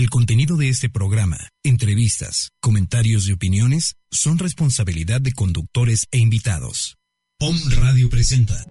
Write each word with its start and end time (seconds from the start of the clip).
El 0.00 0.08
contenido 0.08 0.56
de 0.56 0.70
este 0.70 0.88
programa, 0.88 1.36
entrevistas, 1.62 2.52
comentarios 2.62 3.28
y 3.28 3.32
opiniones 3.32 3.96
son 4.10 4.38
responsabilidad 4.38 5.20
de 5.20 5.34
conductores 5.34 6.06
e 6.10 6.16
invitados. 6.16 6.96
POM 7.38 7.54
Radio 7.76 8.08
presenta. 8.08 8.64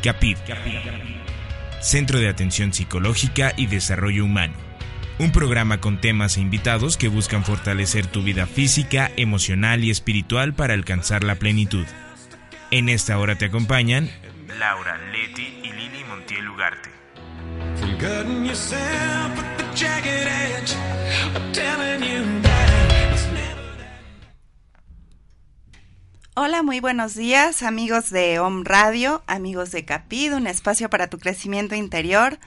CAPID, 0.00 0.36
Centro 1.80 2.20
de 2.20 2.28
Atención 2.28 2.72
Psicológica 2.72 3.54
y 3.56 3.66
Desarrollo 3.66 4.24
Humano. 4.24 4.54
Un 5.18 5.32
programa 5.32 5.80
con 5.80 6.00
temas 6.00 6.36
e 6.36 6.40
invitados 6.40 6.96
que 6.96 7.08
buscan 7.08 7.42
fortalecer 7.42 8.06
tu 8.06 8.22
vida 8.22 8.46
física, 8.46 9.10
emocional 9.16 9.82
y 9.82 9.90
espiritual 9.90 10.54
para 10.54 10.74
alcanzar 10.74 11.24
la 11.24 11.34
plenitud. 11.34 11.84
En 12.70 12.88
esta 12.88 13.18
hora 13.18 13.36
te 13.36 13.46
acompañan 13.46 14.08
Laura 14.56 14.96
Leti 15.12 15.60
y 15.62 15.72
Lili 15.72 16.04
Montiel 16.04 16.48
Ugarte. 16.48 16.90
Hola, 26.34 26.62
muy 26.62 26.80
buenos 26.80 27.14
días, 27.14 27.62
amigos 27.62 28.08
de 28.08 28.38
Om 28.38 28.64
Radio, 28.64 29.22
amigos 29.26 29.70
de 29.70 29.84
Capid, 29.84 30.32
un 30.32 30.46
espacio 30.46 30.88
para 30.88 31.08
tu 31.08 31.18
crecimiento 31.18 31.74
interior. 31.74 32.38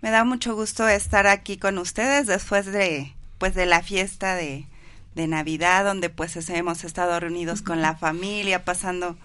Me 0.00 0.10
da 0.10 0.24
mucho 0.24 0.54
gusto 0.54 0.88
estar 0.88 1.26
aquí 1.26 1.58
con 1.58 1.76
ustedes 1.76 2.26
después 2.26 2.64
de 2.64 3.14
pues 3.36 3.54
de 3.54 3.66
la 3.66 3.82
fiesta 3.82 4.34
de, 4.34 4.66
de 5.14 5.26
Navidad, 5.26 5.84
donde 5.84 6.08
pues 6.08 6.36
hemos 6.48 6.84
estado 6.84 7.20
reunidos 7.20 7.60
con 7.60 7.82
la 7.82 7.96
familia, 7.96 8.64
pasando 8.64 9.18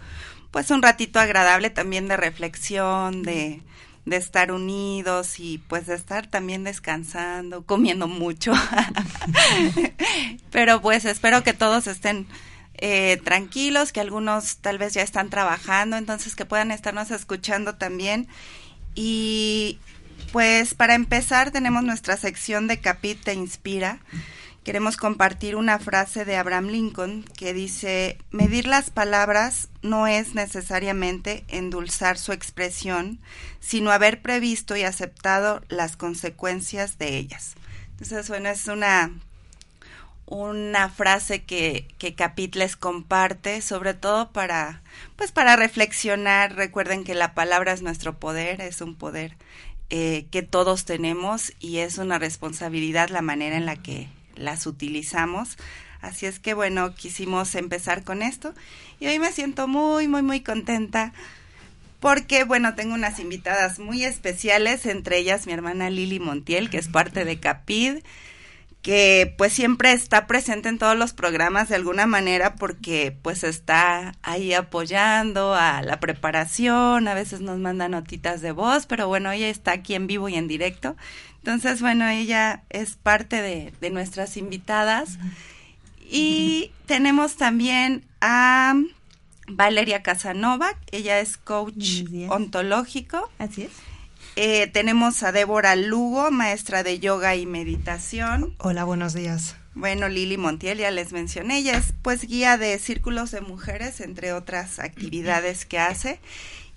pues 0.55 0.71
un 0.71 0.81
ratito 0.81 1.19
agradable 1.19 1.69
también 1.69 2.07
de 2.07 2.15
reflexión, 2.15 3.23
de, 3.23 3.61
de 4.05 4.15
estar 4.15 4.53
unidos 4.53 5.37
y 5.41 5.57
pues 5.57 5.85
de 5.85 5.95
estar 5.95 6.27
también 6.27 6.63
descansando, 6.63 7.65
comiendo 7.65 8.07
mucho. 8.07 8.53
Pero 10.51 10.81
pues 10.81 11.03
espero 11.03 11.43
que 11.43 11.51
todos 11.51 11.87
estén 11.87 12.25
eh, 12.75 13.19
tranquilos, 13.25 13.91
que 13.91 13.99
algunos 13.99 14.59
tal 14.59 14.77
vez 14.77 14.93
ya 14.93 15.01
están 15.01 15.29
trabajando, 15.29 15.97
entonces 15.97 16.37
que 16.37 16.45
puedan 16.45 16.71
estarnos 16.71 17.11
escuchando 17.11 17.75
también. 17.75 18.29
Y 18.95 19.77
pues 20.31 20.73
para 20.73 20.95
empezar 20.95 21.51
tenemos 21.51 21.83
nuestra 21.83 22.15
sección 22.15 22.67
de 22.67 22.79
Capit 22.79 23.21
Te 23.21 23.33
Inspira 23.33 23.99
queremos 24.65 24.97
compartir 24.97 25.55
una 25.55 25.77
frase 25.77 26.25
de 26.25 26.37
Abraham 26.37 26.69
Lincoln 26.69 27.23
que 27.37 27.53
dice, 27.53 28.17
medir 28.31 28.67
las 28.67 28.89
palabras 28.89 29.69
no 29.83 30.07
es 30.07 30.33
necesariamente 30.33 31.45
endulzar 31.47 32.17
su 32.17 32.31
expresión, 32.31 33.19
sino 33.59 33.91
haber 33.91 34.23
previsto 34.23 34.75
y 34.75 34.81
aceptado 34.81 35.61
las 35.69 35.95
consecuencias 35.95 36.97
de 36.97 37.15
ellas. 37.15 37.53
Entonces, 37.91 38.27
bueno, 38.27 38.49
es 38.49 38.67
una, 38.67 39.11
una 40.25 40.89
frase 40.89 41.43
que, 41.43 41.87
que 41.99 42.15
Capit 42.15 42.55
les 42.55 42.75
comparte, 42.75 43.61
sobre 43.61 43.93
todo 43.93 44.31
para, 44.31 44.81
pues 45.15 45.31
para 45.31 45.55
reflexionar. 45.55 46.55
Recuerden 46.55 47.03
que 47.03 47.13
la 47.13 47.35
palabra 47.35 47.71
es 47.71 47.83
nuestro 47.83 48.17
poder, 48.17 48.61
es 48.61 48.81
un 48.81 48.95
poder 48.95 49.37
eh, 49.91 50.25
que 50.31 50.41
todos 50.41 50.85
tenemos 50.85 51.53
y 51.59 51.77
es 51.77 51.99
una 51.99 52.17
responsabilidad 52.17 53.09
la 53.09 53.21
manera 53.21 53.57
en 53.57 53.67
la 53.67 53.75
que 53.75 54.09
las 54.35 54.67
utilizamos. 54.67 55.57
Así 56.01 56.25
es 56.25 56.39
que 56.39 56.53
bueno, 56.53 56.93
quisimos 56.93 57.55
empezar 57.55 58.03
con 58.03 58.21
esto 58.21 58.53
y 58.99 59.07
hoy 59.07 59.19
me 59.19 59.31
siento 59.31 59.67
muy, 59.67 60.07
muy, 60.07 60.21
muy 60.21 60.41
contenta 60.41 61.13
porque 61.99 62.43
bueno, 62.43 62.75
tengo 62.75 62.93
unas 62.93 63.19
invitadas 63.19 63.79
muy 63.79 64.03
especiales, 64.03 64.85
entre 64.85 65.17
ellas 65.17 65.47
mi 65.47 65.53
hermana 65.53 65.89
Lili 65.89 66.19
Montiel, 66.19 66.69
que 66.69 66.77
es 66.77 66.87
parte 66.87 67.25
de 67.25 67.39
Capid, 67.39 68.03
que 68.85 69.33
pues 69.39 69.51
siempre 69.51 69.93
está 69.93 70.27
presente 70.27 70.69
en 70.69 70.77
todos 70.77 70.95
los 70.95 71.13
programas 71.13 71.69
de 71.69 71.75
alguna 71.75 72.05
manera 72.05 72.53
porque 72.53 73.17
pues 73.23 73.43
está 73.43 74.13
ahí 74.21 74.53
apoyando 74.53 75.55
a 75.55 75.81
la 75.81 75.99
preparación, 75.99 77.07
a 77.07 77.15
veces 77.15 77.41
nos 77.41 77.57
manda 77.57 77.89
notitas 77.89 78.41
de 78.41 78.51
voz, 78.51 78.85
pero 78.85 79.07
bueno, 79.07 79.31
ella 79.31 79.49
está 79.49 79.71
aquí 79.71 79.95
en 79.95 80.05
vivo 80.05 80.29
y 80.29 80.35
en 80.35 80.47
directo. 80.47 80.95
Entonces, 81.45 81.79
bueno, 81.79 82.07
ella 82.07 82.63
es 82.71 82.95
parte 82.95 83.39
de, 83.39 83.71
de 83.79 83.91
nuestras 83.91 84.35
invitadas. 84.35 85.19
Y 86.09 86.71
tenemos 86.87 87.35
también 87.35 88.03
a 88.19 88.73
Valeria 89.47 90.01
Casanova, 90.01 90.71
ella 90.91 91.19
es 91.19 91.37
coach 91.37 92.03
ontológico. 92.29 93.29
Así 93.37 93.61
es. 93.61 93.71
Eh, 94.35 94.65
tenemos 94.73 95.21
a 95.21 95.31
Débora 95.31 95.75
Lugo, 95.75 96.31
maestra 96.31 96.81
de 96.81 96.97
yoga 96.97 97.35
y 97.35 97.45
meditación. 97.45 98.55
Hola, 98.57 98.83
buenos 98.83 99.13
días. 99.13 99.55
Bueno, 99.75 100.09
Lili 100.09 100.37
Montiel, 100.37 100.79
ya 100.79 100.89
les 100.89 101.13
mencioné, 101.13 101.59
ella 101.59 101.77
es 101.77 101.93
pues 102.01 102.23
guía 102.23 102.57
de 102.57 102.79
círculos 102.79 103.29
de 103.29 103.41
mujeres, 103.41 104.01
entre 104.01 104.33
otras 104.33 104.79
actividades 104.79 105.67
que 105.67 105.77
hace. 105.77 106.19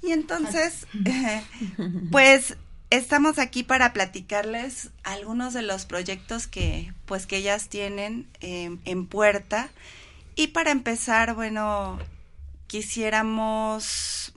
Y 0.02 0.12
entonces, 0.12 0.86
pues 2.10 2.58
estamos 2.90 3.38
aquí 3.38 3.62
para 3.62 3.92
platicarles 3.92 4.90
algunos 5.04 5.52
de 5.52 5.62
los 5.62 5.84
proyectos 5.84 6.46
que 6.46 6.92
pues 7.06 7.26
que 7.26 7.36
ellas 7.36 7.68
tienen 7.68 8.26
em, 8.40 8.78
en 8.84 9.06
puerta. 9.06 9.70
Y 10.34 10.48
para 10.48 10.70
empezar 10.70 11.34
bueno 11.34 11.98
quisiéramos 12.66 14.32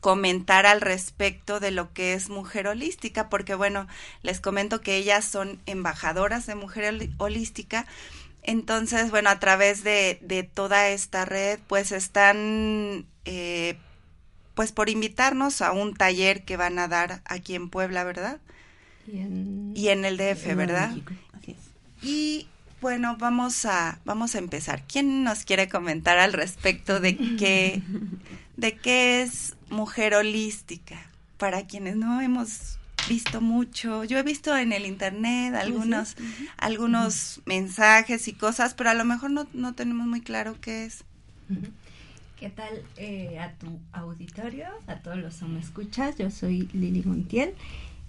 comentar 0.00 0.66
al 0.66 0.80
respecto 0.80 1.60
de 1.60 1.70
lo 1.70 1.92
que 1.92 2.14
es 2.14 2.28
mujer 2.28 2.66
holística 2.66 3.28
porque 3.28 3.54
bueno 3.54 3.86
les 4.22 4.40
comento 4.40 4.80
que 4.80 4.96
ellas 4.96 5.24
son 5.24 5.60
embajadoras 5.66 6.46
de 6.46 6.56
mujer 6.56 7.10
holística. 7.18 7.86
Entonces 8.42 9.10
bueno 9.10 9.30
a 9.30 9.38
través 9.38 9.84
de, 9.84 10.18
de 10.22 10.42
toda 10.42 10.88
esta 10.88 11.24
red 11.24 11.60
pues 11.68 11.92
están 11.92 13.06
eh, 13.24 13.78
pues 14.62 14.70
por 14.70 14.88
invitarnos 14.88 15.60
a 15.60 15.72
un 15.72 15.92
taller 15.92 16.44
que 16.44 16.56
van 16.56 16.78
a 16.78 16.86
dar 16.86 17.20
aquí 17.24 17.56
en 17.56 17.68
Puebla, 17.68 18.04
¿verdad? 18.04 18.38
Y 19.08 19.88
en, 19.88 20.04
el 20.04 20.16
DF, 20.16 20.54
¿verdad? 20.54 20.94
Y 22.00 22.46
bueno, 22.80 23.16
vamos 23.18 23.64
a 23.64 23.98
vamos 24.04 24.36
a 24.36 24.38
empezar. 24.38 24.84
¿Quién 24.86 25.24
nos 25.24 25.44
quiere 25.44 25.68
comentar 25.68 26.16
al 26.18 26.32
respecto 26.32 27.00
de 27.00 27.16
qué 27.36 27.82
de 28.56 28.76
qué 28.76 29.22
es 29.22 29.56
mujer 29.68 30.14
holística? 30.14 31.10
Para 31.38 31.66
quienes 31.66 31.96
no 31.96 32.20
hemos 32.20 32.78
visto 33.08 33.40
mucho, 33.40 34.04
yo 34.04 34.16
he 34.16 34.22
visto 34.22 34.56
en 34.56 34.72
el 34.72 34.86
internet 34.86 35.56
algunos 35.56 36.14
algunos 36.56 37.40
mensajes 37.46 38.28
y 38.28 38.32
cosas, 38.32 38.74
pero 38.74 38.90
a 38.90 38.94
lo 38.94 39.04
mejor 39.04 39.32
no, 39.32 39.48
no 39.54 39.74
tenemos 39.74 40.06
muy 40.06 40.20
claro 40.20 40.60
qué 40.60 40.84
es. 40.84 41.02
¿Qué 42.42 42.50
tal 42.50 42.82
eh, 42.96 43.38
a 43.38 43.52
tu 43.52 43.78
auditorio, 43.92 44.66
a 44.88 44.96
todos 44.96 45.16
los 45.16 45.36
que 45.36 45.44
me 45.44 45.60
escuchas? 45.60 46.18
Yo 46.18 46.28
soy 46.28 46.68
Lili 46.72 47.04
Montiel 47.04 47.54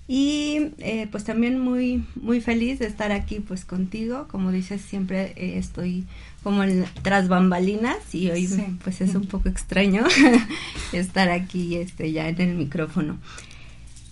y 0.07 0.71
eh, 0.79 1.07
pues 1.11 1.23
también 1.23 1.59
muy 1.59 2.03
muy 2.15 2.41
feliz 2.41 2.79
de 2.79 2.87
estar 2.87 3.11
aquí 3.11 3.41
pues 3.41 3.63
contigo. 3.63 4.27
Como 4.27 4.51
dices, 4.51 4.81
siempre 4.81 5.33
eh, 5.35 5.59
estoy 5.59 6.05
como 6.41 6.63
en, 6.63 6.83
tras 7.03 7.27
bambalinas 7.27 8.15
y 8.15 8.31
hoy 8.31 8.49
pues 8.83 9.01
es 9.01 9.13
un 9.13 9.27
poco 9.27 9.49
extraño 9.49 10.03
estar 10.93 11.29
aquí 11.29 11.75
este 11.75 12.11
ya 12.11 12.27
en 12.27 12.41
el 12.41 12.55
micrófono. 12.55 13.19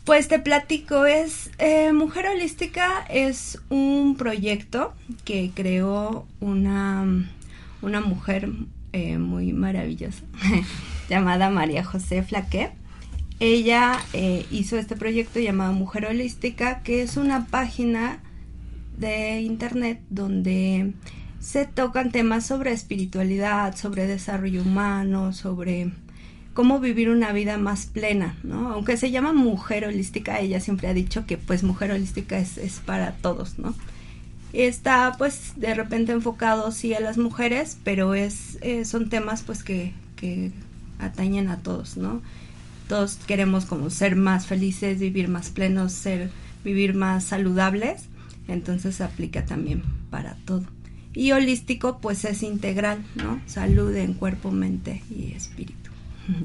Pues 0.06 0.28
te 0.28 0.38
platico, 0.38 1.08
es 1.08 1.50
Mujer 1.94 2.28
Holística 2.28 3.08
es 3.10 3.60
un 3.70 4.18
proyecto 4.18 4.94
que 5.26 5.50
creó 5.56 6.28
una, 6.40 7.28
una 7.82 8.02
mujer 8.02 8.52
eh, 8.94 9.18
muy 9.18 9.54
maravillosa 9.54 10.24
llamada 11.10 11.50
María 11.50 11.84
José 11.84 12.24
Flaque. 12.24 12.72
Ella 13.40 14.00
eh, 14.14 14.46
hizo 14.52 14.78
este 14.78 14.96
proyecto 14.96 15.40
llamado 15.40 15.74
Mujer 15.74 16.06
Holística, 16.06 16.84
que 16.84 17.02
es 17.02 17.18
una 17.18 17.48
página 17.48 18.20
de 18.98 19.42
internet 19.42 20.00
donde 20.10 20.94
se 21.40 21.66
tocan 21.66 22.12
temas 22.12 22.46
sobre 22.46 22.72
espiritualidad, 22.72 23.76
sobre 23.76 24.06
desarrollo 24.06 24.62
humano, 24.62 25.34
sobre 25.34 25.92
cómo 26.54 26.80
vivir 26.80 27.10
una 27.10 27.32
vida 27.32 27.58
más 27.58 27.88
plena, 27.88 28.38
¿no? 28.44 28.72
Aunque 28.72 28.98
se 28.98 29.10
llama 29.10 29.34
mujer 29.34 29.86
holística, 29.86 30.40
ella 30.40 30.60
siempre 30.60 30.88
ha 30.88 30.94
dicho 30.94 31.26
que 31.26 31.38
pues 31.38 31.64
mujer 31.64 31.92
holística 31.92 32.38
es, 32.38 32.58
es 32.58 32.80
para 32.80 33.14
todos, 33.14 33.58
¿no? 33.58 33.74
Está 34.54 35.16
pues 35.18 35.54
de 35.56 35.74
repente 35.74 36.12
enfocado 36.12 36.72
sí 36.72 36.94
a 36.94 37.00
las 37.00 37.18
mujeres, 37.18 37.78
pero 37.84 38.14
es 38.14 38.58
eh, 38.62 38.86
son 38.86 39.10
temas 39.10 39.44
pues 39.44 39.64
que, 39.64 39.94
que 40.16 40.52
atañen 41.00 41.50
a 41.50 41.58
todos, 41.58 41.98
¿no? 41.98 42.22
Todos 42.88 43.18
queremos 43.26 43.66
como 43.66 43.90
ser 43.90 44.16
más 44.16 44.48
felices, 44.48 45.00
vivir 45.00 45.30
más 45.30 45.50
plenos, 45.50 45.94
ser 45.94 46.30
vivir 46.64 46.94
más 46.94 47.24
saludables, 47.24 48.04
entonces 48.48 49.02
aplica 49.02 49.46
también 49.46 49.84
para 50.10 50.36
todo. 50.46 50.64
Y 51.14 51.32
holístico 51.32 52.00
pues 52.00 52.24
es 52.26 52.44
integral, 52.44 53.04
¿no? 53.16 53.42
Salud 53.46 53.96
en 53.96 54.14
cuerpo, 54.14 54.52
mente 54.52 55.04
y 55.10 55.34
espíritu. 55.34 55.81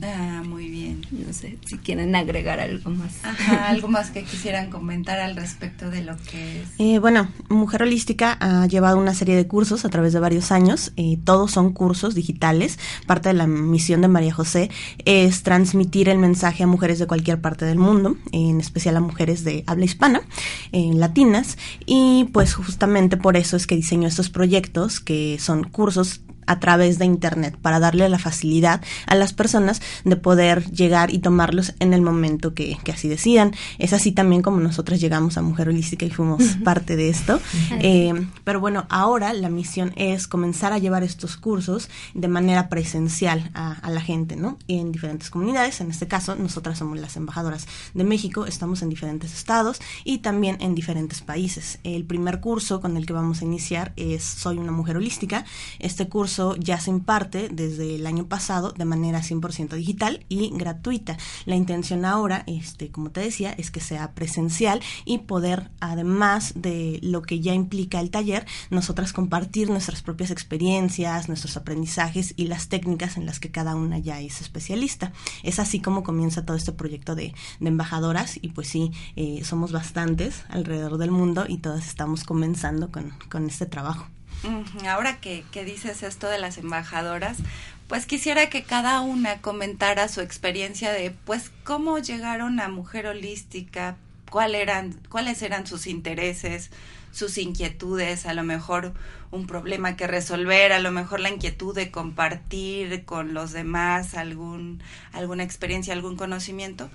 Ah, 0.02 0.42
muy 0.46 0.68
bien. 0.68 1.04
No 1.10 1.32
sé 1.32 1.58
si 1.64 1.78
quieren 1.78 2.14
agregar 2.14 2.60
algo 2.60 2.90
más. 2.90 3.12
Ajá, 3.22 3.68
algo 3.68 3.88
más 3.88 4.10
que 4.10 4.24
quisieran 4.24 4.70
comentar 4.70 5.18
al 5.18 5.36
respecto 5.36 5.90
de 5.90 6.02
lo 6.02 6.16
que 6.16 6.62
es. 6.62 6.68
Eh, 6.78 6.98
bueno, 6.98 7.28
Mujer 7.48 7.82
Holística 7.82 8.36
ha 8.40 8.66
llevado 8.66 8.98
una 8.98 9.14
serie 9.14 9.36
de 9.36 9.46
cursos 9.46 9.84
a 9.84 9.88
través 9.88 10.12
de 10.12 10.20
varios 10.20 10.52
años. 10.52 10.92
Eh, 10.96 11.18
todos 11.24 11.52
son 11.52 11.72
cursos 11.72 12.14
digitales. 12.14 12.78
Parte 13.06 13.28
de 13.28 13.34
la 13.34 13.46
misión 13.46 14.00
de 14.00 14.08
María 14.08 14.32
José 14.32 14.70
es 15.04 15.42
transmitir 15.42 16.08
el 16.08 16.18
mensaje 16.18 16.64
a 16.64 16.66
mujeres 16.66 16.98
de 16.98 17.06
cualquier 17.06 17.40
parte 17.40 17.64
del 17.64 17.78
mundo, 17.78 18.16
en 18.32 18.60
especial 18.60 18.96
a 18.96 19.00
mujeres 19.00 19.44
de 19.44 19.64
habla 19.66 19.84
hispana, 19.84 20.22
eh, 20.72 20.90
latinas. 20.94 21.58
Y 21.86 22.24
pues 22.32 22.54
justamente 22.54 23.16
por 23.16 23.36
eso 23.36 23.56
es 23.56 23.66
que 23.66 23.76
diseñó 23.76 24.08
estos 24.08 24.30
proyectos 24.30 25.00
que 25.00 25.38
son 25.40 25.64
cursos 25.64 26.20
a 26.46 26.60
través 26.60 26.98
de 26.98 27.04
Internet 27.04 27.56
para 27.60 27.80
darle 27.80 28.08
la 28.08 28.18
facilidad 28.18 28.82
a 29.06 29.14
las 29.14 29.32
personas 29.32 29.80
de 30.04 30.16
poder 30.16 30.70
llegar 30.70 31.12
y 31.12 31.18
tomarlos 31.18 31.74
en 31.80 31.92
el 31.92 32.02
momento 32.02 32.54
que, 32.54 32.78
así 32.92 33.08
decidan. 33.08 33.52
Es 33.78 33.92
así 33.92 34.12
también 34.12 34.42
como 34.42 34.60
nosotros 34.60 35.00
llegamos 35.00 35.36
a 35.36 35.42
Mujer 35.42 35.68
Holística 35.68 36.06
y 36.06 36.10
fuimos 36.10 36.42
parte 36.64 36.96
de 36.96 37.08
esto. 37.08 37.40
Eh, 37.80 38.12
pero 38.44 38.60
bueno, 38.60 38.86
ahora 38.88 39.32
la 39.32 39.48
misión 39.48 39.92
es 39.96 40.28
comenzar 40.28 40.72
a 40.72 40.78
llevar 40.78 41.02
estos 41.02 41.36
cursos 41.36 41.88
de 42.14 42.28
manera 42.28 42.68
presencial 42.68 43.50
a, 43.54 43.90
la 43.90 44.00
gente, 44.00 44.36
¿no? 44.36 44.58
En 44.68 44.92
diferentes 44.92 45.30
comunidades. 45.30 45.80
En 45.80 45.90
este 45.90 46.06
caso, 46.06 46.34
nosotras 46.34 46.78
somos 46.78 46.98
las 46.98 47.16
embajadoras 47.16 47.66
de 47.94 48.04
México, 48.04 48.46
estamos 48.46 48.82
en 48.82 48.88
diferentes 48.88 49.32
estados 49.32 49.78
y 50.04 50.18
también 50.18 50.58
en 50.60 50.74
diferentes 50.74 51.20
países. 51.20 51.78
El 51.84 52.04
primer 52.04 52.40
curso 52.40 52.80
con 52.80 52.96
el 52.96 53.06
que 53.06 53.12
vamos 53.12 53.40
a 53.40 53.44
iniciar 53.44 53.92
es 53.96 54.22
Soy 54.24 54.58
una 54.58 54.72
mujer 54.72 54.96
holística. 54.96 55.44
Este 55.78 56.08
curso 56.08 56.35
ya 56.58 56.78
se 56.80 56.90
imparte 56.90 57.48
desde 57.48 57.94
el 57.94 58.06
año 58.06 58.26
pasado 58.26 58.72
de 58.72 58.84
manera 58.84 59.20
100% 59.20 59.74
digital 59.74 60.24
y 60.28 60.50
gratuita. 60.50 61.16
La 61.44 61.56
intención 61.56 62.04
ahora, 62.04 62.44
este, 62.46 62.90
como 62.90 63.10
te 63.10 63.20
decía, 63.20 63.52
es 63.52 63.70
que 63.70 63.80
sea 63.80 64.12
presencial 64.12 64.80
y 65.04 65.18
poder, 65.18 65.70
además 65.80 66.52
de 66.54 66.98
lo 67.02 67.22
que 67.22 67.40
ya 67.40 67.54
implica 67.54 68.00
el 68.00 68.10
taller, 68.10 68.46
nosotras 68.70 69.12
compartir 69.12 69.70
nuestras 69.70 70.02
propias 70.02 70.30
experiencias, 70.30 71.28
nuestros 71.28 71.56
aprendizajes 71.56 72.34
y 72.36 72.46
las 72.46 72.68
técnicas 72.68 73.16
en 73.16 73.26
las 73.26 73.40
que 73.40 73.50
cada 73.50 73.74
una 73.74 73.98
ya 73.98 74.20
es 74.20 74.40
especialista. 74.40 75.12
Es 75.42 75.58
así 75.58 75.80
como 75.80 76.02
comienza 76.02 76.44
todo 76.44 76.56
este 76.56 76.72
proyecto 76.72 77.14
de, 77.14 77.34
embajadoras 77.60 78.38
y 78.40 78.48
pues 78.48 78.68
sí, 78.68 78.92
eh, 79.16 79.42
somos 79.44 79.72
bastantes 79.72 80.44
alrededor 80.48 80.98
del 80.98 81.10
mundo 81.10 81.44
y 81.48 81.58
todas 81.58 81.86
estamos 81.86 82.24
comenzando 82.24 82.90
con 82.90 83.46
este 83.46 83.66
trabajo. 83.66 84.15
Ahora 84.88 85.20
que, 85.20 85.44
dices 85.64 86.02
esto 86.02 86.28
de 86.28 86.38
las 86.38 86.58
embajadoras, 86.58 87.38
pues 87.88 88.06
quisiera 88.06 88.48
que 88.48 88.62
cada 88.62 89.00
una 89.00 89.40
comentara 89.40 90.08
su 90.08 90.20
experiencia 90.20 90.92
de, 90.92 91.10
pues, 91.10 91.50
cómo 91.64 91.98
llegaron 91.98 92.60
a 92.60 92.68
Mujer 92.68 93.06
Holística, 93.06 93.96
cuál 94.30 94.54
eran, 94.54 94.98
cuáles 95.08 95.42
eran 95.42 95.66
sus 95.66 95.86
intereses, 95.86 96.70
sus 97.12 97.38
inquietudes, 97.38 98.26
a 98.26 98.34
lo 98.34 98.44
mejor 98.44 98.92
un 99.30 99.46
problema 99.46 99.96
que 99.96 100.06
resolver, 100.06 100.72
a 100.72 100.80
lo 100.80 100.90
mejor 100.90 101.20
la 101.20 101.30
inquietud 101.30 101.74
de 101.74 101.90
compartir 101.90 103.04
con 103.04 103.34
los 103.34 103.52
demás 103.52 104.14
algún, 104.14 104.82
alguna 105.12 105.42
experiencia, 105.42 105.94
algún 105.94 106.16
conocimiento 106.16 106.90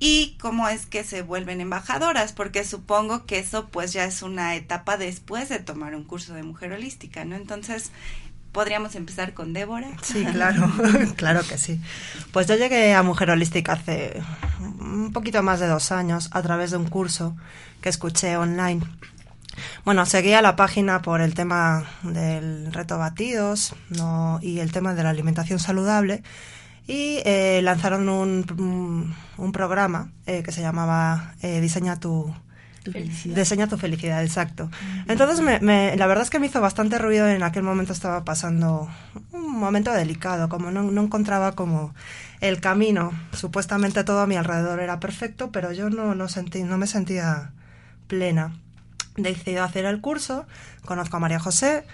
y 0.00 0.36
cómo 0.40 0.68
es 0.68 0.86
que 0.86 1.02
se 1.02 1.22
vuelven 1.22 1.60
embajadoras, 1.60 2.32
porque 2.32 2.64
supongo 2.64 3.26
que 3.26 3.38
eso 3.38 3.68
pues 3.68 3.92
ya 3.92 4.04
es 4.04 4.22
una 4.22 4.54
etapa 4.54 4.96
después 4.96 5.48
de 5.48 5.58
tomar 5.58 5.94
un 5.94 6.04
curso 6.04 6.34
de 6.34 6.44
mujer 6.44 6.72
holística, 6.72 7.24
¿no? 7.24 7.34
Entonces, 7.34 7.90
¿podríamos 8.52 8.94
empezar 8.94 9.34
con 9.34 9.52
Débora? 9.52 9.88
Sí, 10.02 10.24
claro, 10.24 10.70
claro 11.16 11.42
que 11.48 11.58
sí. 11.58 11.80
Pues 12.32 12.46
yo 12.46 12.56
llegué 12.56 12.94
a 12.94 13.02
Mujer 13.02 13.30
Holística 13.30 13.72
hace 13.72 14.22
un 14.60 15.12
poquito 15.12 15.42
más 15.42 15.60
de 15.60 15.66
dos 15.66 15.92
años 15.92 16.28
a 16.32 16.42
través 16.42 16.70
de 16.70 16.76
un 16.76 16.88
curso 16.88 17.36
que 17.80 17.88
escuché 17.88 18.36
online. 18.36 18.80
Bueno, 19.84 20.06
seguía 20.06 20.40
la 20.42 20.54
página 20.54 21.02
por 21.02 21.20
el 21.20 21.34
tema 21.34 21.84
del 22.02 22.72
reto 22.72 22.98
batidos 22.98 23.74
y 24.40 24.60
el 24.60 24.70
tema 24.70 24.94
de 24.94 25.02
la 25.02 25.10
alimentación 25.10 25.58
saludable 25.58 26.22
y 26.88 27.20
eh, 27.26 27.60
lanzaron 27.62 28.08
un, 28.08 29.14
un 29.36 29.52
programa 29.52 30.10
eh, 30.26 30.42
que 30.42 30.52
se 30.52 30.62
llamaba 30.62 31.34
eh, 31.42 31.60
Diseña 31.60 32.00
tu, 32.00 32.34
felicidad. 32.90 33.36
Diseña 33.36 33.66
tu 33.68 33.76
felicidad, 33.76 34.24
exacto. 34.24 34.70
Entonces, 35.06 35.40
me, 35.42 35.94
la 35.96 36.06
verdad 36.06 36.24
es 36.24 36.30
que 36.30 36.38
me 36.38 36.46
hizo 36.46 36.62
bastante 36.62 36.96
ruido. 36.96 37.28
En 37.28 37.42
aquel 37.42 37.62
momento 37.62 37.92
estaba 37.92 38.24
pasando 38.24 38.88
un 39.32 39.52
momento 39.52 39.92
delicado, 39.92 40.48
como 40.48 40.70
no, 40.70 40.82
no 40.82 41.02
encontraba 41.02 41.52
como 41.52 41.94
el 42.40 42.58
camino. 42.58 43.12
Supuestamente 43.32 44.02
todo 44.02 44.20
a 44.20 44.26
mi 44.26 44.36
alrededor 44.36 44.80
era 44.80 44.98
perfecto, 44.98 45.52
pero 45.52 45.72
yo 45.72 45.90
no, 45.90 46.14
no, 46.14 46.26
sentí, 46.28 46.62
no 46.62 46.78
me 46.78 46.86
sentía 46.86 47.52
plena. 48.06 48.56
Decidí 49.18 49.56
hacer 49.56 49.84
el 49.84 50.00
curso, 50.00 50.46
conozco 50.86 51.18
a 51.18 51.20
María 51.20 51.38
José, 51.38 51.84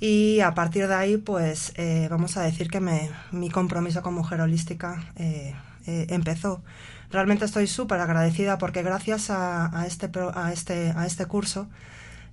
y 0.00 0.40
a 0.40 0.54
partir 0.54 0.88
de 0.88 0.94
ahí, 0.94 1.16
pues 1.16 1.72
eh, 1.76 2.08
vamos 2.10 2.36
a 2.36 2.42
decir 2.42 2.70
que 2.70 2.80
me, 2.80 3.10
mi 3.32 3.50
compromiso 3.50 4.02
con 4.02 4.14
Mujer 4.14 4.40
Holística 4.40 5.12
eh, 5.16 5.54
eh, 5.86 6.06
empezó. 6.10 6.62
Realmente 7.10 7.44
estoy 7.44 7.66
súper 7.66 8.00
agradecida 8.00 8.58
porque 8.58 8.82
gracias 8.82 9.30
a, 9.30 9.78
a, 9.78 9.86
este, 9.86 10.10
a, 10.34 10.52
este, 10.52 10.92
a 10.94 11.06
este 11.06 11.26
curso 11.26 11.68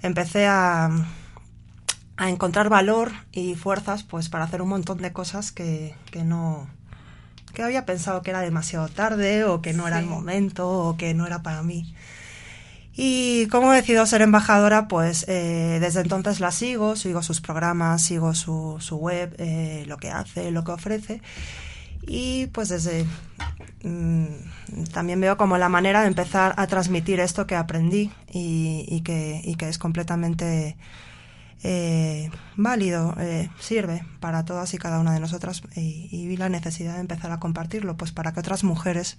empecé 0.01 0.45
a, 0.47 0.89
a 2.17 2.29
encontrar 2.29 2.69
valor 2.69 3.11
y 3.31 3.55
fuerzas 3.55 4.03
pues 4.03 4.29
para 4.29 4.43
hacer 4.43 4.61
un 4.61 4.69
montón 4.69 4.97
de 4.97 5.13
cosas 5.13 5.51
que, 5.51 5.95
que 6.11 6.23
no 6.23 6.67
que 7.53 7.61
había 7.61 7.85
pensado 7.85 8.23
que 8.23 8.31
era 8.31 8.41
demasiado 8.41 8.87
tarde 8.87 9.45
o 9.45 9.61
que 9.61 9.73
no 9.73 9.87
era 9.87 9.99
el 9.99 10.07
momento 10.07 10.67
o 10.69 10.97
que 10.97 11.13
no 11.13 11.27
era 11.27 11.43
para 11.43 11.61
mí. 11.61 11.93
Y 12.95 13.47
como 13.47 13.73
he 13.73 13.77
decidido 13.77 14.05
ser 14.05 14.21
embajadora, 14.21 14.87
pues 14.87 15.25
eh, 15.27 15.79
desde 15.81 16.01
entonces 16.01 16.39
la 16.39 16.51
sigo, 16.51 16.95
sigo 16.95 17.23
sus 17.23 17.41
programas, 17.41 18.03
sigo 18.03 18.35
su, 18.35 18.77
su 18.79 18.97
web, 18.97 19.35
eh, 19.39 19.83
lo 19.87 19.97
que 19.97 20.11
hace, 20.11 20.51
lo 20.51 20.63
que 20.63 20.71
ofrece. 20.71 21.21
Y 22.05 22.47
pues 22.47 22.69
desde 22.69 23.05
mm, 23.83 24.25
también 24.91 25.19
veo 25.21 25.37
como 25.37 25.57
la 25.57 25.69
manera 25.69 26.01
de 26.01 26.07
empezar 26.07 26.53
a 26.57 26.67
transmitir 26.67 27.19
esto 27.19 27.47
que 27.47 27.55
aprendí 27.55 28.11
y, 28.31 28.85
y, 28.87 29.01
que, 29.01 29.41
y 29.43 29.55
que 29.55 29.69
es 29.69 29.79
completamente 29.79 30.75
eh, 31.63 32.29
válido, 32.57 33.15
eh, 33.19 33.49
sirve 33.59 34.03
para 34.19 34.45
todas 34.45 34.73
y 34.73 34.77
cada 34.77 34.99
una 34.99 35.13
de 35.13 35.19
nosotras 35.19 35.63
y, 35.75 36.09
y 36.11 36.27
vi 36.27 36.37
la 36.37 36.49
necesidad 36.49 36.95
de 36.95 36.99
empezar 36.99 37.31
a 37.31 37.39
compartirlo, 37.39 37.95
pues 37.95 38.11
para 38.11 38.33
que 38.33 38.41
otras 38.41 38.63
mujeres 38.63 39.17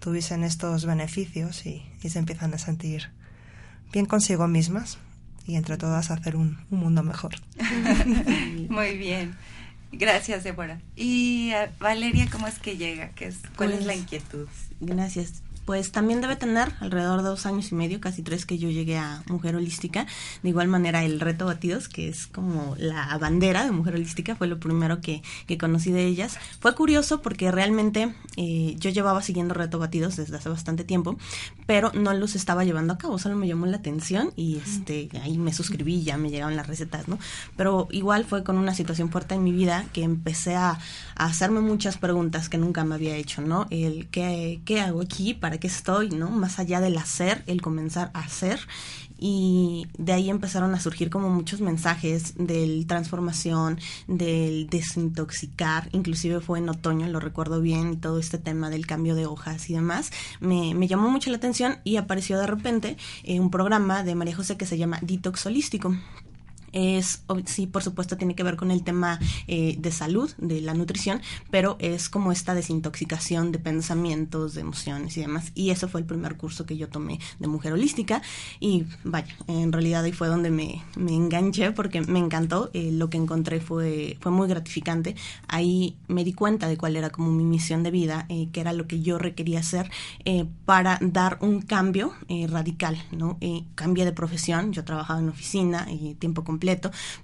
tuviesen 0.00 0.44
estos 0.44 0.86
beneficios 0.86 1.66
y, 1.66 1.82
se 2.08 2.20
empiezan 2.20 2.54
a 2.54 2.58
sentir 2.58 3.10
bien 3.92 4.06
consigo 4.06 4.46
mismas 4.46 4.98
y 5.44 5.56
entre 5.56 5.76
todas 5.76 6.12
hacer 6.12 6.36
un, 6.36 6.58
mundo 6.70 7.02
mejor. 7.02 7.34
Muy 8.68 8.96
bien. 8.96 9.34
Gracias, 9.92 10.44
Débora. 10.44 10.80
Y 10.94 11.50
eh, 11.52 11.70
Valeria, 11.80 12.28
¿cómo 12.30 12.46
es 12.46 12.58
que 12.58 12.76
llega? 12.76 13.10
¿Qué 13.10 13.26
es, 13.26 13.38
¿Cuál 13.56 13.72
es 13.72 13.80
la 13.80 13.86
pues, 13.86 13.98
inquietud? 13.98 14.48
Gracias 14.80 15.42
pues 15.66 15.90
también 15.90 16.20
debe 16.20 16.36
tener 16.36 16.72
alrededor 16.80 17.22
de 17.22 17.28
dos 17.28 17.44
años 17.44 17.72
y 17.72 17.74
medio, 17.74 18.00
casi 18.00 18.22
tres 18.22 18.46
que 18.46 18.56
yo 18.56 18.70
llegué 18.70 18.96
a 18.96 19.22
Mujer 19.26 19.56
Holística. 19.56 20.06
De 20.44 20.48
igual 20.48 20.68
manera, 20.68 21.04
el 21.04 21.20
Reto 21.20 21.44
Batidos, 21.44 21.88
que 21.88 22.08
es 22.08 22.28
como 22.28 22.76
la 22.78 23.18
bandera 23.18 23.64
de 23.64 23.72
Mujer 23.72 23.96
Holística, 23.96 24.36
fue 24.36 24.46
lo 24.46 24.60
primero 24.60 25.00
que, 25.00 25.22
que 25.46 25.58
conocí 25.58 25.90
de 25.90 26.06
ellas. 26.06 26.38
Fue 26.60 26.74
curioso 26.76 27.20
porque 27.20 27.50
realmente 27.50 28.14
eh, 28.36 28.76
yo 28.78 28.90
llevaba 28.90 29.22
siguiendo 29.22 29.54
Reto 29.54 29.80
Batidos 29.80 30.16
desde 30.16 30.36
hace 30.36 30.48
bastante 30.48 30.84
tiempo, 30.84 31.18
pero 31.66 31.90
no 31.92 32.14
los 32.14 32.36
estaba 32.36 32.64
llevando 32.64 32.92
a 32.92 32.98
cabo, 32.98 33.18
solo 33.18 33.34
me 33.34 33.48
llamó 33.48 33.66
la 33.66 33.78
atención 33.78 34.32
y 34.36 34.58
este 34.58 35.08
ahí 35.20 35.36
me 35.36 35.52
suscribí, 35.52 36.04
ya 36.04 36.16
me 36.16 36.30
llegaron 36.30 36.54
las 36.54 36.68
recetas, 36.68 37.08
¿no? 37.08 37.18
Pero 37.56 37.88
igual 37.90 38.24
fue 38.24 38.44
con 38.44 38.56
una 38.56 38.72
situación 38.72 39.10
fuerte 39.10 39.34
en 39.34 39.42
mi 39.42 39.50
vida 39.50 39.84
que 39.92 40.04
empecé 40.04 40.54
a, 40.54 40.78
a 41.16 41.24
hacerme 41.24 41.60
muchas 41.60 41.98
preguntas 41.98 42.48
que 42.48 42.56
nunca 42.56 42.84
me 42.84 42.94
había 42.94 43.16
hecho, 43.16 43.42
¿no? 43.42 43.66
El 43.70 44.06
¿qué, 44.10 44.60
qué 44.64 44.80
hago 44.80 45.00
aquí? 45.00 45.34
¿Para 45.34 45.55
que 45.58 45.66
estoy, 45.66 46.10
¿no? 46.10 46.30
Más 46.30 46.58
allá 46.58 46.80
del 46.80 46.96
hacer, 46.98 47.42
el 47.46 47.62
comenzar 47.62 48.10
a 48.14 48.20
hacer. 48.20 48.60
Y 49.18 49.86
de 49.96 50.12
ahí 50.12 50.28
empezaron 50.28 50.74
a 50.74 50.80
surgir 50.80 51.08
como 51.08 51.30
muchos 51.30 51.60
mensajes 51.62 52.34
del 52.36 52.86
transformación, 52.86 53.78
del 54.06 54.68
desintoxicar, 54.68 55.88
inclusive 55.92 56.40
fue 56.40 56.58
en 56.58 56.68
otoño, 56.68 57.08
lo 57.08 57.18
recuerdo 57.18 57.62
bien, 57.62 57.94
y 57.94 57.96
todo 57.96 58.18
este 58.18 58.36
tema 58.36 58.68
del 58.68 58.86
cambio 58.86 59.14
de 59.14 59.24
hojas 59.24 59.70
y 59.70 59.74
demás, 59.74 60.10
me, 60.40 60.74
me 60.74 60.86
llamó 60.86 61.08
mucho 61.08 61.30
la 61.30 61.38
atención 61.38 61.78
y 61.82 61.96
apareció 61.96 62.38
de 62.38 62.46
repente 62.46 62.96
eh, 63.24 63.40
un 63.40 63.50
programa 63.50 64.02
de 64.02 64.14
María 64.14 64.36
José 64.36 64.58
que 64.58 64.66
se 64.66 64.76
llama 64.76 64.98
Detox 65.00 65.46
Holístico 65.46 65.96
Es, 66.76 67.22
sí, 67.46 67.66
por 67.66 67.82
supuesto, 67.82 68.18
tiene 68.18 68.34
que 68.34 68.42
ver 68.42 68.56
con 68.56 68.70
el 68.70 68.82
tema 68.82 69.18
eh, 69.48 69.76
de 69.78 69.90
salud, 69.90 70.30
de 70.36 70.60
la 70.60 70.74
nutrición, 70.74 71.22
pero 71.50 71.76
es 71.78 72.10
como 72.10 72.32
esta 72.32 72.54
desintoxicación 72.54 73.50
de 73.50 73.58
pensamientos, 73.58 74.52
de 74.52 74.60
emociones 74.60 75.16
y 75.16 75.22
demás. 75.22 75.52
Y 75.54 75.70
eso 75.70 75.88
fue 75.88 76.02
el 76.02 76.06
primer 76.06 76.36
curso 76.36 76.66
que 76.66 76.76
yo 76.76 76.90
tomé 76.90 77.18
de 77.38 77.46
mujer 77.46 77.72
holística. 77.72 78.20
Y 78.60 78.84
vaya, 79.04 79.34
en 79.46 79.72
realidad 79.72 80.04
ahí 80.04 80.12
fue 80.12 80.28
donde 80.28 80.50
me, 80.50 80.82
me 80.96 81.14
enganché 81.14 81.72
porque 81.72 82.02
me 82.02 82.18
encantó. 82.18 82.70
Eh, 82.74 82.90
lo 82.92 83.08
que 83.08 83.16
encontré 83.16 83.60
fue, 83.60 84.18
fue 84.20 84.30
muy 84.30 84.46
gratificante. 84.46 85.16
Ahí 85.48 85.96
me 86.08 86.24
di 86.24 86.34
cuenta 86.34 86.68
de 86.68 86.76
cuál 86.76 86.96
era 86.96 87.08
como 87.08 87.32
mi 87.32 87.44
misión 87.44 87.84
de 87.84 87.90
vida, 87.90 88.26
eh, 88.28 88.50
que 88.52 88.60
era 88.60 88.74
lo 88.74 88.86
que 88.86 89.00
yo 89.00 89.16
requería 89.16 89.60
hacer 89.60 89.90
para 90.66 90.98
dar 91.00 91.38
un 91.40 91.62
cambio 91.62 92.12
radical, 92.48 93.02
¿no? 93.12 93.38
cambié 93.74 94.04
de 94.04 94.12
profesión, 94.12 94.72
yo 94.72 94.84
trabajaba 94.84 95.20
en 95.20 95.28
oficina 95.28 95.86
tiempo 96.18 96.44
completo, 96.44 96.65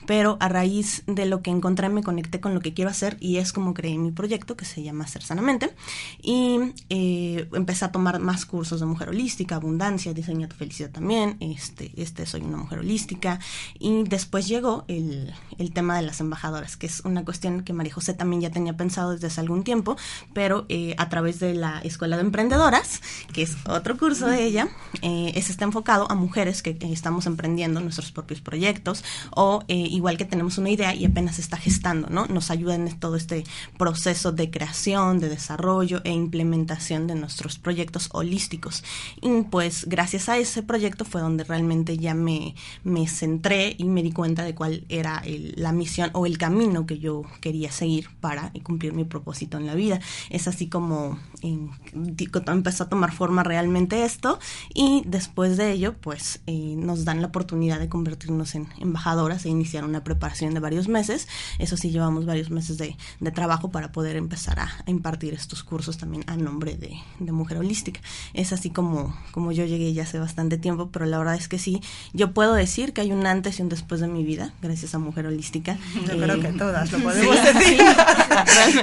pero 0.06 0.37
a 0.40 0.49
raíz 0.49 1.02
de 1.06 1.26
lo 1.26 1.42
que 1.42 1.50
encontré 1.50 1.88
me 1.88 2.02
conecté 2.02 2.40
con 2.40 2.54
lo 2.54 2.61
que 2.61 2.75
quiero 2.75 2.90
hacer 2.90 3.16
y 3.20 3.38
es 3.38 3.52
como 3.52 3.75
creé 3.75 3.99
mi 3.99 4.11
proyecto 4.11 4.56
que 4.56 4.64
se 4.64 4.82
llama 4.82 5.06
Ser 5.06 5.22
Sanamente. 5.22 5.75
Y 6.22 6.58
eh, 6.88 7.49
empecé 7.52 7.84
a 7.84 7.92
tomar 7.92 8.20
más 8.20 8.46
cursos 8.46 8.80
de 8.80 8.87
mujer 8.87 9.08
holística, 9.08 9.56
abundancia, 9.56 10.14
diseño 10.14 10.49
tu 10.49 10.56
felicidad 10.56 10.90
también, 10.90 11.37
este, 11.40 11.92
este 11.96 12.26
soy 12.26 12.42
una 12.42 12.56
mujer 12.56 12.80
holística. 12.80 13.40
Y 13.78 14.04
después 14.04 14.49
llegó 14.49 14.84
el, 14.88 15.32
el 15.58 15.72
tema 15.72 15.96
de 15.96 16.02
las 16.02 16.20
embajadoras, 16.20 16.76
que 16.76 16.87
es 16.87 17.02
una 17.04 17.25
cuestión 17.25 17.62
que 17.62 17.72
María 17.72 17.92
José 17.92 18.14
también 18.14 18.42
ya 18.42 18.50
tenía 18.50 18.76
pensado 18.76 19.12
desde 19.12 19.26
hace 19.26 19.40
algún 19.40 19.64
tiempo, 19.64 19.96
pero 20.32 20.66
eh, 20.68 20.94
a 20.99 21.08
través 21.08 21.40
de 21.40 21.54
la 21.54 21.80
Escuela 21.80 22.16
de 22.16 22.22
Emprendedoras, 22.22 23.00
que 23.32 23.42
es 23.42 23.56
otro 23.66 23.96
curso 23.96 24.26
de 24.26 24.44
ella, 24.44 24.68
eh, 25.02 25.32
ese 25.34 25.52
está 25.52 25.64
enfocado 25.64 26.11
a 26.11 26.14
mujeres 26.14 26.62
que 26.62 26.76
estamos 26.82 27.26
emprendiendo 27.26 27.80
nuestros 27.80 28.12
propios 28.12 28.40
proyectos 28.40 29.04
o 29.30 29.62
eh, 29.68 29.76
igual 29.76 30.16
que 30.16 30.24
tenemos 30.24 30.58
una 30.58 30.70
idea 30.70 30.94
y 30.94 31.04
apenas 31.04 31.38
está 31.38 31.56
gestando, 31.56 32.08
¿no? 32.10 32.26
Nos 32.26 32.50
ayuda 32.50 32.74
en 32.74 32.98
todo 32.98 33.16
este 33.16 33.44
proceso 33.78 34.32
de 34.32 34.50
creación, 34.50 35.20
de 35.20 35.28
desarrollo 35.28 36.00
e 36.04 36.10
implementación 36.10 37.06
de 37.06 37.14
nuestros 37.14 37.58
proyectos 37.58 38.08
holísticos. 38.12 38.84
Y 39.20 39.42
pues 39.42 39.86
gracias 39.88 40.28
a 40.28 40.38
ese 40.38 40.62
proyecto 40.62 41.04
fue 41.04 41.20
donde 41.20 41.44
realmente 41.44 41.98
ya 41.98 42.14
me, 42.14 42.54
me 42.84 43.06
centré 43.06 43.74
y 43.78 43.84
me 43.84 44.02
di 44.02 44.12
cuenta 44.12 44.44
de 44.44 44.54
cuál 44.54 44.84
era 44.88 45.22
la 45.54 45.72
misión 45.72 46.10
o 46.12 46.26
el 46.26 46.38
camino 46.38 46.86
que 46.86 46.98
yo 46.98 47.22
quería 47.40 47.70
seguir 47.70 48.08
para 48.20 48.52
cumplir 48.62 48.92
mi 48.92 49.04
propósito 49.04 49.56
en 49.56 49.66
la 49.66 49.74
vida. 49.74 50.00
Es 50.30 50.48
así 50.48 50.68
como 50.68 51.18
empezó 51.42 52.84
a 52.84 52.88
tomar 52.88 53.12
forma 53.12 53.42
realmente 53.42 54.04
esto 54.04 54.38
y 54.74 55.02
después 55.06 55.56
de 55.56 55.72
ello 55.72 55.94
pues 55.94 56.40
eh, 56.46 56.74
nos 56.76 57.04
dan 57.04 57.20
la 57.20 57.28
oportunidad 57.28 57.78
de 57.78 57.88
convertirnos 57.88 58.54
en 58.54 58.68
embajadoras 59.12 59.45
e 59.45 59.50
iniciar 59.50 59.85
una 59.85 60.02
preparación 60.04 60.54
de 60.54 60.61
varios 60.61 60.88
meses. 60.88 61.28
Eso 61.59 61.76
sí, 61.76 61.90
llevamos 61.90 62.25
varios 62.25 62.50
meses 62.50 62.78
de, 62.78 62.97
trabajo 63.33 63.71
para 63.71 63.92
poder 63.92 64.16
empezar 64.16 64.59
a, 64.61 64.71
impartir 64.87 65.35
estos 65.35 65.62
cursos 65.62 65.97
también 65.97 66.25
a 66.26 66.37
nombre 66.37 66.76
de, 66.76 66.97
Mujer 67.33 67.59
Holística. 67.59 68.00
Es 68.35 68.52
así 68.52 68.71
como, 68.71 69.16
como 69.33 69.52
yo 69.52 69.64
llegué 69.64 69.92
ya 69.92 70.02
hace 70.02 70.19
bastante 70.19 70.59
tiempo, 70.59 70.90
pero 70.92 71.07
la 71.07 71.19
verdad 71.19 71.35
es 71.35 71.49
que 71.49 71.59
sí, 71.59 71.81
yo 72.12 72.33
puedo 72.33 72.54
decir 72.54 72.92
que 72.92 73.00
hay 73.00 73.12
un 73.12 73.26
antes 73.26 73.59
y 73.59 73.62
un 73.62 73.69
después 73.69 74.00
de 74.00 74.09
mi 74.09 74.23
vida, 74.23 74.52
gracias 74.61 74.95
a 74.95 74.99
Mujer 74.99 75.26
Holística. 75.26 75.78
Yo 76.07 76.19
creo 76.19 76.40
que 76.40 76.52
todas 76.52 76.92
lo 76.92 76.99
podemos 77.02 77.37
decir. 77.54 77.81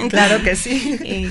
claro 0.10 0.44
que 0.44 0.56
sí. 0.56 0.98
Eh, 1.04 1.30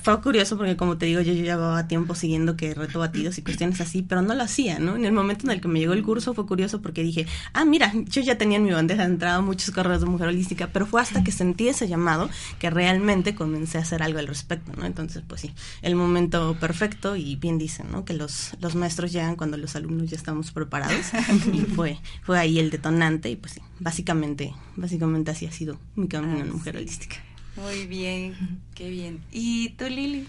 fue 0.00 0.20
curioso 0.20 0.56
porque 0.56 0.76
como 0.76 0.96
te 0.96 1.06
digo, 1.06 1.20
yo, 1.20 1.32
yo 1.32 1.42
llevaba 1.42 1.88
tiempo 1.88 2.14
siguiendo 2.14 2.56
que 2.56 2.74
reto 2.74 2.98
batidos 2.98 3.38
y 3.38 3.42
cuestiones 3.42 3.80
así, 3.80 4.02
pero 4.02 4.22
no 4.22 4.34
lo 4.34 4.42
hacía, 4.42 4.78
¿no? 4.78 4.96
En 4.96 5.04
el 5.04 5.12
momento 5.12 5.46
en 5.46 5.52
el 5.52 5.60
que 5.60 5.68
me 5.68 5.80
llegó 5.80 5.92
el 5.92 6.02
curso 6.02 6.34
fue 6.34 6.46
curioso 6.46 6.80
porque 6.82 7.02
dije, 7.02 7.26
ah, 7.52 7.64
mira, 7.64 7.92
yo 8.06 8.22
ya 8.24 8.38
tenía 8.38 8.58
en 8.58 8.64
mi 8.64 8.72
bandeja 8.72 9.02
de 9.02 9.08
entrada 9.08 9.40
muchos 9.40 9.70
correos 9.70 10.00
de 10.00 10.06
mujer 10.06 10.28
holística, 10.28 10.68
pero 10.68 10.86
fue 10.86 11.00
hasta 11.00 11.22
que 11.22 11.32
sentí 11.32 11.68
ese 11.68 11.88
llamado 11.88 12.28
que 12.58 12.70
realmente 12.70 13.34
comencé 13.34 13.78
a 13.78 13.82
hacer 13.82 14.02
algo 14.02 14.18
al 14.18 14.26
respecto, 14.26 14.72
¿no? 14.76 14.86
Entonces, 14.86 15.22
pues 15.26 15.42
sí, 15.42 15.54
el 15.82 15.94
momento 15.96 16.56
perfecto 16.58 17.16
y 17.16 17.36
bien 17.36 17.58
dicen, 17.58 17.90
¿no? 17.90 18.04
Que 18.04 18.14
los, 18.14 18.52
los 18.60 18.74
maestros 18.74 19.12
llegan 19.12 19.36
cuando 19.36 19.56
los 19.56 19.76
alumnos 19.76 20.10
ya 20.10 20.16
estamos 20.16 20.50
preparados 20.50 21.06
y 21.52 21.60
fue, 21.74 21.98
fue 22.22 22.38
ahí 22.38 22.58
el 22.58 22.70
detonante 22.70 23.30
y 23.30 23.36
pues 23.36 23.52
sí, 23.52 23.60
básicamente, 23.80 24.54
básicamente 24.76 25.30
así 25.30 25.46
ha 25.46 25.52
sido 25.52 25.78
mi 25.96 26.08
camino 26.08 26.40
en 26.40 26.50
mujer 26.50 26.76
holística. 26.76 27.16
Muy 27.56 27.86
bien, 27.86 28.34
qué 28.74 28.90
bien. 28.90 29.20
¿Y 29.30 29.70
tú, 29.70 29.84
Lili? 29.88 30.26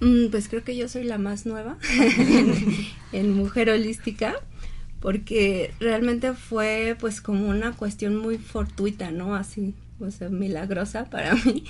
Mm, 0.00 0.30
pues 0.30 0.48
creo 0.48 0.64
que 0.64 0.76
yo 0.76 0.88
soy 0.88 1.04
la 1.04 1.16
más 1.16 1.46
nueva 1.46 1.78
en 3.12 3.36
mujer 3.36 3.70
holística 3.70 4.34
porque 5.02 5.74
realmente 5.80 6.32
fue 6.32 6.96
pues 6.98 7.20
como 7.20 7.48
una 7.48 7.72
cuestión 7.72 8.16
muy 8.16 8.38
fortuita, 8.38 9.10
¿no? 9.10 9.34
Así, 9.34 9.74
o 9.98 10.10
sea, 10.12 10.28
milagrosa 10.28 11.06
para 11.06 11.34
mí, 11.44 11.64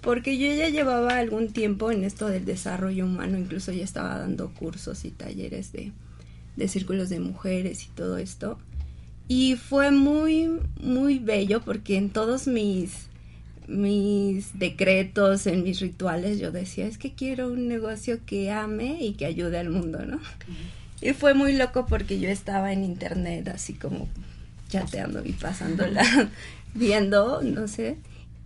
porque 0.00 0.38
yo 0.38 0.52
ya 0.52 0.70
llevaba 0.70 1.18
algún 1.18 1.52
tiempo 1.52 1.92
en 1.92 2.02
esto 2.02 2.28
del 2.28 2.46
desarrollo 2.46 3.04
humano, 3.04 3.38
incluso 3.38 3.72
ya 3.72 3.84
estaba 3.84 4.18
dando 4.18 4.50
cursos 4.54 5.04
y 5.04 5.10
talleres 5.10 5.70
de, 5.72 5.92
de 6.56 6.68
círculos 6.68 7.10
de 7.10 7.20
mujeres 7.20 7.84
y 7.84 7.88
todo 7.90 8.16
esto. 8.16 8.58
Y 9.28 9.56
fue 9.56 9.90
muy, 9.90 10.50
muy 10.80 11.18
bello 11.18 11.60
porque 11.60 11.98
en 11.98 12.08
todos 12.08 12.46
mis, 12.46 13.06
mis 13.68 14.58
decretos, 14.58 15.46
en 15.46 15.62
mis 15.62 15.80
rituales, 15.80 16.38
yo 16.38 16.50
decía, 16.52 16.86
es 16.86 16.96
que 16.96 17.12
quiero 17.14 17.52
un 17.52 17.68
negocio 17.68 18.20
que 18.24 18.50
ame 18.50 18.98
y 19.04 19.12
que 19.12 19.26
ayude 19.26 19.58
al 19.58 19.68
mundo, 19.68 20.04
¿no? 20.06 20.20
Y 21.02 21.12
fue 21.14 21.34
muy 21.34 21.54
loco 21.54 21.84
porque 21.86 22.20
yo 22.20 22.28
estaba 22.28 22.72
en 22.72 22.84
internet 22.84 23.48
así 23.48 23.74
como 23.74 24.08
chateando 24.68 25.22
y 25.24 25.32
pasándola, 25.32 26.30
viendo, 26.74 27.42
no 27.42 27.66
sé, 27.66 27.98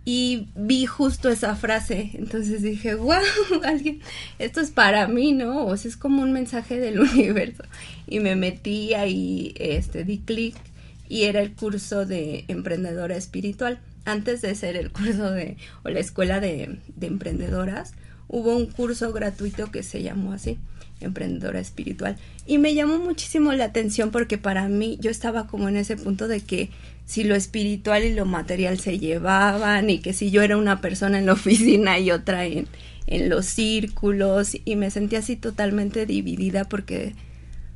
y 0.03 0.47
vi 0.55 0.85
justo 0.87 1.29
esa 1.29 1.55
frase. 1.55 2.11
Entonces 2.15 2.63
dije, 2.63 2.95
wow, 2.95 3.21
alguien, 3.63 4.01
esto 4.39 4.59
es 4.59 4.71
para 4.71 5.07
mí, 5.07 5.33
¿no? 5.33 5.67
O 5.67 5.77
sea, 5.77 5.89
es 5.89 5.97
como 5.97 6.23
un 6.23 6.33
mensaje 6.33 6.79
del 6.79 6.99
universo. 7.13 7.63
Y 8.07 8.19
me 8.19 8.35
metí 8.35 8.95
ahí, 8.95 9.53
este, 9.57 10.03
di 10.03 10.17
clic 10.19 10.55
y 11.07 11.23
era 11.23 11.41
el 11.41 11.53
curso 11.53 12.05
de 12.05 12.43
emprendedora 12.47 13.15
espiritual. 13.15 13.79
Antes 14.03 14.41
de 14.41 14.55
ser 14.55 14.77
el 14.77 14.91
curso 14.91 15.29
de, 15.29 15.57
o 15.83 15.89
la 15.89 15.99
escuela 15.99 16.39
de, 16.39 16.79
de 16.95 17.07
emprendedoras, 17.07 17.91
hubo 18.29 18.55
un 18.55 18.65
curso 18.65 19.13
gratuito 19.13 19.71
que 19.71 19.83
se 19.83 20.01
llamó 20.01 20.33
así 20.33 20.57
emprendedora 21.01 21.59
espiritual. 21.59 22.17
Y 22.45 22.57
me 22.57 22.73
llamó 22.73 22.97
muchísimo 22.97 23.53
la 23.53 23.65
atención 23.65 24.11
porque 24.11 24.37
para 24.37 24.67
mí 24.67 24.97
yo 25.01 25.11
estaba 25.11 25.47
como 25.47 25.69
en 25.69 25.77
ese 25.77 25.97
punto 25.97 26.27
de 26.27 26.41
que 26.41 26.69
si 27.05 27.23
lo 27.23 27.35
espiritual 27.35 28.03
y 28.03 28.13
lo 28.13 28.25
material 28.25 28.79
se 28.79 28.99
llevaban 28.99 29.89
y 29.89 29.99
que 29.99 30.13
si 30.13 30.31
yo 30.31 30.41
era 30.41 30.57
una 30.57 30.81
persona 30.81 31.19
en 31.19 31.25
la 31.25 31.33
oficina 31.39 31.99
y 31.99 32.11
otra 32.11 32.45
en, 32.45 32.67
en 33.07 33.29
los 33.29 33.45
círculos 33.45 34.57
y 34.63 34.75
me 34.75 34.91
sentía 34.91 35.19
así 35.19 35.35
totalmente 35.35 36.05
dividida 36.05 36.65
porque 36.65 37.15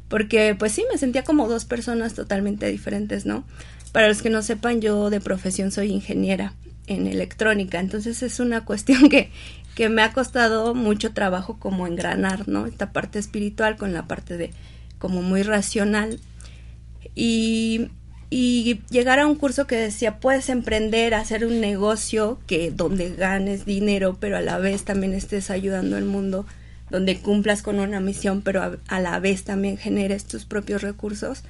porque 0.09 0.57
pues 0.59 0.73
sí 0.73 0.83
me 0.91 0.97
sentía 0.97 1.23
como 1.23 1.47
dos 1.47 1.63
personas 1.63 2.13
totalmente 2.13 2.67
diferentes, 2.67 3.25
¿no? 3.25 3.45
Para 3.93 4.09
los 4.09 4.21
que 4.21 4.29
no 4.29 4.41
sepan, 4.41 4.81
yo 4.81 5.09
de 5.09 5.21
profesión 5.21 5.71
soy 5.71 5.89
ingeniera 5.89 6.53
en 6.87 7.07
electrónica, 7.07 7.79
entonces 7.79 8.21
es 8.21 8.41
una 8.41 8.65
cuestión 8.65 9.07
que 9.09 9.29
que 9.75 9.89
me 9.89 10.01
ha 10.01 10.13
costado 10.13 10.75
mucho 10.75 11.13
trabajo 11.13 11.57
como 11.57 11.87
engranar, 11.87 12.47
¿no? 12.47 12.65
Esta 12.65 12.91
parte 12.91 13.19
espiritual 13.19 13.77
con 13.77 13.93
la 13.93 14.07
parte 14.07 14.37
de 14.37 14.51
como 14.99 15.21
muy 15.21 15.43
racional. 15.43 16.19
Y, 17.15 17.89
y 18.29 18.81
llegar 18.89 19.19
a 19.19 19.27
un 19.27 19.35
curso 19.35 19.67
que 19.67 19.75
decía, 19.75 20.19
puedes 20.19 20.49
emprender, 20.49 21.13
hacer 21.13 21.45
un 21.45 21.61
negocio 21.61 22.39
que 22.47 22.71
donde 22.71 23.15
ganes 23.15 23.65
dinero, 23.65 24.17
pero 24.19 24.37
a 24.37 24.41
la 24.41 24.57
vez 24.57 24.83
también 24.83 25.13
estés 25.13 25.49
ayudando 25.49 25.97
al 25.97 26.05
mundo, 26.05 26.45
donde 26.89 27.19
cumplas 27.19 27.61
con 27.61 27.79
una 27.79 27.99
misión, 27.99 28.41
pero 28.41 28.61
a, 28.61 28.77
a 28.87 28.99
la 28.99 29.19
vez 29.19 29.43
también 29.43 29.77
generes 29.77 30.25
tus 30.25 30.45
propios 30.45 30.81
recursos. 30.81 31.43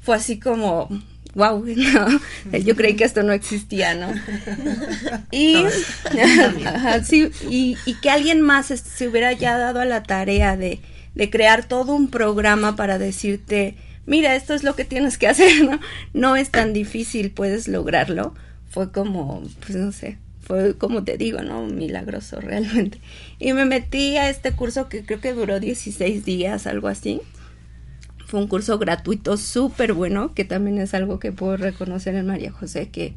Fue 0.00 0.16
así 0.16 0.38
como 0.38 0.88
wow, 1.34 1.64
yo 2.64 2.76
creí 2.76 2.96
que 2.96 3.04
esto 3.04 3.22
no 3.22 3.32
existía, 3.32 3.94
¿no? 3.94 4.12
Y, 5.30 5.64
sí, 7.04 7.30
y, 7.48 7.94
que 8.02 8.10
alguien 8.10 8.40
más 8.40 8.66
se 8.66 9.08
hubiera 9.08 9.32
ya 9.32 9.58
dado 9.58 9.80
a 9.80 9.84
la 9.84 10.02
tarea 10.02 10.56
de, 10.56 10.80
de 11.14 11.30
crear 11.30 11.64
todo 11.66 11.94
un 11.94 12.08
programa 12.08 12.76
para 12.76 12.98
decirte, 12.98 13.76
mira, 14.06 14.34
esto 14.34 14.54
es 14.54 14.62
lo 14.62 14.74
que 14.74 14.84
tienes 14.84 15.18
que 15.18 15.28
hacer, 15.28 15.64
¿no? 15.64 15.80
No 16.12 16.36
es 16.36 16.50
tan 16.50 16.72
difícil, 16.72 17.30
puedes 17.30 17.68
lograrlo. 17.68 18.34
Fue 18.70 18.90
como, 18.90 19.42
pues 19.60 19.76
no 19.76 19.92
sé, 19.92 20.18
fue 20.44 20.76
como 20.76 21.04
te 21.04 21.16
digo, 21.16 21.42
¿no? 21.42 21.66
Milagroso 21.66 22.40
realmente. 22.40 22.98
Y 23.38 23.52
me 23.52 23.64
metí 23.64 24.16
a 24.16 24.28
este 24.28 24.52
curso 24.52 24.88
que 24.88 25.04
creo 25.04 25.20
que 25.20 25.32
duró 25.32 25.60
16 25.60 26.24
días, 26.24 26.66
algo 26.66 26.88
así. 26.88 27.20
Fue 28.34 28.40
un 28.40 28.48
curso 28.48 28.80
gratuito 28.80 29.36
súper 29.36 29.92
bueno, 29.92 30.34
que 30.34 30.44
también 30.44 30.78
es 30.78 30.92
algo 30.92 31.20
que 31.20 31.30
puedo 31.30 31.56
reconocer 31.56 32.16
en 32.16 32.26
María 32.26 32.50
José, 32.50 32.88
que, 32.88 33.14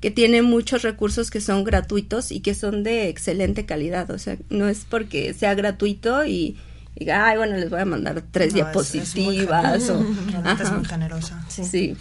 que 0.00 0.12
tiene 0.12 0.42
muchos 0.42 0.82
recursos 0.82 1.28
que 1.28 1.40
son 1.40 1.64
gratuitos 1.64 2.30
y 2.30 2.38
que 2.38 2.54
son 2.54 2.84
de 2.84 3.08
excelente 3.08 3.66
calidad. 3.66 4.08
O 4.12 4.18
sea, 4.20 4.36
no 4.48 4.68
es 4.68 4.86
porque 4.88 5.34
sea 5.34 5.56
gratuito 5.56 6.24
y 6.24 6.56
diga, 6.94 7.26
ay, 7.26 7.38
bueno, 7.38 7.56
les 7.56 7.68
voy 7.68 7.80
a 7.80 7.84
mandar 7.84 8.22
tres 8.30 8.54
diapositivas. 8.54 9.74
Es, 9.74 9.90
o, 9.90 9.98
es 9.98 10.72
muy 10.72 10.84
generosa. 10.84 11.44
Sí. 11.48 11.96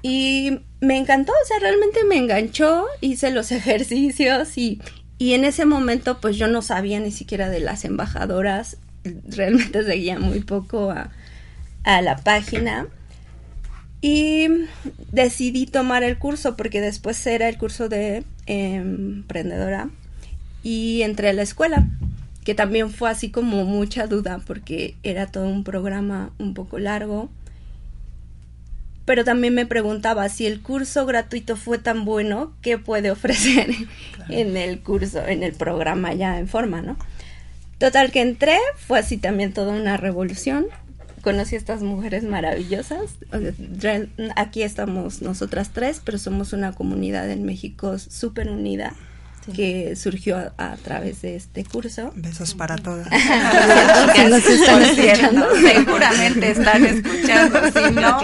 Y 0.00 0.60
me 0.80 0.96
encantó, 0.96 1.32
o 1.32 1.48
sea, 1.48 1.58
realmente 1.58 2.04
me 2.04 2.16
enganchó, 2.16 2.86
hice 3.00 3.32
los 3.32 3.50
ejercicios 3.50 4.56
y, 4.56 4.80
y 5.18 5.32
en 5.32 5.44
ese 5.44 5.64
momento 5.64 6.20
pues 6.20 6.36
yo 6.36 6.46
no 6.46 6.62
sabía 6.62 7.00
ni 7.00 7.10
siquiera 7.10 7.50
de 7.50 7.58
las 7.58 7.84
embajadoras, 7.84 8.76
realmente 9.26 9.82
seguía 9.82 10.20
muy 10.20 10.38
poco 10.38 10.92
a, 10.92 11.10
a 11.84 12.02
la 12.02 12.16
página 12.16 12.86
y 14.00 14.48
decidí 15.12 15.66
tomar 15.66 16.02
el 16.02 16.18
curso 16.18 16.56
porque 16.56 16.80
después 16.80 17.26
era 17.26 17.48
el 17.48 17.56
curso 17.56 17.88
de 17.88 18.24
emprendedora 18.46 19.90
y 20.62 21.02
entré 21.02 21.30
a 21.30 21.32
la 21.32 21.42
escuela 21.42 21.86
que 22.44 22.54
también 22.54 22.90
fue 22.90 23.10
así 23.10 23.30
como 23.30 23.64
mucha 23.64 24.06
duda 24.06 24.40
porque 24.46 24.96
era 25.02 25.26
todo 25.26 25.48
un 25.48 25.64
programa 25.64 26.32
un 26.38 26.52
poco 26.52 26.78
largo 26.78 27.30
pero 29.04 29.24
también 29.24 29.54
me 29.54 29.66
preguntaba 29.66 30.28
si 30.28 30.46
el 30.46 30.62
curso 30.62 31.04
gratuito 31.04 31.56
fue 31.56 31.78
tan 31.78 32.04
bueno, 32.04 32.52
¿qué 32.62 32.78
puede 32.78 33.10
ofrecer 33.10 33.70
en 34.28 34.56
el 34.56 34.80
curso, 34.80 35.26
en 35.26 35.42
el 35.42 35.52
programa 35.52 36.14
ya 36.14 36.38
en 36.38 36.48
forma, 36.48 36.80
¿no? 36.80 36.96
Total 37.78 38.10
que 38.10 38.22
entré, 38.22 38.56
fue 38.76 38.98
así 38.98 39.18
también 39.18 39.52
toda 39.52 39.74
una 39.74 39.96
revolución. 39.96 40.66
Conocí 41.24 41.54
a 41.54 41.58
estas 41.58 41.80
mujeres 41.80 42.22
maravillosas. 42.22 43.16
Aquí 44.36 44.62
estamos 44.62 45.22
nosotras 45.22 45.70
tres, 45.72 46.02
pero 46.04 46.18
somos 46.18 46.52
una 46.52 46.72
comunidad 46.72 47.30
en 47.30 47.44
México 47.44 47.98
súper 47.98 48.50
unida 48.50 48.94
que 49.54 49.96
surgió 49.96 50.52
a, 50.58 50.76
través 50.76 51.22
de 51.22 51.36
este 51.36 51.64
curso. 51.64 52.12
Besos 52.14 52.54
para 52.54 52.76
todas. 52.76 53.08
nos 54.30 54.44
están 54.46 54.82
escuchando. 54.82 55.46
Seguramente 55.56 56.50
están 56.50 56.84
escuchando, 56.84 57.60
si 57.72 57.90
no. 57.94 58.20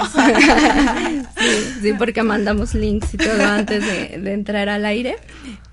sí, 1.81 1.93
porque 1.95 2.23
mandamos 2.23 2.75
links 2.75 3.15
y 3.15 3.17
todo 3.17 3.45
antes 3.45 3.83
de, 3.83 4.33
entrar 4.33 4.69
al 4.69 4.85
aire. 4.85 5.17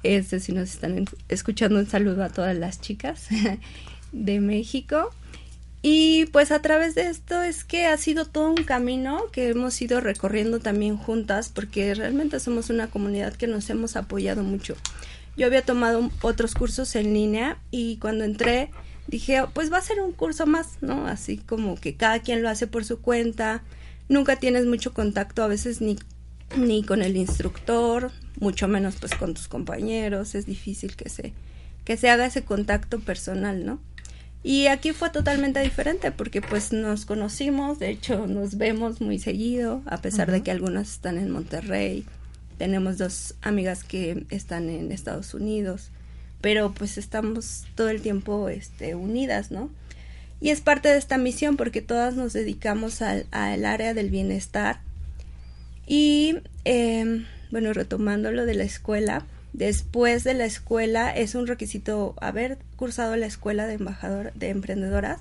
Este, 0.02 0.40
si 0.40 0.54
nos 0.54 0.70
están 0.70 1.06
escuchando, 1.28 1.78
un 1.78 1.88
saludo 1.88 2.24
a 2.24 2.30
todas 2.30 2.56
las 2.56 2.80
chicas 2.80 3.28
de 4.14 4.40
México. 4.40 5.12
Y 5.82 6.26
pues 6.28 6.52
a 6.52 6.62
través 6.62 6.96
de 6.96 7.10
esto 7.10 7.42
es 7.42 7.64
que 7.64 7.86
ha 7.86 7.98
sido 7.98 8.26
todo 8.26 8.50
un 8.50 8.64
camino 8.64 9.26
que 9.32 9.50
hemos 9.50 9.80
ido 9.82 10.02
recorriendo 10.02 10.60
también 10.60 10.98
juntas 10.98 11.50
porque 11.50 11.94
realmente 11.94 12.40
somos 12.40 12.70
una 12.70 12.88
comunidad 12.88 13.34
que 13.34 13.48
nos 13.48 13.70
hemos 13.70 13.96
apoyado 13.96 14.44
mucho. 14.44 14.76
Yo 15.38 15.46
había 15.46 15.62
tomado 15.62 16.10
otros 16.22 16.56
cursos 16.56 16.96
en 16.96 17.14
línea 17.14 17.60
y 17.70 17.98
cuando 17.98 18.24
entré 18.24 18.72
dije, 19.08 19.44
pues 19.54 19.72
va 19.72 19.78
a 19.78 19.82
ser 19.82 20.02
un 20.02 20.12
curso 20.12 20.48
más, 20.48 20.78
¿no? 20.82 21.08
Así 21.08 21.38
como 21.38 21.76
que 21.76 21.96
cada 21.96 22.20
quien 22.20 22.42
lo 22.42 22.50
hace 22.50 22.66
por 22.68 22.84
su 22.84 23.00
cuenta, 23.00 23.64
nunca 24.10 24.38
tienes 24.38 24.66
mucho 24.66 24.94
contacto 24.94 25.44
a 25.44 25.48
veces 25.48 25.80
ni, 25.80 25.98
ni 26.58 26.84
con 26.84 27.04
el 27.04 27.16
instructor, 27.16 28.12
mucho 28.40 28.68
menos 28.68 28.96
pues 29.00 29.14
con 29.16 29.36
tus 29.36 29.48
compañeros, 29.48 30.36
es 30.36 30.46
difícil 30.46 30.96
que 30.96 31.10
se, 31.10 31.34
que 31.86 31.98
se 31.98 32.10
haga 32.10 32.26
ese 32.26 32.44
contacto 32.44 33.00
personal, 33.00 33.66
¿no? 33.66 33.80
Y 34.44 34.68
aquí 34.68 34.94
fue 34.94 35.10
totalmente 35.10 35.60
diferente 35.60 36.12
porque 36.12 36.42
pues 36.42 36.72
nos 36.72 37.06
conocimos, 37.06 37.80
de 37.80 37.90
hecho 37.90 38.28
nos 38.28 38.58
vemos 38.58 39.02
muy 39.02 39.20
seguido, 39.20 39.82
a 39.86 39.98
pesar 39.98 40.32
de 40.32 40.42
que 40.42 40.52
algunas 40.52 40.92
están 40.92 41.18
en 41.18 41.32
Monterrey, 41.32 42.06
tenemos 42.58 42.98
dos 42.98 43.36
amigas 43.42 43.84
que 43.84 44.26
están 44.30 44.70
en 44.70 44.92
Estados 44.92 45.34
Unidos, 45.34 45.90
pero 46.42 46.72
pues 46.74 46.98
estamos 46.98 47.66
todo 47.76 47.90
el 47.90 48.02
tiempo 48.02 48.50
este, 48.50 48.96
unidas, 48.96 49.52
¿no? 49.52 49.70
Y 50.40 50.50
es 50.50 50.62
parte 50.62 50.90
de 50.90 50.98
esta 50.98 51.18
misión 51.18 51.58
porque 51.58 51.82
todas 51.82 52.16
nos 52.16 52.34
dedicamos 52.34 53.02
al, 53.02 53.26
área 53.32 53.94
del 53.94 54.10
bienestar. 54.10 54.80
Y 55.88 56.38
em, 56.64 57.26
bueno, 57.50 57.74
retomando 57.74 58.32
lo 58.32 58.46
de 58.46 58.54
la 58.54 58.64
escuela, 58.64 59.26
después 59.58 60.24
de 60.24 60.36
la 60.36 60.46
escuela 60.46 61.10
es 61.10 61.36
un 61.36 61.48
requisito 61.48 62.16
haber 62.22 62.60
cursado 62.76 63.16
la 63.16 63.26
escuela 63.26 63.66
de 63.66 63.74
embajador 63.74 64.32
de 64.34 64.50
emprendedoras 64.50 65.20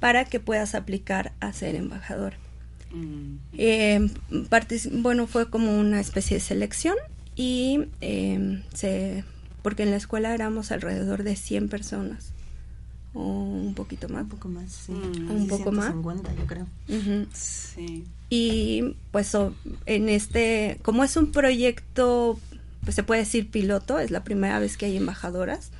para 0.00 0.24
que 0.24 0.40
puedas 0.40 0.74
aplicar 0.74 1.32
a 1.40 1.52
ser 1.52 1.76
embajador. 1.76 2.34
Eh, 3.58 4.08
bueno, 4.92 5.26
fue 5.26 5.50
como 5.50 5.78
una 5.78 6.00
especie 6.00 6.36
de 6.36 6.40
selección 6.40 6.96
y 7.36 7.88
eh, 8.00 8.62
se, 8.72 9.24
porque 9.62 9.82
en 9.82 9.90
la 9.90 9.96
escuela 9.96 10.32
éramos 10.32 10.72
alrededor 10.72 11.22
de 11.22 11.36
100 11.36 11.68
personas 11.68 12.34
o 13.14 13.22
un 13.22 13.74
poquito 13.74 14.08
más. 14.08 14.22
Un 14.22 14.28
poco 14.28 14.48
más, 14.48 14.72
sí. 14.72 14.92
Mm. 14.92 15.30
Un 15.30 15.48
poco 15.48 15.72
más. 15.72 15.92
50, 15.92 16.34
yo 16.34 16.46
creo. 16.46 16.66
Sí. 17.32 18.04
Y 18.28 18.96
pues 19.12 19.32
en 19.86 20.08
este, 20.08 20.78
como 20.82 21.04
es 21.04 21.16
un 21.16 21.30
proyecto, 21.30 22.38
pues 22.84 22.94
se 22.94 23.02
puede 23.02 23.20
decir 23.20 23.50
piloto, 23.50 23.98
es 23.98 24.10
la 24.10 24.24
primera 24.24 24.58
vez 24.58 24.76
que 24.76 24.86
hay 24.86 24.96
embajadoras, 24.96 25.70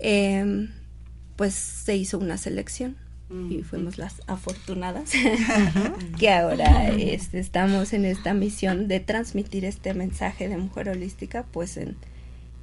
eh, 0.00 0.68
pues 1.36 1.54
se 1.54 1.96
hizo 1.96 2.18
una 2.18 2.36
selección 2.36 2.96
y 3.48 3.62
fuimos 3.62 3.96
las 3.96 4.20
afortunadas 4.26 5.12
que 6.18 6.30
ahora 6.30 6.88
este, 6.90 7.38
estamos 7.38 7.92
en 7.92 8.04
esta 8.04 8.34
misión 8.34 8.88
de 8.88 9.00
transmitir 9.00 9.64
este 9.64 9.94
mensaje 9.94 10.48
de 10.48 10.58
mujer 10.58 10.90
holística 10.90 11.44
pues 11.44 11.76
en, 11.76 11.96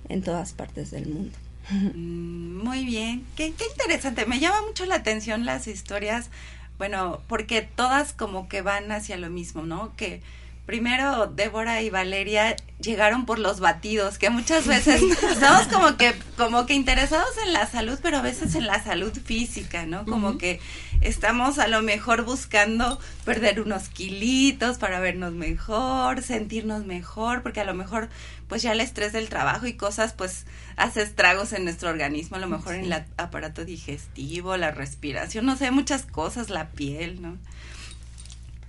en 0.10 0.22
todas 0.22 0.54
partes 0.54 0.92
del 0.92 1.08
mundo. 1.08 1.38
Mm, 1.72 2.64
muy 2.64 2.84
bien, 2.84 3.24
qué, 3.36 3.54
qué 3.54 3.64
interesante, 3.72 4.26
me 4.26 4.40
llama 4.40 4.64
mucho 4.66 4.88
la 4.88 4.96
atención 4.96 5.46
las 5.46 5.68
historias, 5.68 6.32
bueno, 6.80 7.22
porque 7.28 7.62
todas 7.62 8.12
como 8.12 8.50
que 8.50 8.64
van 8.64 8.92
hacia 8.92 9.18
lo 9.18 9.30
mismo, 9.30 9.62
¿no? 9.62 9.96
Que 9.96 10.22
primero 10.70 11.26
Débora 11.26 11.82
y 11.82 11.90
Valeria 11.90 12.56
llegaron 12.80 13.26
por 13.26 13.40
los 13.40 13.60
batidos, 13.60 14.20
que 14.20 14.30
muchas 14.30 14.68
veces 14.76 15.02
estamos 15.02 15.66
como 15.66 15.98
que, 15.98 16.14
como 16.38 16.68
que 16.68 16.76
interesados 16.76 17.36
en 17.44 17.54
la 17.54 17.66
salud, 17.66 17.98
pero 18.04 18.18
a 18.18 18.22
veces 18.22 18.54
en 18.54 18.68
la 18.68 18.84
salud 18.84 19.12
física, 19.12 19.88
¿no? 19.88 20.06
Como 20.06 20.38
que 20.38 20.60
estamos 21.02 21.58
a 21.58 21.68
lo 21.68 21.82
mejor 21.82 22.24
buscando 22.24 23.00
perder 23.26 23.62
unos 23.62 23.90
kilitos 23.90 24.78
para 24.78 25.00
vernos 25.00 25.34
mejor, 25.34 26.22
sentirnos 26.22 26.86
mejor, 26.86 27.42
porque 27.42 27.62
a 27.62 27.66
lo 27.66 27.74
mejor 27.74 28.08
pues 28.48 28.62
ya 28.62 28.74
el 28.74 28.82
estrés 28.82 29.12
del 29.12 29.28
trabajo 29.28 29.66
y 29.66 29.74
cosas 29.74 30.14
pues 30.14 30.46
hace 30.78 31.02
estragos 31.02 31.52
en 31.52 31.64
nuestro 31.64 31.90
organismo, 31.90 32.36
a 32.38 32.40
lo 32.40 32.48
mejor 32.48 32.76
en 32.76 32.86
el 32.86 33.06
aparato 33.18 33.66
digestivo, 33.66 34.56
la 34.56 34.70
respiración, 34.70 35.48
no 35.48 35.58
sé, 35.58 35.72
muchas 35.72 36.06
cosas, 36.06 36.52
la 36.52 36.70
piel, 36.70 37.24
¿no? 37.24 37.40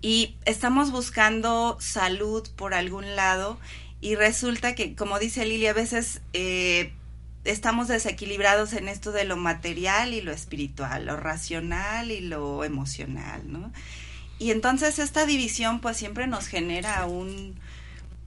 Y 0.03 0.37
estamos 0.45 0.91
buscando 0.93 1.77
salud 1.81 2.49
por 2.57 2.75
algún 2.75 3.17
lado 3.17 3.59
y 4.01 4.15
resulta 4.15 4.75
que, 4.75 4.95
como 4.95 5.19
dice 5.19 5.45
Lili, 5.45 5.67
a 5.67 5.75
veces 5.75 6.23
eh, 6.33 6.93
estamos 7.45 7.89
desequilibrados 7.89 8.73
en 8.73 8.89
esto 8.89 9.13
de 9.13 9.25
lo 9.25 9.37
material 9.37 10.15
y 10.15 10.21
lo 10.21 10.33
espiritual, 10.33 11.07
lo 11.07 11.17
racional 11.17 12.11
y 12.11 12.21
lo 12.21 12.65
emocional, 12.65 13.43
¿no? 13.47 13.73
Y 14.39 14.53
entonces 14.53 14.99
esta 14.99 15.27
división 15.27 15.81
pues 15.81 15.99
siempre 15.99 16.27
nos 16.27 16.47
genera 16.47 17.05
un 17.07 17.59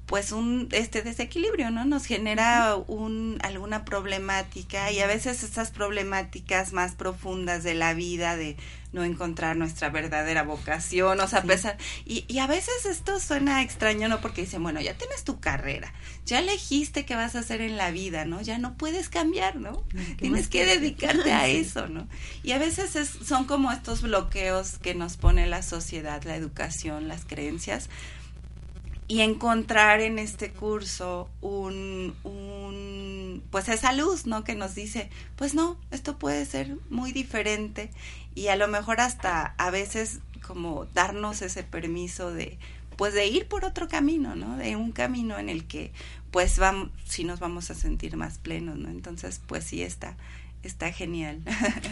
pues 0.06 0.32
un 0.32 0.68
este 0.72 1.02
desequilibrio, 1.02 1.72
¿no? 1.72 1.86
Nos 1.86 2.06
genera 2.06 2.76
un 2.76 3.40
alguna 3.42 3.84
problemática 3.84 4.92
y 4.92 5.00
a 5.00 5.08
veces 5.08 5.42
estas 5.42 5.72
problemáticas 5.72 6.72
más 6.72 6.94
profundas 6.94 7.64
de 7.64 7.74
la 7.74 7.96
vida 7.96 8.36
de 8.36 8.58
no 8.94 9.04
encontrar 9.04 9.58
nuestra 9.58 9.90
verdadera 9.90 10.44
vocación, 10.44 11.20
o 11.20 11.28
sea, 11.28 11.40
a 11.40 11.44
pesar, 11.44 11.78
y, 12.06 12.26
y 12.28 12.40
a 12.40 12.48
veces 12.48 12.86
esto 12.86 13.20
suena 13.20 13.62
extraño, 13.62 14.08
¿no? 14.08 14.22
Porque 14.22 14.42
dicen, 14.42 14.64
bueno, 14.64 14.80
ya 14.80 14.94
tienes 14.94 15.24
tu 15.24 15.40
carrera, 15.40 15.94
ya 16.26 16.40
elegiste 16.40 17.06
qué 17.06 17.16
vas 17.16 17.36
a 17.36 17.40
hacer 17.40 17.62
en 17.62 17.76
la 17.76 17.92
vida, 17.92 18.26
¿no? 18.26 18.42
Ya 18.42 18.58
no 18.60 18.76
puedes 18.78 19.10
cambiar, 19.10 19.56
¿no? 19.56 19.84
Tienes 20.18 20.48
que 20.48 20.66
dedicarte 20.66 21.34
a 21.34 21.48
eso, 21.50 21.88
¿no? 21.88 22.08
Y 22.44 22.52
a 22.52 22.60
veces 22.60 22.96
es, 22.96 23.10
son 23.10 23.46
como 23.46 23.72
estos 23.72 24.02
bloqueos 24.04 24.78
que 24.78 24.94
nos 24.94 25.18
pone 25.18 25.48
la 25.48 25.64
sociedad, 25.64 26.24
la 26.24 26.36
educación, 26.36 27.08
las 27.08 27.26
creencias, 27.26 27.90
y 29.08 29.22
encontrar 29.22 30.02
en 30.02 30.18
este 30.18 30.52
curso 30.52 31.30
un, 31.42 32.16
un, 32.24 33.13
pues 33.54 33.70
esa 33.70 33.94
luz, 33.94 34.26
¿no? 34.26 34.44
Que 34.44 34.56
nos 34.56 34.74
dice, 34.74 35.12
pues 35.36 35.54
no, 35.54 35.78
esto 35.92 36.18
puede 36.18 36.44
ser 36.44 36.76
muy 36.90 37.12
diferente 37.12 37.92
y 38.34 38.48
a 38.48 38.56
lo 38.56 38.68
mejor 38.68 39.00
hasta 39.00 39.54
a 39.60 39.70
veces 39.70 40.22
como 40.42 40.86
darnos 40.96 41.44
ese 41.44 41.62
permiso 41.62 42.34
de, 42.34 42.58
pues 42.98 43.14
de 43.14 43.28
ir 43.28 43.48
por 43.48 43.64
otro 43.64 43.88
camino, 43.88 44.36
¿no? 44.36 44.58
De 44.58 44.76
un 44.76 44.92
camino 44.92 45.38
en 45.38 45.50
el 45.50 45.66
que, 45.66 45.92
pues 46.32 46.58
vamos, 46.58 46.90
sí 47.06 47.26
nos 47.26 47.40
vamos 47.40 47.70
a 47.70 47.76
sentir 47.76 48.18
más 48.18 48.40
plenos, 48.40 48.76
¿no? 48.80 48.90
Entonces, 48.90 49.40
pues 49.46 49.66
sí 49.66 49.84
está, 49.84 50.18
está 50.64 50.92
genial. 50.92 51.44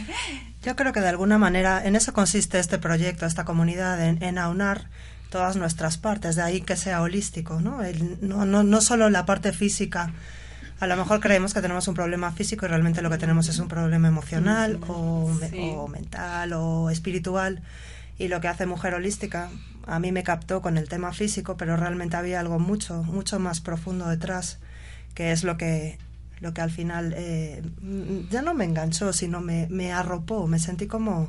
Yo 0.64 0.74
creo 0.74 0.92
que 0.92 1.00
de 1.00 1.10
alguna 1.10 1.38
manera 1.38 1.86
en 1.86 1.94
eso 1.94 2.12
consiste 2.12 2.58
este 2.58 2.78
proyecto, 2.78 3.24
esta 3.24 3.44
comunidad, 3.44 4.04
en, 4.04 4.20
en 4.20 4.38
aunar 4.38 4.90
todas 5.30 5.54
nuestras 5.54 5.96
partes, 5.96 6.34
de 6.34 6.42
ahí 6.42 6.60
que 6.60 6.74
sea 6.74 7.02
holístico, 7.02 7.60
¿no? 7.60 7.78
no, 8.20 8.46
no, 8.46 8.64
no 8.64 8.80
solo 8.80 9.10
la 9.10 9.26
parte 9.26 9.52
física. 9.52 10.12
A 10.82 10.88
lo 10.88 10.96
mejor 10.96 11.20
creemos 11.20 11.54
que 11.54 11.60
tenemos 11.60 11.86
un 11.86 11.94
problema 11.94 12.32
físico 12.32 12.66
y 12.66 12.68
realmente 12.68 13.02
lo 13.02 13.10
que 13.10 13.16
tenemos 13.16 13.48
es 13.48 13.60
un 13.60 13.68
problema 13.68 14.08
emocional 14.08 14.80
o, 14.88 15.30
o 15.76 15.86
mental 15.86 16.52
o 16.54 16.90
espiritual. 16.90 17.62
y 18.18 18.26
lo 18.26 18.40
que 18.40 18.48
hace 18.48 18.66
Mujer 18.66 18.94
Holística 18.94 19.48
a 19.86 20.00
mí 20.00 20.10
me 20.10 20.24
captó 20.24 20.60
con 20.60 20.76
el 20.78 20.88
tema 20.88 21.12
físico, 21.12 21.56
pero 21.56 21.76
realmente 21.76 22.16
había 22.16 22.40
algo 22.40 22.58
mucho, 22.58 23.04
mucho 23.04 23.38
más 23.38 23.60
profundo 23.60 24.08
detrás, 24.08 24.58
que 25.14 25.30
es 25.30 25.44
lo 25.44 25.56
que, 25.56 25.98
lo 26.40 26.52
que 26.52 26.62
al 26.62 26.72
final 26.72 27.14
eh, 27.16 27.62
ya 28.28 28.42
no 28.42 28.52
me 28.52 28.64
enganchó, 28.64 29.12
sino 29.12 29.40
me, 29.40 29.68
me 29.70 29.92
arropó, 29.92 30.48
me 30.48 30.58
sentí 30.58 30.88
como... 30.88 31.28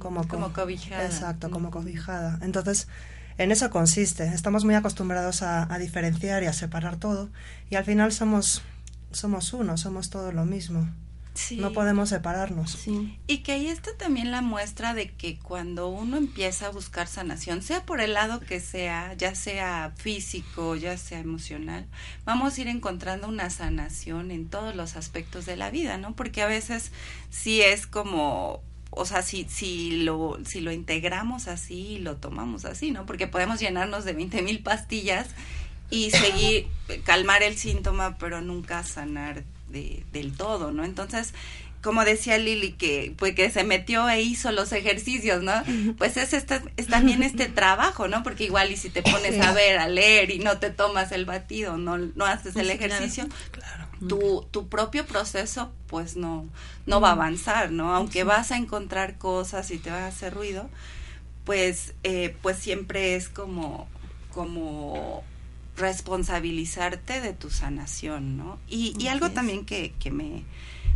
Como, 0.00 0.26
como 0.26 0.52
cobijada. 0.52 1.04
Exacto, 1.04 1.48
como 1.52 1.70
cobijada. 1.70 2.40
Entonces, 2.42 2.88
en 3.38 3.52
eso 3.52 3.70
consiste. 3.70 4.24
Estamos 4.24 4.64
muy 4.64 4.74
acostumbrados 4.74 5.42
a, 5.42 5.72
a, 5.72 5.78
diferenciar 5.78 6.42
y 6.42 6.46
a 6.46 6.52
separar 6.52 6.96
todo, 6.96 7.30
y 7.70 7.76
al 7.76 7.84
final 7.84 8.12
somos, 8.12 8.62
somos 9.12 9.52
uno, 9.52 9.76
somos 9.78 10.10
todo 10.10 10.32
lo 10.32 10.44
mismo. 10.44 10.88
No 11.52 11.72
podemos 11.72 12.08
separarnos. 12.08 12.78
Y 13.26 13.38
que 13.38 13.52
ahí 13.52 13.68
está 13.68 13.96
también 13.96 14.30
la 14.30 14.42
muestra 14.42 14.92
de 14.92 15.10
que 15.10 15.38
cuando 15.38 15.88
uno 15.88 16.16
empieza 16.16 16.66
a 16.66 16.70
buscar 16.70 17.06
sanación, 17.06 17.62
sea 17.62 17.86
por 17.86 18.00
el 18.00 18.14
lado 18.14 18.40
que 18.40 18.60
sea, 18.60 19.14
ya 19.14 19.34
sea 19.34 19.92
físico, 19.96 20.74
ya 20.76 20.96
sea 20.98 21.20
emocional, 21.20 21.86
vamos 22.24 22.58
a 22.58 22.60
ir 22.60 22.68
encontrando 22.68 23.28
una 23.28 23.50
sanación 23.50 24.30
en 24.30 24.48
todos 24.48 24.74
los 24.74 24.96
aspectos 24.96 25.46
de 25.46 25.56
la 25.56 25.70
vida, 25.70 25.96
¿no? 25.96 26.14
Porque 26.14 26.42
a 26.42 26.46
veces 26.46 26.90
sí 27.30 27.62
es 27.62 27.86
como 27.86 28.62
o 28.90 29.04
sea, 29.04 29.22
si, 29.22 29.44
si, 29.48 30.02
lo, 30.02 30.38
si 30.44 30.60
lo 30.60 30.72
integramos 30.72 31.48
así 31.48 31.94
y 31.94 31.98
lo 31.98 32.16
tomamos 32.16 32.64
así, 32.64 32.90
¿no? 32.90 33.06
Porque 33.06 33.26
podemos 33.26 33.60
llenarnos 33.60 34.04
de 34.04 34.12
20 34.12 34.42
mil 34.42 34.60
pastillas 34.60 35.26
y 35.90 36.10
seguir, 36.10 36.66
calmar 37.04 37.42
el 37.42 37.56
síntoma, 37.56 38.18
pero 38.18 38.40
nunca 38.40 38.84
sanar 38.84 39.44
de, 39.68 40.04
del 40.12 40.36
todo, 40.36 40.72
¿no? 40.72 40.84
Entonces, 40.84 41.34
como 41.82 42.04
decía 42.04 42.38
Lili, 42.38 42.72
que, 42.72 43.14
pues, 43.16 43.34
que 43.34 43.50
se 43.50 43.62
metió 43.62 44.08
e 44.08 44.20
hizo 44.20 44.50
los 44.52 44.72
ejercicios, 44.72 45.42
¿no? 45.42 45.52
Pues 45.96 46.16
es, 46.16 46.32
este, 46.32 46.60
es 46.76 46.88
también 46.88 47.22
este 47.22 47.46
trabajo, 47.48 48.08
¿no? 48.08 48.22
Porque 48.22 48.44
igual 48.44 48.72
y 48.72 48.76
si 48.76 48.90
te 48.90 49.02
pones 49.02 49.40
a 49.40 49.52
ver, 49.52 49.78
a 49.78 49.88
leer 49.88 50.30
y 50.30 50.38
no 50.38 50.58
te 50.58 50.70
tomas 50.70 51.12
el 51.12 51.24
batido, 51.24 51.76
no, 51.76 51.98
no 51.98 52.24
haces 52.24 52.56
el 52.56 52.70
ejercicio, 52.70 53.28
claro. 53.52 53.87
Tu, 54.06 54.46
tu 54.50 54.68
propio 54.68 55.04
proceso 55.06 55.72
pues 55.88 56.16
no, 56.16 56.46
no 56.86 57.00
va 57.00 57.10
a 57.10 57.12
avanzar, 57.12 57.72
¿no? 57.72 57.94
Aunque 57.94 58.22
vas 58.24 58.52
a 58.52 58.56
encontrar 58.56 59.18
cosas 59.18 59.70
y 59.70 59.78
te 59.78 59.90
va 59.90 60.04
a 60.04 60.06
hacer 60.08 60.34
ruido, 60.34 60.68
pues, 61.44 61.94
eh, 62.04 62.36
pues 62.42 62.58
siempre 62.58 63.16
es 63.16 63.28
como, 63.28 63.88
como 64.32 65.24
responsabilizarte 65.76 67.20
de 67.20 67.32
tu 67.32 67.50
sanación, 67.50 68.36
¿no? 68.36 68.58
Y, 68.68 68.94
y 68.98 69.08
algo 69.08 69.30
también 69.30 69.64
que, 69.64 69.94
que 69.98 70.10
me, 70.10 70.44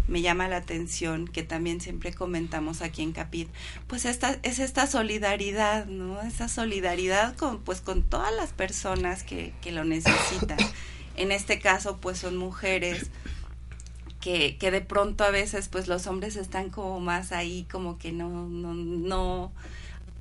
me 0.08 0.20
llama 0.20 0.48
la 0.48 0.58
atención, 0.58 1.26
que 1.26 1.42
también 1.42 1.80
siempre 1.80 2.12
comentamos 2.12 2.82
aquí 2.82 3.02
en 3.02 3.12
Capit, 3.12 3.48
pues 3.86 4.04
esta, 4.04 4.38
es 4.42 4.58
esta 4.58 4.86
solidaridad, 4.86 5.86
¿no? 5.86 6.20
Esa 6.20 6.48
solidaridad 6.48 7.34
con, 7.36 7.60
pues, 7.60 7.80
con 7.80 8.02
todas 8.02 8.34
las 8.34 8.52
personas 8.52 9.22
que, 9.22 9.54
que 9.62 9.72
lo 9.72 9.84
necesitan. 9.84 10.58
En 11.16 11.33
este 11.33 11.59
caso, 11.59 11.98
pues 11.98 12.18
son 12.18 12.37
mujeres 12.37 13.11
que, 14.20 14.57
que 14.59 14.70
de 14.70 14.81
pronto 14.81 15.25
a 15.25 15.31
veces, 15.31 15.68
pues 15.68 15.88
los 15.88 16.07
hombres 16.07 16.37
están 16.37 16.70
como 16.70 17.01
más 17.01 17.33
ahí, 17.33 17.66
como 17.70 17.98
que 17.98 18.12
no, 18.12 18.29
no, 18.48 18.72
no, 18.75 19.53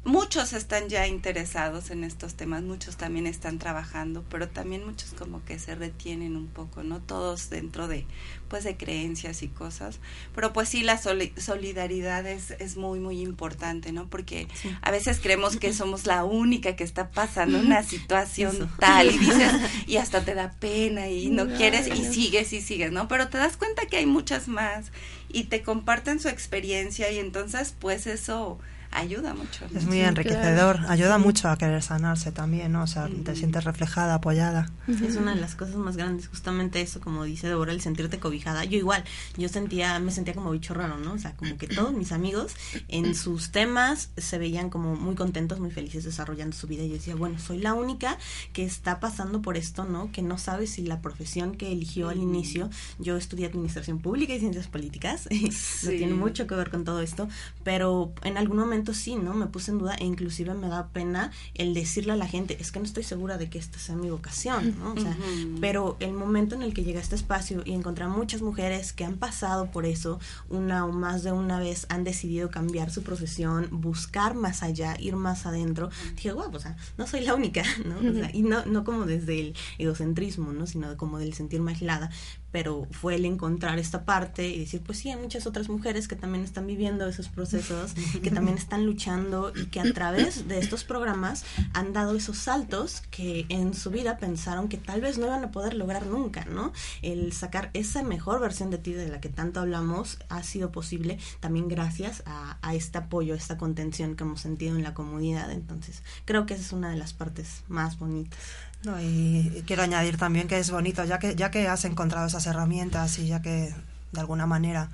muchos 0.04 0.54
están 0.54 0.90
ya 0.90 1.08
interesados 1.08 1.92
en 1.92 2.04
estos 2.04 2.34
temas, 2.34 2.64
muchos 2.64 2.98
también 2.98 3.28
están 3.28 3.60
trabajando, 3.60 4.24
pero 4.30 4.50
también 4.50 4.84
muchos 4.84 5.12
como 5.12 5.46
que 5.46 5.60
se 5.60 5.76
retienen 5.76 6.36
un 6.36 6.48
poco, 6.48 6.82
no 6.82 7.00
todos 7.00 7.52
dentro 7.52 7.88
de 7.88 8.06
pues 8.50 8.64
de 8.64 8.76
creencias 8.76 9.44
y 9.44 9.48
cosas, 9.48 10.00
pero 10.34 10.54
pues 10.54 10.70
sí 10.70 10.82
la 10.82 11.00
solidaridad 11.00 12.26
es, 12.26 12.52
es 12.52 12.78
muy 12.78 13.00
muy 13.00 13.22
importante, 13.22 13.92
¿no? 13.92 14.10
Porque 14.10 14.48
a 14.82 14.90
veces 14.90 15.20
creemos 15.22 15.58
que 15.58 15.72
somos 15.72 16.08
la 16.08 16.24
única 16.24 16.76
que 16.76 16.84
está 16.84 17.12
pasando 17.12 17.60
una 17.60 17.84
situación 17.84 18.72
tal 18.80 19.12
y 19.12 19.18
dices 19.20 19.54
y 19.88 19.98
hasta 19.98 20.26
te 20.26 20.34
da 20.34 20.54
pena 20.60 21.10
y 21.10 21.30
no 21.30 21.48
quieres 21.48 21.88
y 21.88 22.06
sigues 22.06 22.54
y 22.54 22.62
sigues, 22.62 22.92
¿no? 22.92 23.08
Pero 23.08 23.30
te 23.30 23.38
das 23.38 23.56
cuenta 23.56 23.86
que 23.86 23.98
hay 23.98 24.08
muchas 24.08 24.48
más 24.48 24.92
y 25.30 25.44
te 25.44 25.62
comparten 25.62 26.20
su 26.20 26.28
experiencia 26.28 27.12
y 27.12 27.20
entonces 27.20 27.76
pues 27.80 28.08
eso 28.08 28.60
ayuda 28.92 29.34
mucho. 29.34 29.66
Es 29.74 29.86
muy 29.86 30.02
enriquecedor, 30.02 30.80
ayuda 30.88 31.18
mucho 31.18 31.50
a 31.50 31.58
querer 31.58 31.82
sanarse 31.82 32.32
también, 32.32 32.72
¿no? 32.72 32.84
O 32.84 32.88
sea, 32.88 33.10
te 33.24 33.36
sientes 33.36 33.64
reflejada, 33.64 34.16
apoyada. 34.16 34.70
es 34.88 35.16
una 35.16 35.34
de 35.34 35.42
las 35.42 35.56
cosas 35.56 35.76
más 35.76 35.98
grandes, 35.98 36.28
justamente 36.28 36.82
eso, 36.82 37.00
como 37.00 37.24
dice 37.24 37.48
Deborah, 37.48 37.72
el 37.72 37.82
sentirte 37.82 38.20
cobijada. 38.20 38.66
Yo 38.66 38.78
igual, 38.78 39.04
yo 39.38 39.50
sentía, 39.50 39.98
me 40.00 40.12
sentía 40.12 40.34
como 40.34 40.52
bicho 40.52 40.74
raro, 40.74 40.98
¿no? 40.98 41.14
O 41.14 41.18
sea, 41.18 41.36
como 41.36 41.58
que 41.58 41.68
todos 41.68 41.94
mis 41.94 42.12
amigos 42.12 42.54
en 42.90 43.16
sus 43.16 43.52
temas 43.52 44.10
se 44.18 44.38
veían 44.38 44.70
como 44.70 44.96
muy 44.96 45.16
contentos, 45.16 45.60
muy 45.60 45.72
felices 45.72 46.04
desarrollando 46.04 46.56
su 46.56 46.68
vida. 46.68 46.84
Y 46.84 46.90
yo 46.90 46.96
decía, 46.96 47.16
bueno, 47.16 47.40
soy 47.40 47.60
la 47.60 47.74
única 47.74 48.18
que 48.54 48.64
está 48.64 49.00
pasando 49.00 49.42
por 49.42 49.58
esto, 49.58 49.86
¿no? 49.86 50.12
Que 50.12 50.22
no 50.22 50.38
sabe 50.38 50.68
si 50.68 50.84
la 50.84 51.02
profesión 51.02 51.56
que 51.56 51.72
eligió 51.72 52.10
al 52.10 52.18
inicio, 52.18 52.70
yo 53.00 53.16
estudié 53.18 53.48
administración 53.48 54.00
pública 54.00 54.34
y 54.34 54.40
ciencias 54.40 54.68
políticas, 54.68 55.30
no 55.84 55.90
tiene 55.90 56.14
mucho 56.14 56.48
que 56.48 56.56
ver 56.56 56.70
con 56.70 56.84
todo 56.84 57.02
esto, 57.02 57.30
pero 57.64 58.14
en 58.24 58.38
algún 58.38 58.58
momento 58.58 58.81
sí, 58.94 59.16
¿no? 59.16 59.34
Me 59.34 59.48
puse 59.48 59.72
en 59.72 59.78
duda 59.78 59.96
e 59.96 60.06
inclusive 60.06 60.54
me 60.54 60.68
da 60.68 60.88
pena 60.88 61.32
el 61.54 61.74
decirle 61.74 62.14
a 62.14 62.16
la 62.16 62.28
gente, 62.28 62.58
es 62.60 62.72
que 62.72 62.80
no 62.80 62.86
estoy 62.86 63.04
segura 63.04 63.38
de 63.38 63.50
que 63.50 63.58
esta 63.58 63.80
sea 63.80 63.96
mi 63.96 64.10
vocación, 64.10 64.76
¿no? 64.80 64.94
O 64.94 64.98
sea, 64.98 65.16
pero 65.60 65.98
el 66.00 66.14
momento 66.14 66.56
en 66.56 66.62
el 66.62 66.74
que 66.74 66.84
llegué 66.84 67.00
a 67.00 67.02
este 67.02 67.16
espacio 67.16 67.62
y 67.66 67.74
encontré 67.74 68.06
a 68.06 68.08
muchas 68.08 68.42
mujeres 68.42 68.94
que 68.94 69.06
han 69.06 69.18
pasado 69.18 69.72
por 69.72 69.86
eso, 69.86 70.20
una 70.50 70.86
o 70.86 70.92
más 70.92 71.24
de 71.24 71.32
una 71.32 71.60
vez 71.60 71.86
han 71.90 72.04
decidido 72.04 72.50
cambiar 72.50 72.92
su 72.92 73.04
profesión, 73.04 73.68
buscar 73.72 74.36
más 74.36 74.64
allá, 74.64 74.96
ir 75.00 75.16
más 75.16 75.46
adentro, 75.46 75.90
dije, 76.16 76.34
wow, 76.34 76.54
o 76.54 76.60
sea, 76.60 76.76
no 76.98 77.08
soy 77.08 77.22
la 77.22 77.36
única, 77.36 77.64
¿no? 77.86 77.98
O 77.98 78.14
sea, 78.14 78.30
y 78.34 78.44
no, 78.44 78.66
no 78.66 78.84
como 78.84 79.06
desde 79.06 79.40
el 79.40 79.56
egocentrismo, 79.78 80.52
¿no? 80.54 80.68
Sino 80.68 80.98
como 80.98 81.20
del 81.20 81.34
sentirme 81.34 81.72
aislada, 81.72 82.10
pero 82.52 82.88
fue 82.92 83.16
el 83.16 83.26
encontrar 83.26 83.80
esta 83.80 84.04
parte 84.06 84.48
y 84.50 84.60
decir, 84.60 84.82
pues 84.82 85.00
sí, 85.00 85.10
hay 85.10 85.18
muchas 85.18 85.48
otras 85.48 85.70
mujeres 85.70 86.08
que 86.08 86.16
también 86.16 86.44
están 86.44 86.68
viviendo 86.68 87.08
esos 87.08 87.30
procesos, 87.30 87.94
que 88.24 88.32
también 88.32 88.58
están 88.58 88.86
luchando 88.86 89.52
y 89.56 89.68
que 89.68 89.80
a 89.80 89.94
través 89.94 90.48
de 90.48 90.60
estos 90.60 90.84
programas 90.84 91.44
han 91.74 91.94
dado 91.94 92.16
esos 92.16 92.38
saltos 92.38 93.02
que 93.10 93.46
en 93.50 93.74
su 93.74 93.90
vida 93.90 94.18
pensaron 94.18 94.68
que 94.68 94.78
tal 94.78 95.02
vez 95.02 95.18
no 95.18 95.28
iban 95.28 95.44
a 95.44 95.52
poder 95.52 95.74
lograr 95.74 96.06
nunca, 96.06 96.46
¿no? 96.46 96.74
El 97.02 97.34
sacar 97.34 97.70
esa 97.74 98.04
mejor 98.04 98.40
versión 98.40 98.70
de 98.70 98.78
ti 98.78 98.94
de 98.94 99.08
la 99.08 99.22
que 99.22 99.30
tanto 99.30 99.60
hablamos 99.60 100.18
ha 100.30 100.44
sido 100.44 100.72
posible 100.72 101.18
también 101.40 101.68
gracias 101.68 102.24
a, 102.26 102.58
este 102.74 102.98
apoyo, 102.98 103.34
a 103.34 103.38
esta 103.38 103.58
contención 103.58 104.16
que 104.16 104.24
hemos 104.24 104.42
sentido 104.42 104.76
en 104.76 104.84
la 104.84 104.94
comunidad. 104.94 105.52
Entonces, 105.52 106.04
creo 106.26 106.46
que 106.46 106.54
esa 106.54 106.64
es 106.64 106.74
una 106.74 106.90
de 106.90 106.98
las 106.98 107.14
partes 107.14 107.64
más 107.68 107.98
bonitas. 108.00 108.40
No, 108.84 109.00
y 109.02 109.64
quiero 109.68 109.84
añadir 109.84 110.18
también 110.18 110.48
que 110.48 110.58
es 110.58 110.72
bonito, 110.72 111.04
ya 111.06 111.20
que, 111.20 111.36
ya 111.36 111.52
que 111.52 111.68
has 111.68 111.86
encontrado 111.86 112.28
esas 112.28 112.48
herramientas 112.48 113.20
y 113.20 113.28
ya 113.28 113.42
que 113.42 113.74
de 114.12 114.20
alguna 114.20 114.48
manera 114.48 114.90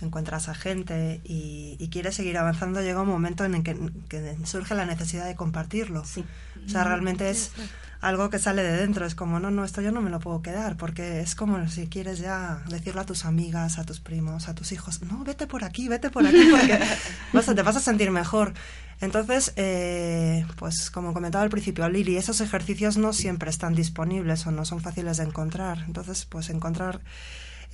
encuentras 0.00 0.48
a 0.48 0.54
gente 0.54 1.20
y, 1.24 1.88
quieres 1.90 2.14
seguir 2.14 2.36
avanzando, 2.38 2.82
llega 2.82 3.00
un 3.00 3.08
momento 3.08 3.44
en 3.44 3.54
el 3.54 3.62
que, 3.62 4.36
surge 4.44 4.74
la 4.74 4.84
necesidad 4.84 5.26
de 5.26 5.34
compartirlo. 5.34 6.04
Sí. 6.04 6.24
O 6.66 6.68
sea, 6.68 6.84
realmente 6.84 7.30
es 7.30 7.52
algo 8.00 8.28
que 8.28 8.38
sale 8.38 8.62
de 8.62 8.76
dentro, 8.76 9.06
es 9.06 9.14
como, 9.14 9.40
no, 9.40 9.50
no, 9.50 9.64
esto 9.64 9.80
yo 9.80 9.92
no 9.92 10.02
me 10.02 10.10
lo 10.10 10.20
puedo 10.20 10.42
quedar, 10.42 10.76
porque 10.76 11.20
es 11.20 11.34
como 11.34 11.66
si 11.68 11.86
quieres 11.86 12.18
ya 12.18 12.62
decirle 12.68 13.00
a 13.00 13.06
tus 13.06 13.24
amigas, 13.24 13.78
a 13.78 13.84
tus 13.84 14.00
primos, 14.00 14.48
a 14.48 14.54
tus 14.54 14.72
hijos, 14.72 15.02
no, 15.02 15.24
vete 15.24 15.46
por 15.46 15.64
aquí, 15.64 15.88
vete 15.88 16.10
por 16.10 16.26
aquí, 16.26 16.48
porque 16.50 16.78
vas 17.32 17.46
te 17.46 17.62
vas 17.62 17.76
a 17.76 17.80
sentir 17.80 18.10
mejor. 18.10 18.52
Entonces, 19.00 19.52
eh, 19.56 20.46
pues 20.56 20.90
como 20.90 21.12
comentaba 21.12 21.44
al 21.44 21.50
principio 21.50 21.88
Lili, 21.88 22.16
esos 22.16 22.40
ejercicios 22.40 22.96
no 22.96 23.12
siempre 23.12 23.50
están 23.50 23.74
disponibles 23.74 24.46
o 24.46 24.50
no 24.52 24.64
son 24.64 24.80
fáciles 24.80 25.18
de 25.18 25.24
encontrar. 25.24 25.84
Entonces, 25.86 26.24
pues 26.24 26.48
encontrar 26.48 27.00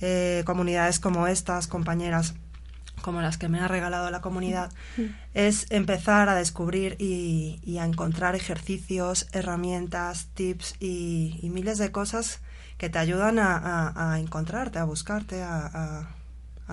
eh, 0.01 0.43
comunidades 0.45 0.99
como 0.99 1.27
estas, 1.27 1.67
compañeras 1.67 2.33
como 3.01 3.21
las 3.21 3.37
que 3.37 3.49
me 3.49 3.59
ha 3.59 3.67
regalado 3.67 4.09
la 4.11 4.21
comunidad, 4.21 4.71
es 5.33 5.65
empezar 5.71 6.29
a 6.29 6.35
descubrir 6.35 6.95
y, 6.99 7.77
a 7.77 7.85
encontrar 7.85 8.33
ejercicios, 8.35 9.27
herramientas, 9.33 10.27
tips 10.35 10.75
y, 10.79 11.49
miles 11.51 11.79
de 11.79 11.91
cosas 11.91 12.39
que 12.77 12.89
te 12.89 12.99
ayudan 12.99 13.39
a, 13.39 14.17
encontrarte, 14.19 14.79
a 14.79 14.85
buscarte, 14.85 15.41
a 15.43 16.07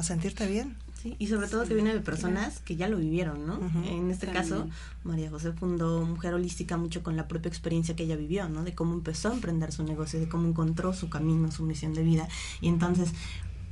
sentirte 0.02 0.46
bien 0.46 0.76
y 1.04 1.26
sobre 1.28 1.48
todo 1.48 1.64
que 1.64 1.74
viene 1.74 1.94
de 1.94 2.00
personas 2.00 2.60
que 2.60 2.76
ya 2.76 2.88
lo 2.88 2.98
vivieron, 2.98 3.46
¿no? 3.46 3.58
En 3.86 4.10
este 4.10 4.26
caso, 4.26 4.68
María 5.04 5.30
José 5.30 5.52
fundó 5.52 6.04
Mujer 6.04 6.34
Holística 6.34 6.76
mucho 6.76 7.02
con 7.02 7.16
la 7.16 7.28
propia 7.28 7.48
experiencia 7.48 7.96
que 7.96 8.04
ella 8.04 8.16
vivió, 8.16 8.48
¿no? 8.48 8.64
De 8.64 8.74
cómo 8.74 8.94
empezó 8.94 9.30
a 9.30 9.34
emprender 9.34 9.72
su 9.72 9.82
negocio, 9.82 10.20
de 10.20 10.28
cómo 10.28 10.48
encontró 10.48 10.92
su 10.92 11.08
camino, 11.08 11.50
su 11.50 11.64
misión 11.64 11.94
de 11.94 12.02
vida. 12.02 12.28
Y 12.60 12.68
entonces, 12.68 13.12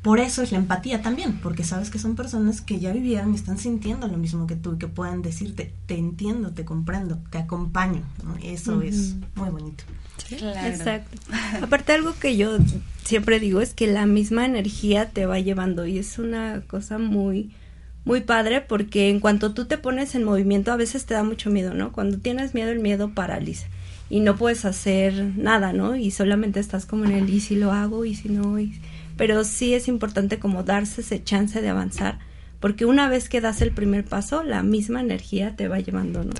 por 0.02 0.20
eso 0.20 0.42
es 0.42 0.52
la 0.52 0.58
empatía 0.58 1.02
también, 1.02 1.40
porque 1.40 1.64
sabes 1.64 1.90
que 1.90 1.98
son 1.98 2.14
personas 2.14 2.60
que 2.60 2.78
ya 2.78 2.92
vivieron 2.92 3.32
y 3.32 3.36
están 3.36 3.58
sintiendo 3.58 4.08
lo 4.08 4.16
mismo 4.16 4.46
que 4.46 4.56
tú 4.56 4.74
y 4.74 4.78
que 4.78 4.88
pueden 4.88 5.22
decirte, 5.22 5.74
te 5.86 5.98
entiendo, 5.98 6.52
te 6.52 6.64
comprendo, 6.64 7.18
te 7.30 7.38
acompaño. 7.38 8.02
¿no? 8.24 8.36
Eso 8.42 8.80
es 8.80 9.16
muy 9.34 9.50
bonito. 9.50 9.84
Exacto. 10.30 11.18
Aparte 11.62 11.92
algo 11.92 12.14
que 12.18 12.36
yo 12.36 12.58
siempre 13.04 13.40
digo 13.40 13.60
es 13.60 13.74
que 13.74 13.86
la 13.86 14.06
misma 14.06 14.44
energía 14.44 15.10
te 15.10 15.26
va 15.26 15.40
llevando 15.40 15.86
y 15.86 15.98
es 15.98 16.18
una 16.18 16.62
cosa 16.66 16.98
muy 16.98 17.50
muy 18.04 18.20
padre 18.22 18.62
porque 18.62 19.10
en 19.10 19.20
cuanto 19.20 19.52
tú 19.52 19.66
te 19.66 19.76
pones 19.76 20.14
en 20.14 20.24
movimiento 20.24 20.72
a 20.72 20.76
veces 20.76 21.04
te 21.04 21.14
da 21.14 21.22
mucho 21.24 21.50
miedo, 21.50 21.74
¿no? 21.74 21.92
Cuando 21.92 22.18
tienes 22.18 22.54
miedo 22.54 22.70
el 22.70 22.80
miedo 22.80 23.10
paraliza 23.10 23.66
y 24.08 24.20
no 24.20 24.36
puedes 24.36 24.64
hacer 24.64 25.32
nada, 25.36 25.72
¿no? 25.72 25.94
Y 25.94 26.10
solamente 26.10 26.60
estás 26.60 26.86
como 26.86 27.04
en 27.04 27.12
el 27.12 27.28
y 27.28 27.40
si 27.40 27.56
lo 27.56 27.72
hago 27.72 28.04
y 28.04 28.14
si 28.14 28.30
no, 28.30 28.56
pero 29.16 29.44
sí 29.44 29.74
es 29.74 29.88
importante 29.88 30.38
como 30.38 30.62
darse 30.62 31.02
ese 31.02 31.22
chance 31.22 31.60
de 31.60 31.68
avanzar 31.68 32.18
porque 32.60 32.84
una 32.84 33.08
vez 33.08 33.28
que 33.28 33.40
das 33.40 33.62
el 33.62 33.72
primer 33.72 34.04
paso 34.04 34.42
la 34.42 34.62
misma 34.62 35.00
energía 35.00 35.54
te 35.56 35.68
va 35.68 35.78
llevando, 35.78 36.24
¿no? 36.24 36.32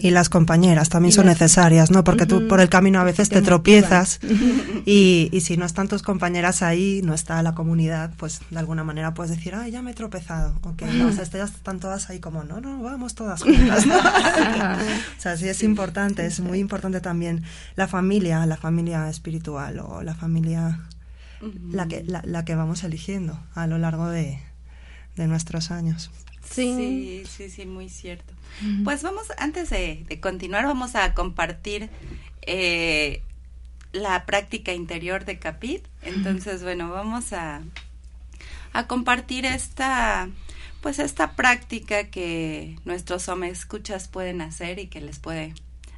Y 0.00 0.10
las 0.10 0.28
compañeras 0.28 0.88
también 0.88 1.12
son 1.12 1.26
necesarias, 1.26 1.90
¿no? 1.90 2.02
Porque 2.02 2.26
tú 2.26 2.48
por 2.48 2.60
el 2.60 2.68
camino 2.68 3.00
a 3.00 3.04
veces 3.04 3.28
te, 3.28 3.40
tropiezas 3.40 4.20
y, 4.86 5.28
y, 5.32 5.40
si 5.40 5.56
no 5.56 5.64
están 5.64 5.88
tus 5.88 6.02
compañeras 6.02 6.62
ahí, 6.62 7.00
no 7.04 7.14
está 7.14 7.42
la 7.42 7.54
comunidad, 7.54 8.12
pues 8.16 8.40
de 8.50 8.58
alguna 8.58 8.84
manera 8.84 9.14
puedes 9.14 9.36
decir, 9.36 9.54
ay, 9.54 9.70
ya 9.70 9.82
me 9.82 9.92
he 9.92 9.94
tropezado. 9.94 10.54
Ok, 10.62 10.82
no, 10.82 11.08
o 11.08 11.12
sea, 11.12 11.22
están 11.22 11.80
todas 11.80 12.10
ahí 12.10 12.18
como, 12.18 12.42
no, 12.44 12.60
no, 12.60 12.82
vamos 12.82 13.14
todas 13.14 13.42
juntas. 13.42 13.86
o 15.18 15.20
sea, 15.20 15.36
sí 15.36 15.48
es 15.48 15.62
importante, 15.62 16.26
es 16.26 16.40
muy 16.40 16.58
importante 16.58 17.00
también 17.00 17.44
la 17.76 17.86
familia, 17.86 18.44
la 18.46 18.56
familia 18.56 19.08
espiritual 19.08 19.78
o 19.78 20.02
la 20.02 20.14
familia 20.14 20.80
la, 21.70 21.86
que, 21.86 22.02
la, 22.04 22.22
la 22.24 22.44
que 22.44 22.54
vamos 22.54 22.84
eligiendo 22.84 23.40
a 23.54 23.66
lo 23.66 23.78
largo 23.78 24.08
de, 24.08 24.40
de 25.16 25.26
nuestros 25.26 25.70
años. 25.70 26.10
Sí, 26.50 27.24
sí, 27.28 27.48
sí, 27.48 27.66
muy 27.66 27.88
cierto. 27.88 28.34
Pues 28.84 29.02
vamos, 29.02 29.28
antes 29.38 29.70
de, 29.70 30.04
continuar, 30.20 30.64
vamos 30.64 30.96
a 30.96 31.14
compartir 31.14 31.88
eh, 32.42 33.22
la 33.92 34.26
práctica 34.26 34.72
interior 34.72 35.24
de 35.24 35.38
Capit. 35.38 35.86
Entonces, 36.02 36.62
bueno, 36.62 36.90
vamos 36.90 37.32
a, 37.32 37.62
a 38.72 38.86
compartir 38.88 39.46
esta, 39.46 40.28
pues 40.80 40.98
esta 40.98 41.36
práctica 41.36 42.08
que 42.08 42.76
nuestros 42.84 43.28
escuchas 43.44 44.08
pueden 44.08 44.40
hacer 44.42 44.80
y 44.80 44.88
que 44.88 45.00
les 45.00 45.20
puede 45.20 45.54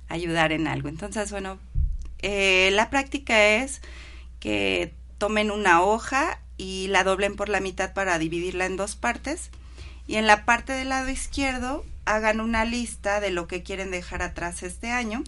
ayudar 0.09 0.53
en 0.53 0.69
algo. 0.69 0.89
Entonces, 0.89 1.31
bueno, 1.31 1.59
eh, 2.21 2.71
la 2.73 2.91
práctica 2.91 3.43
es 3.43 3.81
que 4.39 4.93
tomen 5.17 5.51
una 5.51 5.83
hoja 5.83 6.39
y 6.59 6.89
la 6.89 7.05
doblen 7.05 7.37
por 7.37 7.49
la 7.49 7.61
mitad 7.61 7.95
para 7.95 8.19
dividirla 8.19 8.67
en 8.67 8.77
dos 8.77 8.95
partes 8.95 9.51
y 10.07 10.17
en 10.17 10.27
la 10.27 10.45
parte 10.45 10.73
del 10.73 10.89
lado 10.89 11.09
izquierdo 11.09 11.85
hagan 12.05 12.41
una 12.41 12.65
lista 12.65 13.21
de 13.21 13.31
lo 13.31 13.47
que 13.47 13.63
quieren 13.63 13.91
dejar 13.91 14.23
atrás 14.23 14.63
este 14.63 14.91
año, 14.91 15.23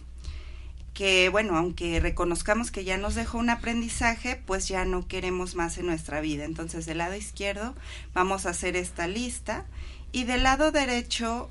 que 0.93 1.29
bueno, 1.29 1.57
aunque 1.57 1.99
reconozcamos 1.99 2.71
que 2.71 2.83
ya 2.83 2.97
nos 2.97 3.15
dejó 3.15 3.37
un 3.37 3.49
aprendizaje, 3.49 4.41
pues 4.45 4.67
ya 4.67 4.85
no 4.85 5.07
queremos 5.07 5.55
más 5.55 5.77
en 5.77 5.87
nuestra 5.87 6.21
vida. 6.21 6.45
Entonces 6.45 6.85
del 6.85 6.99
lado 6.99 7.15
izquierdo 7.15 7.75
vamos 8.13 8.45
a 8.45 8.51
hacer 8.51 8.75
esta 8.75 9.07
lista 9.07 9.65
y 10.11 10.23
del 10.23 10.43
lado 10.43 10.71
derecho 10.71 11.49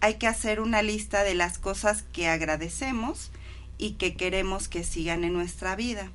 hay 0.00 0.14
que 0.14 0.26
hacer 0.26 0.60
una 0.60 0.82
lista 0.82 1.22
de 1.22 1.34
las 1.34 1.58
cosas 1.58 2.04
que 2.12 2.28
agradecemos 2.28 3.30
y 3.78 3.92
que 3.92 4.16
queremos 4.16 4.68
que 4.68 4.82
sigan 4.82 5.24
en 5.24 5.32
nuestra 5.32 5.76
vida. 5.76 6.10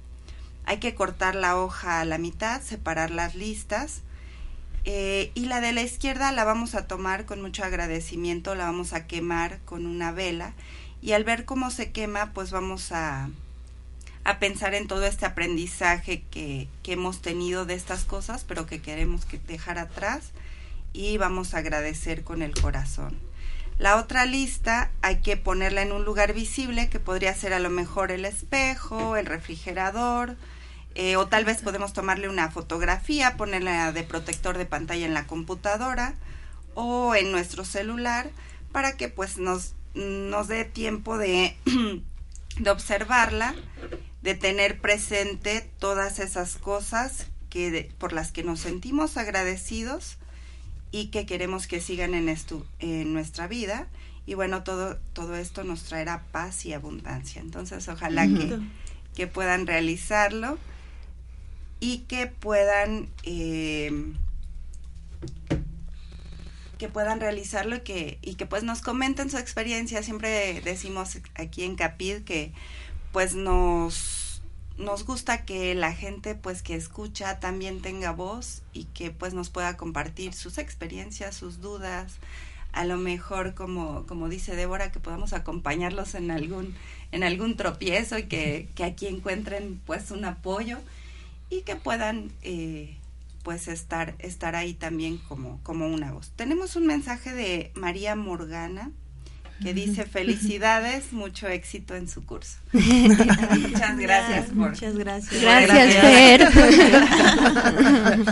Hay 0.65 0.77
que 0.77 0.95
cortar 0.95 1.35
la 1.35 1.57
hoja 1.57 2.01
a 2.01 2.05
la 2.05 2.17
mitad, 2.17 2.61
separar 2.61 3.11
las 3.11 3.35
listas 3.35 4.01
eh, 4.89 5.31
y 5.35 5.47
la 5.47 5.59
de 5.59 5.73
la 5.73 5.81
izquierda 5.81 6.31
la 6.31 6.45
vamos 6.45 6.73
a 6.73 6.87
tomar 6.87 7.25
con 7.25 7.41
mucho 7.41 7.61
agradecimiento, 7.65 8.55
la 8.55 8.67
vamos 8.67 8.93
a 8.93 9.05
quemar 9.05 9.59
con 9.65 9.85
una 9.85 10.13
vela 10.13 10.53
y 11.01 11.11
al 11.11 11.25
ver 11.25 11.43
cómo 11.43 11.71
se 11.71 11.91
quema, 11.91 12.31
pues 12.31 12.51
vamos 12.51 12.93
a, 12.93 13.29
a 14.23 14.39
pensar 14.39 14.75
en 14.75 14.87
todo 14.87 15.05
este 15.05 15.25
aprendizaje 15.25 16.23
que, 16.31 16.69
que 16.83 16.93
hemos 16.93 17.21
tenido 17.21 17.65
de 17.65 17.73
estas 17.73 18.05
cosas, 18.05 18.45
pero 18.47 18.65
que 18.65 18.81
queremos 18.81 19.25
que 19.25 19.39
dejar 19.39 19.77
atrás 19.77 20.31
y 20.93 21.17
vamos 21.17 21.53
a 21.53 21.57
agradecer 21.57 22.23
con 22.23 22.41
el 22.41 22.53
corazón. 22.53 23.19
La 23.79 23.97
otra 23.97 24.25
lista 24.25 24.89
hay 25.01 25.17
que 25.17 25.35
ponerla 25.35 25.81
en 25.81 25.91
un 25.91 26.05
lugar 26.05 26.31
visible, 26.31 26.87
que 26.87 27.01
podría 27.01 27.35
ser 27.35 27.51
a 27.51 27.59
lo 27.59 27.69
mejor 27.69 28.09
el 28.09 28.23
espejo, 28.23 29.17
el 29.17 29.25
refrigerador, 29.25 30.37
eh, 30.99 31.15
o 31.15 31.27
tal 31.27 31.45
vez 31.45 31.61
podemos 31.61 31.93
tomarle 31.93 32.27
una 32.27 32.49
fotografía, 32.49 33.37
ponerla 33.37 33.91
de 33.91 34.01
protector 34.01 34.57
de 34.57 34.65
pantalla 34.65 35.05
en 35.05 35.13
la 35.13 35.27
computadora 35.27 36.15
o 36.73 37.13
en 37.13 37.31
nuestro 37.31 37.65
celular 37.65 38.31
para 38.71 38.97
que 38.97 39.07
pues 39.07 39.37
nos, 39.37 39.75
nos 39.93 40.47
dé 40.47 40.65
tiempo 40.65 41.19
de, 41.19 41.55
de 42.59 42.69
observarla, 42.71 43.53
de 44.23 44.33
tener 44.33 44.81
presente 44.81 45.69
todas 45.77 46.17
esas 46.17 46.55
cosas 46.55 47.27
que 47.51 47.91
por 47.99 48.11
las 48.11 48.31
que 48.31 48.41
nos 48.41 48.61
sentimos 48.61 49.17
agradecidos 49.17 50.17
y 50.89 51.09
que 51.09 51.27
queremos 51.27 51.67
que 51.67 51.79
sigan 51.79 52.15
en, 52.15 52.27
esto, 52.27 52.65
en 52.79 53.13
nuestra 53.13 53.45
vida. 53.45 53.87
Y 54.25 54.33
bueno, 54.33 54.63
todo, 54.63 54.97
todo 55.13 55.35
esto 55.35 55.63
nos 55.63 55.83
traerá 55.83 56.23
paz 56.31 56.65
y 56.65 56.73
abundancia. 56.73 57.39
Entonces, 57.39 57.87
ojalá 57.87 58.25
que, 58.25 58.57
que 59.13 59.27
puedan 59.27 59.67
realizarlo 59.67 60.57
y 61.79 61.99
que 61.99 62.27
puedan 62.27 63.09
eh, 63.23 63.91
que 66.77 66.87
puedan 66.87 67.19
realizarlo 67.19 67.77
y 67.77 67.79
que, 67.81 68.19
y 68.21 68.35
que 68.35 68.45
pues 68.45 68.63
nos 68.63 68.81
comenten 68.81 69.29
su 69.29 69.37
experiencia. 69.37 70.03
Siempre 70.03 70.61
decimos 70.61 71.17
aquí 71.35 71.63
en 71.63 71.75
Capid 71.75 72.23
que 72.23 72.53
pues 73.11 73.35
nos, 73.35 74.41
nos 74.77 75.03
gusta 75.05 75.43
que 75.43 75.75
la 75.75 75.93
gente 75.93 76.35
pues 76.35 76.61
que 76.61 76.75
escucha 76.75 77.39
también 77.39 77.81
tenga 77.81 78.11
voz 78.11 78.61
y 78.73 78.85
que 78.85 79.11
pues 79.11 79.33
nos 79.33 79.49
pueda 79.49 79.75
compartir 79.75 80.33
sus 80.33 80.57
experiencias, 80.57 81.35
sus 81.35 81.61
dudas. 81.61 82.17
A 82.73 82.85
lo 82.85 82.97
mejor 82.97 83.55
como, 83.55 84.05
como 84.05 84.29
dice 84.29 84.55
Débora, 84.55 84.91
que 84.91 84.99
podamos 84.99 85.33
acompañarlos 85.33 86.13
en 86.13 86.29
algún, 86.29 86.75
en 87.11 87.23
algún 87.23 87.57
tropiezo 87.57 88.19
y 88.19 88.23
que, 88.23 88.69
que 88.75 88.83
aquí 88.83 89.07
encuentren 89.07 89.81
pues 89.85 90.11
un 90.11 90.25
apoyo 90.25 90.77
y 91.49 91.61
que 91.61 91.75
puedan 91.75 92.31
eh, 92.41 92.97
pues 93.43 93.67
estar, 93.67 94.15
estar 94.19 94.55
ahí 94.55 94.73
también 94.73 95.17
como, 95.17 95.61
como 95.63 95.87
una 95.87 96.11
voz. 96.11 96.31
Tenemos 96.35 96.75
un 96.75 96.85
mensaje 96.85 97.33
de 97.33 97.71
María 97.75 98.15
Morgana 98.15 98.91
que 99.61 99.73
dice 99.73 100.05
felicidades, 100.05 101.13
mucho 101.13 101.47
éxito 101.47 101.95
en 101.95 102.07
su 102.07 102.25
curso. 102.25 102.57
Muchas 102.73 103.97
gracias 103.97 104.45
por. 104.47 104.69
Muchas 104.69 104.97
gracias. 104.97 105.41
Gracias, 105.41 105.95
Fer. 105.95 106.51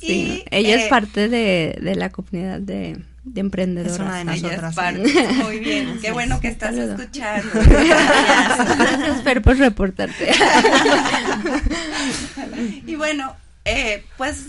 sí, 0.00 0.44
ella 0.50 0.76
es 0.76 0.84
eh, 0.84 0.88
parte 0.88 1.28
de, 1.28 1.78
de 1.80 1.94
la 1.94 2.10
comunidad 2.10 2.60
de, 2.60 2.98
de 3.24 3.40
emprendedoras. 3.40 3.94
Es 3.94 4.00
una 4.00 4.18
de 4.18 4.24
nosotras. 4.24 4.76
Muy 5.44 5.60
bien, 5.60 5.98
qué 6.00 6.12
bueno 6.12 6.40
que 6.40 6.48
estás 6.48 6.74
escuchando. 6.74 7.50
Gracias, 7.54 9.22
Fer, 9.22 9.42
por 9.42 9.56
reportarte. 9.56 10.32
y 12.86 12.94
bueno, 12.96 13.36
eh, 13.64 14.04
pues 14.16 14.44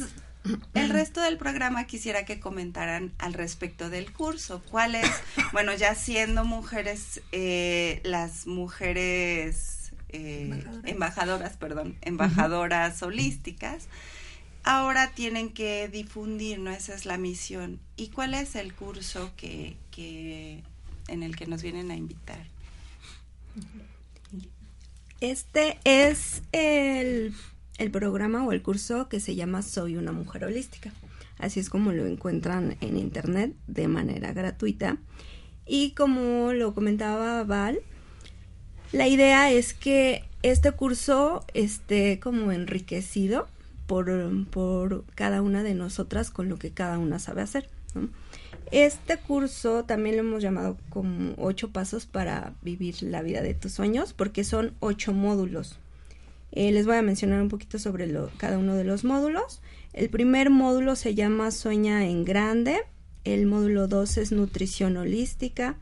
el 0.74 0.90
resto 0.90 1.22
del 1.22 1.38
programa 1.38 1.86
quisiera 1.86 2.26
que 2.26 2.40
comentaran 2.40 3.12
al 3.20 3.34
respecto 3.34 3.90
del 3.90 4.12
curso. 4.12 4.64
¿Cuál 4.72 4.96
es, 4.96 5.10
bueno, 5.52 5.74
ya 5.74 5.96
siendo 5.96 6.44
mujeres, 6.44 7.22
eh, 7.32 8.02
las 8.04 8.48
mujeres 8.48 9.84
eh, 10.14 10.64
embajadoras. 10.84 11.58
perdón, 11.58 11.98
embajadoras 12.02 13.02
holísticas, 13.04 13.88
ahora 14.64 15.12
tienen 15.14 15.50
que 15.50 15.88
difundir, 15.90 16.60
¿no? 16.60 16.72
Esa 16.72 16.96
es 16.96 17.06
la 17.06 17.18
misión. 17.18 17.80
¿Y 17.96 18.08
cuál 18.10 18.34
es 18.34 18.56
el 18.56 18.74
curso 18.74 19.32
que, 19.36 19.76
que 19.92 20.64
en 21.08 21.24
el 21.24 21.36
que 21.36 21.46
nos 21.46 21.62
vienen 21.62 21.92
a 21.92 21.96
invitar? 21.96 22.48
Este 25.22 25.78
es 25.84 26.42
el, 26.52 27.34
el, 27.78 27.92
programa 27.92 28.44
o 28.46 28.52
el 28.52 28.62
curso 28.62 29.08
que 29.10 29.20
se 29.20 29.36
llama 29.36 29.62
Soy 29.62 29.96
una 29.96 30.12
mujer 30.12 30.46
holística. 30.46 30.92
Así 31.38 31.60
es 31.60 31.70
como 31.70 31.92
lo 31.92 32.06
encuentran 32.06 32.78
en 32.82 32.98
internet 32.98 33.56
de 33.68 33.88
manera 33.88 34.34
gratuita. 34.34 34.98
Y 35.66 35.92
como 35.92 36.52
lo 36.54 36.74
comentaba 36.74 37.44
Val, 37.44 37.80
la 38.92 39.08
idea 39.08 39.52
es 39.52 39.74
que 39.74 40.26
este 40.42 40.72
curso 40.74 41.46
esté 41.54 42.20
como 42.20 42.52
enriquecido 42.52 43.48
por, 43.86 44.10
por 44.48 45.06
cada 45.16 45.42
una 45.42 45.64
de 45.64 45.74
nosotras 45.74 46.30
con 46.30 46.50
lo 46.50 46.58
que 46.58 46.72
cada 46.72 46.98
una 47.00 47.20
sabe 47.20 47.42
hacer. 47.42 47.70
Este 48.72 49.18
curso 49.18 49.84
también 49.86 50.16
lo 50.16 50.22
hemos 50.24 50.42
llamado 50.42 50.78
como 50.90 51.34
ocho 51.38 51.72
pasos 51.72 52.06
para 52.06 52.54
vivir 52.62 53.04
la 53.04 53.22
vida 53.22 53.42
de 53.42 53.54
tus 53.54 53.74
sueños 53.74 54.14
porque 54.14 54.44
son 54.44 54.74
ocho 54.80 55.14
módulos. 55.14 55.78
Eh, 56.52 56.72
les 56.72 56.86
voy 56.86 56.98
a 56.98 57.02
mencionar 57.02 57.42
un 57.42 57.50
poquito 57.50 57.80
sobre 57.80 58.12
cada 58.38 58.58
uno 58.58 58.76
de 58.76 58.84
los 58.84 59.04
módulos. 59.04 59.62
El 59.92 60.10
primer 60.10 60.50
módulo 60.50 60.96
se 60.96 61.16
llama 61.16 61.52
Sueña 61.52 62.06
en 62.06 62.26
Grande. 62.26 62.80
El 63.24 63.46
módulo 63.46 63.88
2 63.88 64.18
es 64.18 64.32
Nutrición 64.32 64.98
Holística. 64.98 65.78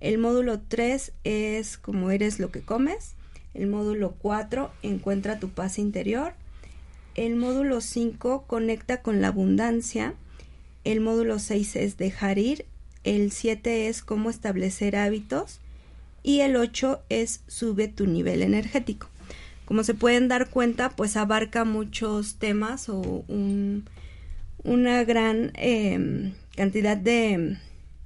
El 0.00 0.18
módulo 0.18 0.60
3 0.60 1.12
es 1.24 1.78
Como 1.78 2.10
eres 2.10 2.38
lo 2.38 2.50
que 2.50 2.62
comes. 2.62 3.14
El 3.54 3.66
módulo 3.66 4.14
4 4.18 4.70
Encuentra 4.82 5.40
tu 5.40 5.48
paz 5.48 5.78
interior 5.78 6.34
el 7.26 7.36
módulo 7.36 7.80
5 7.80 8.44
conecta 8.46 9.02
con 9.02 9.20
la 9.20 9.28
abundancia. 9.28 10.14
el 10.84 11.00
módulo 11.00 11.38
6 11.38 11.76
es 11.76 11.96
dejar 11.96 12.38
ir, 12.38 12.64
el 13.04 13.32
7 13.32 13.88
es 13.88 14.02
cómo 14.02 14.30
establecer 14.30 14.96
hábitos 14.96 15.60
y 16.22 16.40
el 16.40 16.56
8 16.56 17.00
es 17.08 17.42
sube 17.46 17.88
tu 17.88 18.06
nivel 18.06 18.42
energético. 18.42 19.08
Como 19.64 19.82
se 19.82 19.94
pueden 19.94 20.28
dar 20.28 20.48
cuenta, 20.48 20.90
pues 20.90 21.16
abarca 21.16 21.64
muchos 21.64 22.36
temas 22.36 22.88
o 22.88 23.24
una 24.64 25.04
gran 25.04 25.50
em, 25.54 26.32
cantidad 26.56 26.96
de 26.96 27.58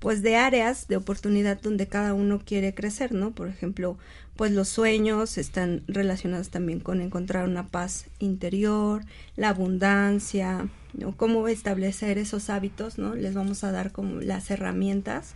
pues 0.03 0.21
de 0.21 0.35
áreas 0.35 0.89
de 0.89 0.97
oportunidad 0.97 1.61
donde 1.61 1.87
cada 1.87 2.13
uno 2.13 2.41
quiere 2.45 2.75
crecer, 2.75 3.13
¿no? 3.13 3.31
Por 3.31 3.47
ejemplo, 3.47 3.97
pues 4.35 4.51
los 4.51 4.69
sueños 4.69 5.39
están 5.39 5.85
relacionados 5.87 6.49
también 6.49 6.81
con 6.81 7.01
encontrar 7.01 7.49
una 7.49 7.69
paz 7.69 8.07
interior, 8.19 9.05
la 9.37 9.51
abundancia, 9.51 10.69
¿no? 10.95 11.17
cómo 11.17 11.47
establecer 11.47 12.19
esos 12.19 12.51
hábitos, 12.51 12.99
¿no? 12.99 13.15
Les 13.15 13.35
vamos 13.35 13.63
a 13.63 13.71
dar 13.71 13.93
como 13.93 14.21
las 14.21 14.51
herramientas 14.51 15.35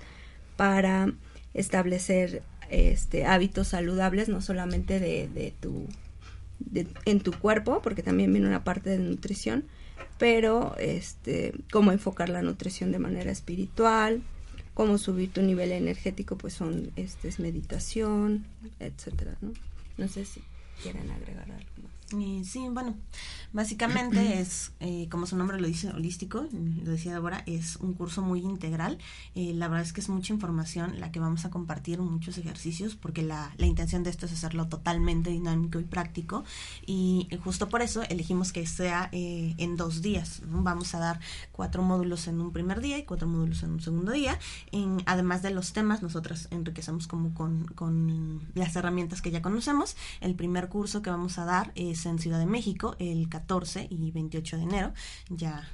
para 0.57 1.13
establecer 1.55 2.43
este 2.69 3.25
hábitos 3.25 3.69
saludables, 3.69 4.29
no 4.29 4.41
solamente 4.41 4.99
de, 4.99 5.29
de 5.29 5.55
tu 5.61 5.87
en 7.05 7.21
tu 7.21 7.31
cuerpo, 7.39 7.83
porque 7.83 8.03
también 8.03 8.33
viene 8.33 8.49
una 8.49 8.65
parte 8.65 8.91
de 8.91 8.99
nutrición, 8.99 9.63
pero 10.19 10.75
este 10.77 11.53
cómo 11.71 11.93
enfocar 11.93 12.31
la 12.31 12.43
nutrición 12.43 12.91
de 12.91 12.99
manera 12.99 13.31
espiritual, 13.31 14.25
cómo 14.77 14.99
subir 14.99 15.33
tu 15.33 15.41
nivel 15.41 15.73
energético, 15.73 16.37
pues 16.37 16.53
son 16.53 16.93
este 16.97 17.29
es 17.29 17.41
meditación, 17.41 18.45
etcétera, 18.79 19.35
¿no? 19.41 19.53
No 19.97 20.07
sé 20.07 20.27
si 20.27 20.43
quieren 20.83 21.11
agregar 21.11 21.51
algo 21.51 21.83
más. 21.83 21.96
Eh, 22.13 22.43
sí, 22.45 22.69
bueno, 22.71 22.95
básicamente 23.53 24.39
es, 24.41 24.73
eh, 24.79 25.09
como 25.11 25.27
su 25.27 25.37
nombre 25.37 25.61
lo 25.61 25.67
dice, 25.67 25.91
holístico, 25.91 26.47
lo 26.53 26.91
decía 26.93 27.13
Débora, 27.13 27.43
es 27.47 27.77
un 27.77 27.95
curso 27.95 28.23
muy 28.23 28.41
integral. 28.41 28.99
Eh, 29.35 29.53
la 29.55 29.69
verdad 29.69 29.85
es 29.85 29.93
que 29.93 30.01
es 30.01 30.09
mucha 30.09 30.33
información 30.33 31.01
la 31.01 31.11
que 31.11 31.19
vamos 31.19 31.45
a 31.45 31.51
compartir, 31.51 31.99
muchos 31.99 32.39
ejercicios, 32.39 32.95
porque 32.95 33.23
la, 33.23 33.53
la 33.57 33.67
intención 33.67 34.05
de 34.05 34.11
esto 34.11 34.27
es 34.27 34.33
hacerlo 34.33 34.69
totalmente 34.69 35.31
dinámico 35.31 35.81
y 35.81 35.85
práctico. 35.85 36.45
Y 36.87 37.29
justo 37.43 37.69
por 37.69 37.83
eso 37.83 38.03
elegimos 38.03 38.53
que 38.53 38.67
sea 38.67 39.09
en 39.13 39.77
dos 39.77 40.03
días. 40.03 40.43
Vamos 40.47 40.95
a 40.95 40.99
dar 40.99 41.21
cuatro 41.53 41.83
módulos 41.83 42.29
en 42.29 42.41
un 42.41 42.53
primer 42.53 42.81
día 42.81 42.99
y 42.99 43.05
cuatro 43.05 43.27
módulos 43.27 43.63
en 43.63 43.73
un 43.73 43.81
segundo 43.81 44.13
día. 44.13 44.39
En, 44.71 45.03
además 45.07 45.43
de 45.43 45.51
los 45.51 45.73
temas, 45.73 46.03
nosotros 46.03 46.49
enriquecemos 46.51 47.07
como 47.07 47.35
con, 47.35 47.65
con 47.65 48.43
las 48.55 48.77
herramientas 48.77 49.23
que 49.23 49.31
ya 49.31 49.43
conocemos. 49.43 49.97
El 50.21 50.35
primer 50.35 50.69
curso 50.69 51.03
que 51.03 51.11
vamos 51.11 51.39
a 51.39 51.45
dar 51.45 51.73
es 51.75 51.96
en 52.05 52.19
Ciudad 52.19 52.39
de 52.39 52.47
México 52.47 52.97
el 52.99 53.29
14 53.29 53.87
y 53.89 54.11
28 54.11 54.57
de 54.57 54.63
enero. 54.63 54.93
Ya 55.31 55.67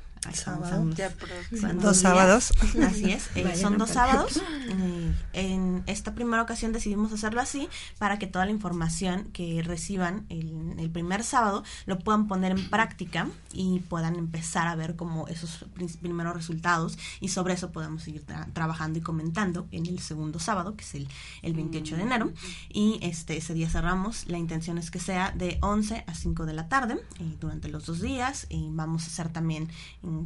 dos 1.81 1.97
sábados. 1.99 2.53
Así 2.83 3.13
es, 3.13 3.29
eh, 3.35 3.57
son 3.57 3.79
dos 3.79 3.91
sábados. 3.91 4.41
Eh, 4.73 5.13
en 5.33 5.83
esta 5.87 6.15
primera 6.15 6.43
ocasión 6.43 6.73
decidimos 6.73 7.13
hacerlo 7.13 7.41
así 7.41 7.69
para 7.99 8.19
que 8.19 8.27
toda 8.27 8.45
la 8.45 8.53
información 8.53 9.25
que 9.33 9.63
reciban 9.63 10.25
el, 10.29 10.77
el 10.79 10.91
primer 10.91 11.25
sábado 11.25 11.65
lo 11.85 11.99
puedan 11.99 12.29
poner 12.29 12.53
en 12.53 12.71
práctica 12.71 13.29
y 13.53 13.81
puedan 13.81 14.17
empezar 14.17 14.69
a 14.69 14.77
ver 14.77 14.97
como 14.97 15.27
esos 15.29 15.67
primeros 16.01 16.35
resultados 16.35 16.99
y 17.21 17.29
sobre 17.29 17.55
eso 17.55 17.73
podamos 17.73 18.03
seguir 18.03 18.25
trabajando 18.53 18.99
y 18.99 19.03
comentando 19.03 19.67
en 19.73 19.87
el 19.87 19.99
segundo 19.99 20.39
sábado, 20.39 20.77
que 20.77 20.85
es 20.85 20.95
el, 20.95 21.09
el 21.43 21.55
28 21.55 21.97
de 21.97 22.03
enero. 22.03 22.33
Y 22.69 22.99
este 23.03 23.37
ese 23.37 23.55
día 23.55 23.69
cerramos. 23.69 24.27
La 24.29 24.39
intención 24.39 24.79
es 24.79 24.91
que 24.91 25.01
sea 25.01 25.33
de 25.33 25.59
11 25.63 26.05
a 26.07 26.15
5 26.15 26.47
de 26.47 26.53
la 26.53 26.69
tarde 26.69 26.95
eh, 27.19 27.37
durante 27.41 27.69
los 27.69 27.87
dos 27.87 28.01
días. 28.01 28.47
Y 28.49 28.69
vamos 28.71 29.05
a 29.05 29.07
hacer 29.07 29.29
también 29.31 29.69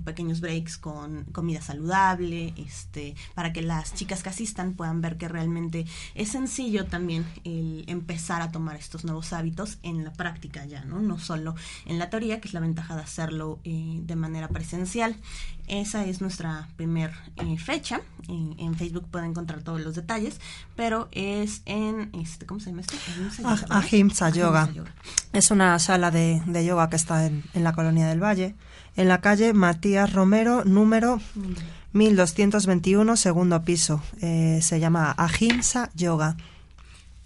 pequeños 0.04 0.40
breaks 0.40 0.78
con 0.78 1.24
comida 1.32 1.60
saludable, 1.60 2.54
este, 2.56 3.14
para 3.34 3.52
que 3.52 3.62
las 3.62 3.94
chicas 3.94 4.22
que 4.22 4.28
asistan 4.28 4.74
puedan 4.74 5.00
ver 5.00 5.16
que 5.16 5.28
realmente 5.28 5.86
es 6.14 6.30
sencillo 6.30 6.86
también 6.86 7.24
el 7.44 7.84
empezar 7.86 8.42
a 8.42 8.50
tomar 8.50 8.76
estos 8.76 9.04
nuevos 9.04 9.32
hábitos 9.32 9.78
en 9.82 10.04
la 10.04 10.12
práctica 10.12 10.64
ya, 10.66 10.84
¿no? 10.84 11.00
No 11.00 11.18
solo 11.18 11.54
en 11.86 11.98
la 11.98 12.10
teoría, 12.10 12.40
que 12.40 12.48
es 12.48 12.54
la 12.54 12.60
ventaja 12.60 12.96
de 12.96 13.02
hacerlo 13.02 13.60
eh, 13.64 14.00
de 14.02 14.16
manera 14.16 14.48
presencial. 14.48 15.16
Esa 15.66 16.04
es 16.04 16.20
nuestra 16.20 16.68
primer 16.76 17.12
eh, 17.36 17.58
fecha. 17.58 18.00
en 18.28 18.74
Facebook 18.76 19.06
pueden 19.10 19.30
encontrar 19.30 19.62
todos 19.62 19.80
los 19.80 19.94
detalles, 19.94 20.40
pero 20.76 21.08
es 21.12 21.62
en, 21.66 22.10
este, 22.14 22.46
¿cómo 22.46 22.60
se 22.60 22.70
llama 22.70 22.82
esto? 22.82 22.96
Ahimsa 23.70 24.30
Yoga. 24.30 24.70
Yoga. 24.72 24.94
Es 25.32 25.50
una 25.50 25.78
sala 25.78 26.10
de, 26.10 26.42
de 26.46 26.64
yoga 26.64 26.88
que 26.88 26.96
está 26.96 27.26
en, 27.26 27.44
en 27.54 27.64
la 27.64 27.72
colonia 27.72 28.06
del 28.06 28.22
Valle 28.22 28.54
en 28.96 29.08
la 29.08 29.20
calle 29.20 29.52
Matías 29.52 30.12
Romero, 30.12 30.64
número 30.64 31.20
1221, 31.92 33.16
segundo 33.16 33.62
piso. 33.62 34.02
Eh, 34.20 34.60
se 34.62 34.80
llama 34.80 35.14
Ahimsa 35.16 35.90
Yoga. 35.94 36.36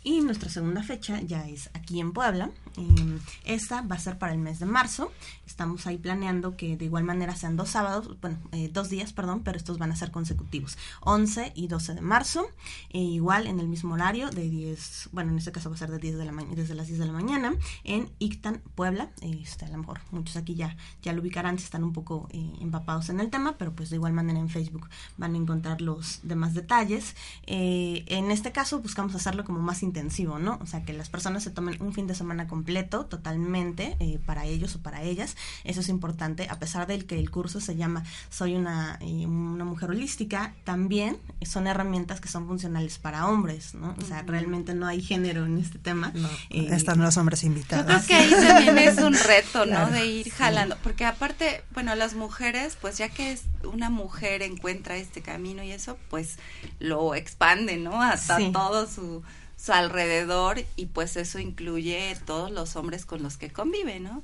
Y 0.03 0.21
nuestra 0.21 0.49
segunda 0.49 0.83
fecha 0.83 1.21
ya 1.21 1.47
es 1.47 1.71
aquí 1.75 2.01
en 2.01 2.13
Puebla. 2.13 2.51
Eh, 2.77 3.19
esta 3.45 3.83
va 3.83 3.97
a 3.97 3.99
ser 3.99 4.19
para 4.19 4.33
el 4.33 4.39
mes 4.39 4.59
de 4.59 4.67
marzo. 4.67 5.13
Estamos 5.47 5.87
ahí 5.87 5.99
planeando 5.99 6.57
que 6.57 6.77
de 6.77 6.85
igual 6.85 7.05
manera 7.05 7.35
sean 7.35 7.57
dos 7.57 7.71
sábados, 7.71 8.17
bueno, 8.21 8.39
eh, 8.53 8.71
dos 8.73 8.89
días, 8.89 9.13
perdón, 9.13 9.43
pero 9.43 9.57
estos 9.57 9.79
van 9.79 9.93
a 9.93 9.97
ser 9.97 10.11
consecutivos. 10.11 10.79
11 11.01 11.53
y 11.55 11.69
12 11.69 11.95
de 11.95 12.01
marzo. 12.01 12.49
E 12.91 13.01
igual 13.01 13.47
en 13.47 13.61
el 13.61 13.69
mismo 13.69 13.95
horario 13.95 14.31
de 14.31 14.49
10, 14.49 15.11
bueno, 15.13 15.33
en 15.33 15.39
este 15.39 15.53
caso 15.53 15.71
va 15.71 15.77
a 15.77 15.79
ser 15.79 15.91
de 15.91 15.99
10 15.99 16.19
de 16.19 16.25
la 16.25 16.31
desde 16.55 16.75
las 16.75 16.87
10 16.87 17.01
de 17.01 17.07
la 17.07 17.13
mañana 17.13 17.55
en 17.85 18.11
Ictan, 18.19 18.63
Puebla. 18.75 19.11
Este, 19.21 19.65
a 19.65 19.69
lo 19.69 19.79
mejor 19.79 20.01
muchos 20.11 20.37
aquí 20.37 20.55
ya, 20.55 20.77
ya 21.03 21.13
lo 21.13 21.21
ubicarán 21.21 21.59
si 21.59 21.65
están 21.65 21.85
un 21.85 21.93
poco 21.93 22.29
eh, 22.31 22.53
empapados 22.61 23.09
en 23.11 23.21
el 23.21 23.31
tema, 23.31 23.57
pero 23.59 23.73
pues 23.75 23.91
de 23.91 23.97
igual 23.97 24.13
manera 24.13 24.39
en 24.39 24.49
Facebook 24.49 24.89
van 25.17 25.35
a 25.35 25.39
encontrar 25.39 25.81
los 25.81 26.21
demás 26.23 26.55
detalles. 26.55 27.17
en 27.47 28.31
este 28.31 28.53
caso 28.53 28.81
buscamos 28.81 29.15
hacerlo 29.15 29.45
como 29.45 29.61
más 29.61 29.83
intensivo, 29.83 30.39
¿no? 30.39 30.59
O 30.63 30.67
sea, 30.67 30.85
que 30.85 30.93
las 30.93 31.09
personas 31.09 31.43
se 31.43 31.51
tomen 31.51 31.81
un 31.81 31.93
fin 31.93 32.07
de 32.07 32.15
semana 32.15 32.47
completo 32.61 33.07
totalmente 33.07 33.97
eh, 34.01 34.19
para 34.27 34.45
ellos 34.45 34.77
o 34.77 34.83
para 34.83 35.03
ellas. 35.03 35.35
Eso 35.65 35.81
es 35.81 35.89
importante, 35.89 36.47
a 36.51 36.59
pesar 36.59 36.87
del 36.87 37.07
que 37.07 37.19
el 37.19 37.31
curso 37.31 37.59
se 37.59 37.75
llama 37.75 38.05
Soy 38.29 38.55
una, 38.55 38.99
eh, 39.01 39.27
una 39.27 39.65
mujer 39.65 39.91
holística, 39.91 40.53
también 40.65 41.17
son 41.41 41.67
herramientas 41.67 42.21
que 42.21 42.29
son 42.29 42.47
funcionales 42.47 42.99
para 42.99 43.29
hombres, 43.29 43.75
¿no? 43.75 43.97
O 43.99 44.05
sea, 44.05 44.23
realmente 44.23 44.75
no 44.75 44.87
hay 44.87 45.01
género 45.01 45.47
en 45.47 45.57
este 45.57 45.79
tema. 45.79 46.13
Eh, 46.51 46.69
están 46.71 47.01
los 47.01 47.17
hombres 47.17 47.45
invitados. 47.45 47.87
Yo 47.91 48.07
creo 48.07 48.07
que 48.07 48.15
ahí 48.15 48.47
también 48.47 48.79
es 48.79 48.99
un 48.99 49.15
reto, 49.15 49.65
¿no? 49.65 49.87
De 49.87 50.05
ir 50.05 50.31
jalando, 50.31 50.77
porque 50.83 51.07
aparte, 51.07 51.65
bueno, 51.73 51.95
las 51.95 52.13
mujeres, 52.13 52.77
pues 52.79 52.99
ya 52.99 53.09
que 53.09 53.33
es 53.33 53.45
una 53.65 53.89
mujer 53.89 54.43
encuentra 54.43 54.97
este 54.97 55.23
camino 55.23 55.63
y 55.63 55.71
eso, 55.71 55.97
pues 56.11 56.37
lo 56.79 57.15
expande, 57.15 57.79
¿no? 57.79 58.03
Hasta 58.03 58.39
todo 58.53 58.87
su 58.87 59.23
su 59.61 59.73
alrededor 59.73 60.65
y 60.77 60.87
pues 60.87 61.17
eso 61.17 61.39
incluye 61.39 62.17
todos 62.25 62.51
los 62.51 62.77
hombres 62.77 63.05
con 63.05 63.23
los 63.23 63.37
que 63.37 63.51
convive, 63.51 64.01
¿no? 64.01 64.23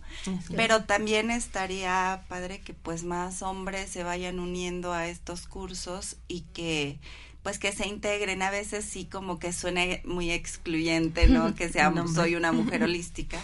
Pero 0.55 0.85
también 0.85 1.31
estaría 1.31 2.23
padre 2.29 2.61
que 2.61 2.73
pues 2.73 3.05
más 3.05 3.43
hombres 3.43 3.91
se 3.91 4.03
vayan 4.03 4.41
uniendo 4.41 4.95
a 4.95 5.09
estos 5.09 5.47
cursos 5.47 6.17
y 6.27 6.43
que 6.55 6.99
pues 7.43 7.59
que 7.59 7.73
se 7.73 7.87
integren. 7.87 8.41
A 8.41 8.51
veces 8.51 8.87
sí 8.87 9.05
como 9.05 9.39
que 9.39 9.53
suene 9.53 10.01
muy 10.07 10.31
excluyente, 10.31 11.27
¿no? 11.29 11.55
Que 11.57 11.69
sea 11.69 11.93
soy 12.13 12.35
una 12.35 12.53
mujer 12.53 12.83
holística. 12.85 13.39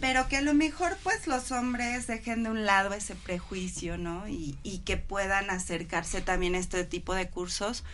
Pero 0.00 0.26
que 0.26 0.38
a 0.38 0.42
lo 0.42 0.54
mejor 0.54 0.98
pues 1.04 1.28
los 1.28 1.52
hombres 1.52 2.08
dejen 2.08 2.42
de 2.42 2.50
un 2.50 2.66
lado 2.66 2.94
ese 2.94 3.14
prejuicio, 3.14 3.96
¿no? 3.96 4.26
Y, 4.26 4.58
y 4.64 4.78
que 4.78 4.96
puedan 4.96 5.50
acercarse 5.50 6.20
también 6.20 6.56
a 6.56 6.58
este 6.58 6.82
tipo 6.82 7.14
de 7.14 7.28
cursos 7.28 7.84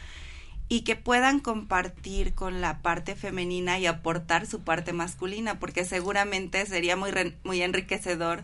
y 0.69 0.83
que 0.83 0.97
puedan 0.97 1.41
compartir 1.41 2.35
con 2.35 2.61
la 2.61 2.83
parte 2.83 3.15
femenina 3.17 3.79
y 3.79 3.87
aportar 3.87 4.47
su 4.47 4.61
parte 4.61 4.93
masculina, 4.93 5.59
porque 5.59 5.85
seguramente 5.85 6.65
sería 6.67 6.95
muy, 6.95 7.11
muy 7.43 7.63
enriquecedor 7.63 8.43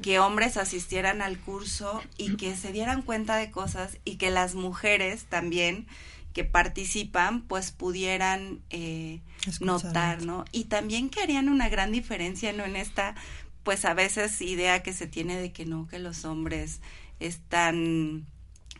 que 0.00 0.20
hombres 0.20 0.56
asistieran 0.56 1.20
al 1.20 1.38
curso 1.38 2.00
y 2.16 2.36
que 2.36 2.56
se 2.56 2.70
dieran 2.70 3.02
cuenta 3.02 3.36
de 3.36 3.50
cosas 3.50 3.98
y 4.04 4.16
que 4.16 4.30
las 4.30 4.54
mujeres 4.54 5.24
también 5.24 5.86
que 6.32 6.44
participan 6.44 7.42
pues 7.42 7.70
pudieran 7.70 8.60
eh, 8.70 9.20
notar, 9.60 10.22
¿no? 10.24 10.44
Y 10.52 10.64
también 10.64 11.08
que 11.08 11.22
harían 11.22 11.48
una 11.48 11.68
gran 11.68 11.92
diferencia, 11.92 12.52
¿no? 12.52 12.64
En 12.64 12.76
esta 12.76 13.14
pues 13.64 13.84
a 13.84 13.94
veces 13.94 14.40
idea 14.42 14.82
que 14.82 14.92
se 14.92 15.06
tiene 15.06 15.36
de 15.36 15.52
que 15.52 15.64
no, 15.64 15.88
que 15.88 15.98
los 15.98 16.24
hombres 16.24 16.80
están 17.18 18.26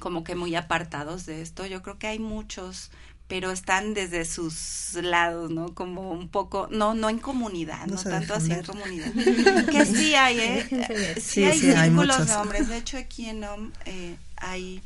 como 0.05 0.23
que 0.23 0.35
muy 0.35 0.55
apartados 0.55 1.25
de 1.25 1.40
esto. 1.40 1.64
Yo 1.64 1.81
creo 1.81 1.99
que 1.99 2.07
hay 2.07 2.19
muchos, 2.19 2.90
pero 3.27 3.51
están 3.51 3.95
desde 3.95 4.27
sus 4.27 4.93
lados, 5.01 5.51
¿no? 5.51 5.75
Como 5.75 6.11
un 6.11 6.29
poco, 6.29 6.69
no, 6.71 6.93
no 6.93 7.09
en 7.09 7.19
comunidad, 7.19 7.87
no, 7.87 7.97
tanto 7.97 8.35
así 8.35 8.53
en 8.53 8.65
comunidad. 8.65 9.11
que 9.65 9.87
sí 9.87 10.15
hay, 10.15 10.38
¿eh? 10.38 11.15
Sí, 11.19 11.44
hay 11.44 11.59
círculos 11.59 12.27
de 12.27 12.35
hombres. 12.35 12.69
De 12.69 12.77
hecho, 12.77 12.98
aquí 12.98 13.31
en 13.31 13.44
OM 13.44 13.73
eh, 13.87 14.17
hay, 14.37 14.83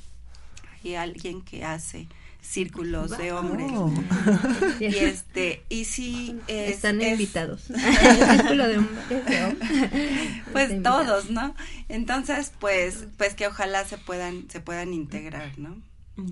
hay 0.84 0.94
alguien 0.94 1.42
que 1.42 1.64
hace 1.64 2.06
círculos 2.40 3.16
de 3.16 3.32
hombres. 3.32 3.70
Y 4.80 4.84
este, 4.84 5.64
y 5.68 5.84
sí 5.84 6.38
están 6.46 7.00
invitados. 7.02 7.70
El 7.70 7.80
círculo 8.38 8.68
de 8.68 8.78
hombres. 8.78 10.42
Pues 10.52 10.82
todos, 10.82 11.30
¿no? 11.30 11.54
Entonces, 11.88 12.52
pues, 12.58 13.06
pues 13.16 13.34
que 13.34 13.46
ojalá 13.46 13.84
se 13.84 13.98
puedan, 13.98 14.48
se 14.50 14.60
puedan 14.60 14.94
integrar, 14.94 15.58
¿no? 15.58 15.76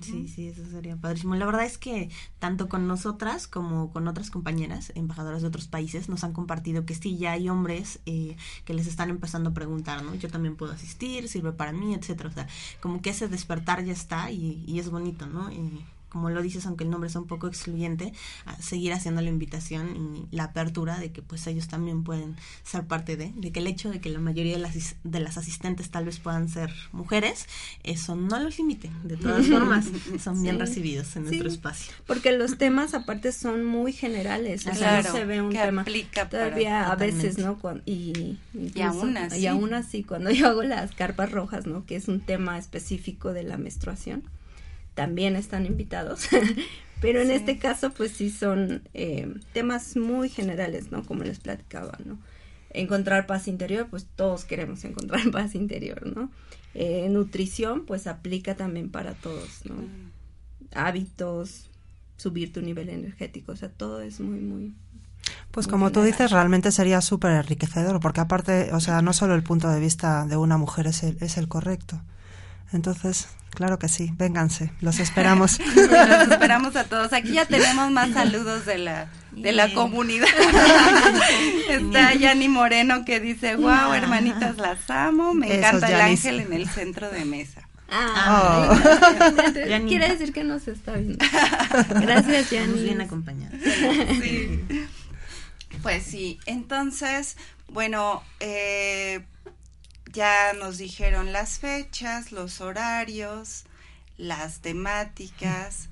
Sí, 0.03 0.27
sí, 0.27 0.49
eso 0.49 0.63
sería 0.69 0.97
padrísimo. 0.97 1.37
La 1.37 1.47
verdad 1.47 1.65
es 1.65 1.79
que 1.79 2.11
tanto 2.41 2.69
con 2.69 2.89
nosotras 2.89 3.47
como 3.47 3.93
con 3.93 4.09
otras 4.09 4.31
compañeras, 4.31 4.91
embajadoras 4.97 5.43
de 5.43 5.49
otros 5.49 5.69
países, 5.69 6.09
nos 6.09 6.25
han 6.25 6.33
compartido 6.33 6.85
que 6.85 6.97
sí, 6.97 7.19
ya 7.19 7.33
hay 7.33 7.49
hombres 7.49 8.01
eh, 8.05 8.37
que 8.65 8.75
les 8.75 8.89
están 8.89 9.11
empezando 9.11 9.51
a 9.51 9.55
preguntar, 9.55 10.03
¿no? 10.03 10.17
Yo 10.17 10.29
también 10.29 10.57
puedo 10.57 10.73
asistir, 10.73 11.29
sirve 11.29 11.53
para 11.53 11.73
mí, 11.73 11.95
etcétera. 11.95 12.31
O 12.31 12.33
sea, 12.33 12.49
como 12.81 13.01
que 13.01 13.11
ese 13.11 13.29
despertar 13.29 13.85
ya 13.85 13.93
está 13.93 14.33
y, 14.33 14.65
y 14.67 14.81
es 14.81 14.91
bonito, 14.91 15.27
¿no? 15.27 15.51
Como 16.17 16.31
lo 16.31 16.41
dices, 16.41 16.65
aunque 16.65 16.85
el 16.85 16.89
nombre 16.89 17.11
es 17.11 17.15
un 17.15 17.27
poco 17.27 17.47
excluyente, 17.47 18.11
a 18.47 18.57
seguir 18.63 18.95
haciendo 18.95 19.21
la 19.21 19.29
invitación 19.29 20.27
y 20.31 20.35
la 20.35 20.45
apertura 20.45 20.99
de 20.99 21.13
que 21.13 21.21
pues 21.21 21.47
ellos 21.47 21.69
también 21.69 22.05
pueden 22.05 22.37
ser 22.63 22.87
parte 22.87 23.19
de, 23.19 23.35
de 23.37 23.53
que 23.53 23.61
el 23.61 23.67
hecho 23.67 23.91
de 23.91 24.01
que 24.01 24.09
la 24.09 24.19
mayoría 24.19 24.55
de 24.55 24.63
las, 24.63 24.97
de 25.05 25.21
las 25.21 25.37
asistentes 25.37 25.91
tal 25.91 26.07
vez 26.07 26.19
puedan 26.19 26.49
ser 26.49 26.73
mujeres, 26.93 27.49
eso 27.83 28.17
no 28.17 28.41
los 28.41 28.57
limite. 28.57 28.91
De 29.05 29.19
todas 29.19 29.47
formas, 29.51 29.89
son 30.19 30.43
bien 30.43 30.59
recibidos 30.59 31.15
en 31.17 31.25
nuestro 31.25 31.49
espacio. 31.49 31.93
Porque 32.07 32.33
los 32.33 32.57
temas 32.57 32.95
aparte 32.95 33.31
son 33.31 33.67
muy 33.67 33.93
generales, 33.93 34.67
o 34.67 34.75
sea, 34.75 35.03
no 35.03 35.13
se 35.13 35.27
ve 35.27 35.43
un 35.43 35.53
tema 35.53 35.85
todavía 36.31 36.91
a 36.91 36.97
veces, 36.97 37.37
¿no? 37.37 37.59
y, 37.85 38.39
y 38.55 38.81
aún 38.81 39.19
así. 39.19 39.41
Y 39.41 39.47
aún 39.49 39.75
así, 39.75 40.03
cuando 40.03 40.31
yo 40.31 40.49
hago 40.49 40.63
las 40.63 40.93
carpas 40.93 41.31
rojas, 41.31 41.67
¿no? 41.67 41.85
Que 41.85 41.97
es 41.97 42.09
un 42.09 42.21
tema 42.21 42.57
específico 42.57 43.35
de 43.35 43.43
la 43.43 43.59
menstruación 43.59 44.25
también 44.97 45.37
están 45.37 45.67
invitados. 45.67 46.29
Pero 47.01 47.21
en 47.21 47.31
este 47.31 47.59
caso, 47.59 47.93
pues 47.93 48.11
sí 48.11 48.31
son 48.31 48.83
eh, 48.95 49.33
temas 49.53 49.97
muy 49.97 50.29
generales, 50.29 50.91
¿no? 50.91 51.05
Como 51.05 51.23
les 51.23 51.39
platicaba, 51.39 51.97
¿no? 52.05 52.19
Encontrar 52.71 53.27
paz 53.27 53.47
interior, 53.47 53.87
pues 53.89 54.07
todos 54.17 54.45
queremos 54.45 54.83
encontrar 54.85 55.31
paz 55.31 55.55
interior, 55.55 56.05
¿no? 56.07 56.31
Eh, 56.75 57.09
nutrición, 57.11 57.85
pues 57.85 58.07
aplica 58.07 58.57
también 58.57 58.91
para 58.91 59.13
todos, 59.15 59.61
¿no? 59.67 59.75
Hábitos, 60.75 61.69
subir 62.17 62.53
tu 62.53 62.63
nivel 62.63 62.89
energético, 62.89 63.53
o 63.53 63.57
sea, 63.57 63.69
todo 63.69 64.01
es 64.01 64.19
muy, 64.21 64.41
muy... 64.41 64.75
Pues 65.51 65.69
como 65.69 65.91
tú 65.91 66.03
dices, 66.03 66.31
realmente 66.31 66.71
sería 66.71 67.01
súper 67.01 67.33
enriquecedor, 67.33 68.01
porque 68.01 68.21
aparte, 68.21 68.73
o 68.73 68.81
sea, 68.81 69.03
no 69.03 69.13
solo 69.13 69.35
el 69.35 69.43
punto 69.43 69.69
de 69.69 69.81
vista 69.81 70.27
de 70.27 70.37
una 70.37 70.57
mujer 70.57 70.87
es 70.87 71.03
el, 71.03 71.17
es 71.21 71.37
el 71.37 71.49
correcto. 71.49 72.01
Entonces, 72.73 73.29
Claro 73.57 73.79
que 73.79 73.89
sí, 73.89 74.13
vénganse, 74.19 74.71
los 74.83 74.99
esperamos. 74.99 75.59
los 75.75 76.29
esperamos 76.29 76.77
a 76.77 76.85
todos. 76.85 77.15
Aquí 77.15 77.33
ya 77.33 77.47
tenemos 77.47 77.91
más 77.91 78.11
saludos 78.11 78.67
de 78.67 78.77
la 78.77 79.09
de 79.33 79.53
la 79.53 79.73
comunidad. 79.73 80.29
Está 81.71 82.13
Yani 82.13 82.51
Moreno 82.51 83.07
que 83.07 83.19
dice, 83.19 83.57
wow, 83.57 83.95
hermanitas, 83.95 84.59
las 84.59 84.91
amo. 84.91 85.33
Me 85.33 85.57
encanta 85.57 85.89
el 85.89 86.03
ángel 86.03 86.41
en 86.41 86.53
el 86.53 86.69
centro 86.69 87.11
de 87.11 87.25
mesa. 87.25 87.67
Ah, 87.91 88.79
oh. 88.79 89.89
quiere 89.89 90.11
decir 90.11 90.35
que 90.35 90.45
nos 90.45 90.69
está 90.69 90.93
viendo. 90.93 91.25
Gracias, 92.03 92.51
Yani. 92.51 92.83
bien 92.83 93.01
acompañados. 93.01 93.59
Sí. 94.21 94.65
Pues 95.83 96.03
sí, 96.03 96.39
entonces, 96.45 97.39
bueno, 97.69 98.23
eh, 98.41 99.25
ya 100.17 100.55
nos 100.59 100.79
dijeron 100.79 101.33
las 101.33 101.59
fechas, 101.59 102.33
los 102.33 102.63
horarios, 102.63 103.65
las 104.17 104.61
temáticas. 104.61 105.91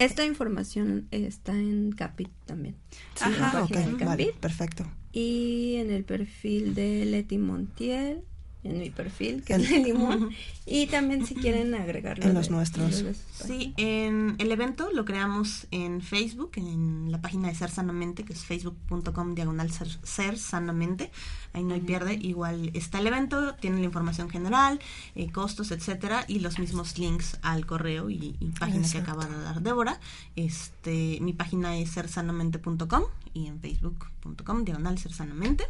Esta 0.00 0.24
información 0.24 1.06
está 1.12 1.52
en 1.52 1.92
Capit 1.92 2.30
también. 2.44 2.74
Ajá, 3.20 3.68
vale, 4.00 4.34
perfecto 4.40 4.84
y 5.12 5.76
en 5.76 5.90
el 5.90 6.04
perfil 6.04 6.74
de 6.74 7.04
Leti 7.06 7.38
Montiel, 7.38 8.24
en 8.64 8.78
mi 8.78 8.90
perfil, 8.90 9.44
que 9.44 9.54
es 9.54 9.70
de 9.70 9.78
Limón, 9.78 10.30
y 10.66 10.86
también 10.88 11.24
si 11.24 11.34
quieren 11.34 11.74
agregarlo. 11.74 12.24
En 12.24 12.34
los 12.34 12.50
nuestros. 12.50 13.04
sí, 13.32 13.72
en 13.76 14.34
el 14.38 14.50
evento 14.50 14.90
lo 14.92 15.04
creamos 15.04 15.66
en 15.70 16.00
Facebook, 16.00 16.52
en 16.56 17.10
la 17.12 17.20
página 17.20 17.48
de 17.48 17.54
Ser 17.54 17.70
Sanamente, 17.70 18.24
que 18.24 18.32
es 18.32 18.44
facebook.com 18.44 19.34
diagonal 19.34 19.70
ser, 19.70 20.38
Sanamente, 20.38 21.10
ahí 21.52 21.62
no 21.62 21.74
hay 21.74 21.80
pierde, 21.80 22.14
igual 22.14 22.70
está 22.74 22.98
el 22.98 23.06
evento, 23.06 23.54
tiene 23.54 23.78
la 23.78 23.84
información 23.84 24.28
general, 24.28 24.80
eh, 25.14 25.30
costos, 25.30 25.70
etcétera, 25.70 26.24
y 26.26 26.40
los 26.40 26.58
mismos 26.58 26.98
links 26.98 27.38
al 27.42 27.64
correo 27.64 28.10
y, 28.10 28.36
página 28.58 28.88
que 28.90 28.98
acaba 28.98 29.26
de 29.26 29.40
dar 29.40 29.62
Débora. 29.62 30.00
Este, 30.34 31.18
mi 31.20 31.32
página 31.32 31.78
es 31.78 31.90
sersanamente.com 31.90 33.04
y 33.34 33.46
en 33.46 33.60
facebook.com 33.60 34.64
diagonal 34.64 34.98
ser 34.98 35.12
sanamente. 35.12 35.64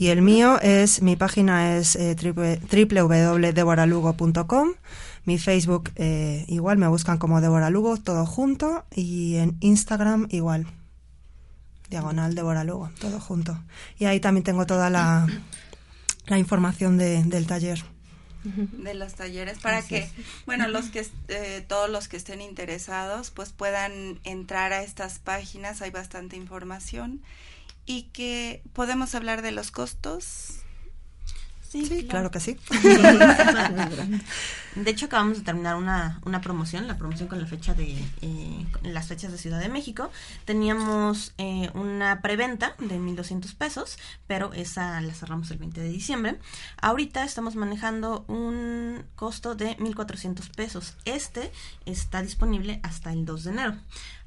Y 0.00 0.08
el 0.08 0.22
mío 0.22 0.58
es, 0.62 1.02
mi 1.02 1.14
página 1.14 1.76
es 1.76 1.94
eh, 1.94 2.16
www.deboralugo.com. 2.16 4.68
Mi 5.26 5.38
Facebook 5.38 5.92
eh, 5.96 6.46
igual, 6.48 6.78
me 6.78 6.88
buscan 6.88 7.18
como 7.18 7.42
Débora 7.42 7.68
Lugo, 7.68 7.98
todo 7.98 8.24
junto. 8.24 8.86
Y 8.94 9.36
en 9.36 9.58
Instagram 9.60 10.26
igual, 10.30 10.66
diagonal 11.90 12.34
Débora 12.34 12.64
Lugo, 12.64 12.90
todo 12.98 13.20
junto. 13.20 13.62
Y 13.98 14.06
ahí 14.06 14.20
también 14.20 14.42
tengo 14.42 14.64
toda 14.64 14.88
la, 14.88 15.26
la 16.28 16.38
información 16.38 16.96
de, 16.96 17.22
del 17.24 17.46
taller 17.46 17.84
de 18.42 18.94
los 18.94 19.16
talleres 19.16 19.58
para 19.58 19.82
que 19.82 20.08
bueno 20.46 20.66
los 20.66 20.86
que 20.86 21.06
eh, 21.28 21.62
todos 21.68 21.90
los 21.90 22.08
que 22.08 22.16
estén 22.16 22.40
interesados 22.40 23.30
pues 23.30 23.52
puedan 23.52 24.18
entrar 24.24 24.72
a 24.72 24.82
estas 24.82 25.18
páginas 25.18 25.82
hay 25.82 25.90
bastante 25.90 26.36
información 26.36 27.20
y 27.90 28.04
que 28.12 28.62
podemos 28.72 29.16
hablar 29.16 29.42
de 29.42 29.50
los 29.50 29.72
costos 29.72 30.60
Sí, 31.68 32.06
claro. 32.08 32.30
que 32.32 32.40
sí. 32.40 32.56
de 34.74 34.90
hecho, 34.90 35.06
acabamos 35.06 35.38
de 35.38 35.44
terminar 35.44 35.76
una, 35.76 36.20
una 36.24 36.40
promoción, 36.40 36.86
la 36.86 36.96
promoción 36.96 37.28
con 37.28 37.40
la 37.40 37.46
fecha 37.46 37.74
de 37.74 37.96
eh, 38.22 38.66
las 38.82 39.08
fechas 39.08 39.32
de 39.32 39.38
Ciudad 39.38 39.58
de 39.58 39.68
México. 39.68 40.10
Teníamos 40.44 41.32
eh, 41.38 41.70
una 41.74 42.22
preventa 42.22 42.74
de 42.78 42.98
1.200 42.98 43.54
pesos, 43.56 43.98
pero 44.26 44.52
esa 44.52 45.00
la 45.00 45.12
cerramos 45.12 45.50
el 45.50 45.58
20 45.58 45.80
de 45.80 45.88
diciembre. 45.88 46.38
Ahorita 46.80 47.24
estamos 47.24 47.56
manejando 47.56 48.24
un 48.28 49.04
costo 49.16 49.56
de 49.56 49.76
1.400 49.78 50.54
pesos. 50.54 50.94
Este 51.04 51.50
está 51.84 52.22
disponible 52.22 52.80
hasta 52.84 53.12
el 53.12 53.24
2 53.24 53.44
de 53.44 53.50
enero. 53.50 53.76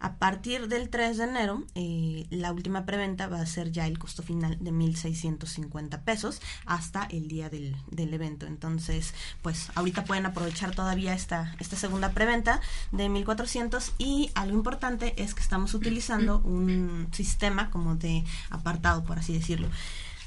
A 0.04 0.18
partir 0.18 0.68
del 0.68 0.90
3 0.90 1.18
de 1.18 1.24
enero, 1.24 1.64
eh, 1.76 2.28
la 2.30 2.52
última 2.52 2.86
preventa 2.86 3.28
va 3.28 3.40
a 3.40 3.46
ser 3.46 3.72
ya 3.72 3.88
el 3.88 3.98
costo 3.98 4.22
final 4.22 4.58
de 4.60 4.74
1.650 4.74 6.04
pesos 6.04 6.42
hasta 6.66 7.06
el 7.06 7.30
día 7.30 7.50
del, 7.50 7.78
del, 7.90 8.14
evento. 8.14 8.46
Entonces, 8.46 9.14
pues 9.42 9.72
ahorita 9.76 10.04
pueden 10.04 10.26
aprovechar 10.34 10.76
todavía 10.76 11.14
esta, 11.14 11.56
esta 11.60 11.78
segunda 11.78 12.12
preventa 12.12 12.60
de 12.92 13.08
1.400 13.08 13.92
y 13.98 14.32
algo 14.36 14.56
importante 14.56 15.14
es 15.22 15.34
que 15.34 15.42
estamos 15.42 15.74
utilizando 15.74 16.40
un 16.40 17.08
sistema 17.12 17.70
como 17.70 17.96
de 17.96 18.24
apartado, 18.50 19.04
por 19.04 19.20
así 19.20 19.34
decirlo 19.34 19.70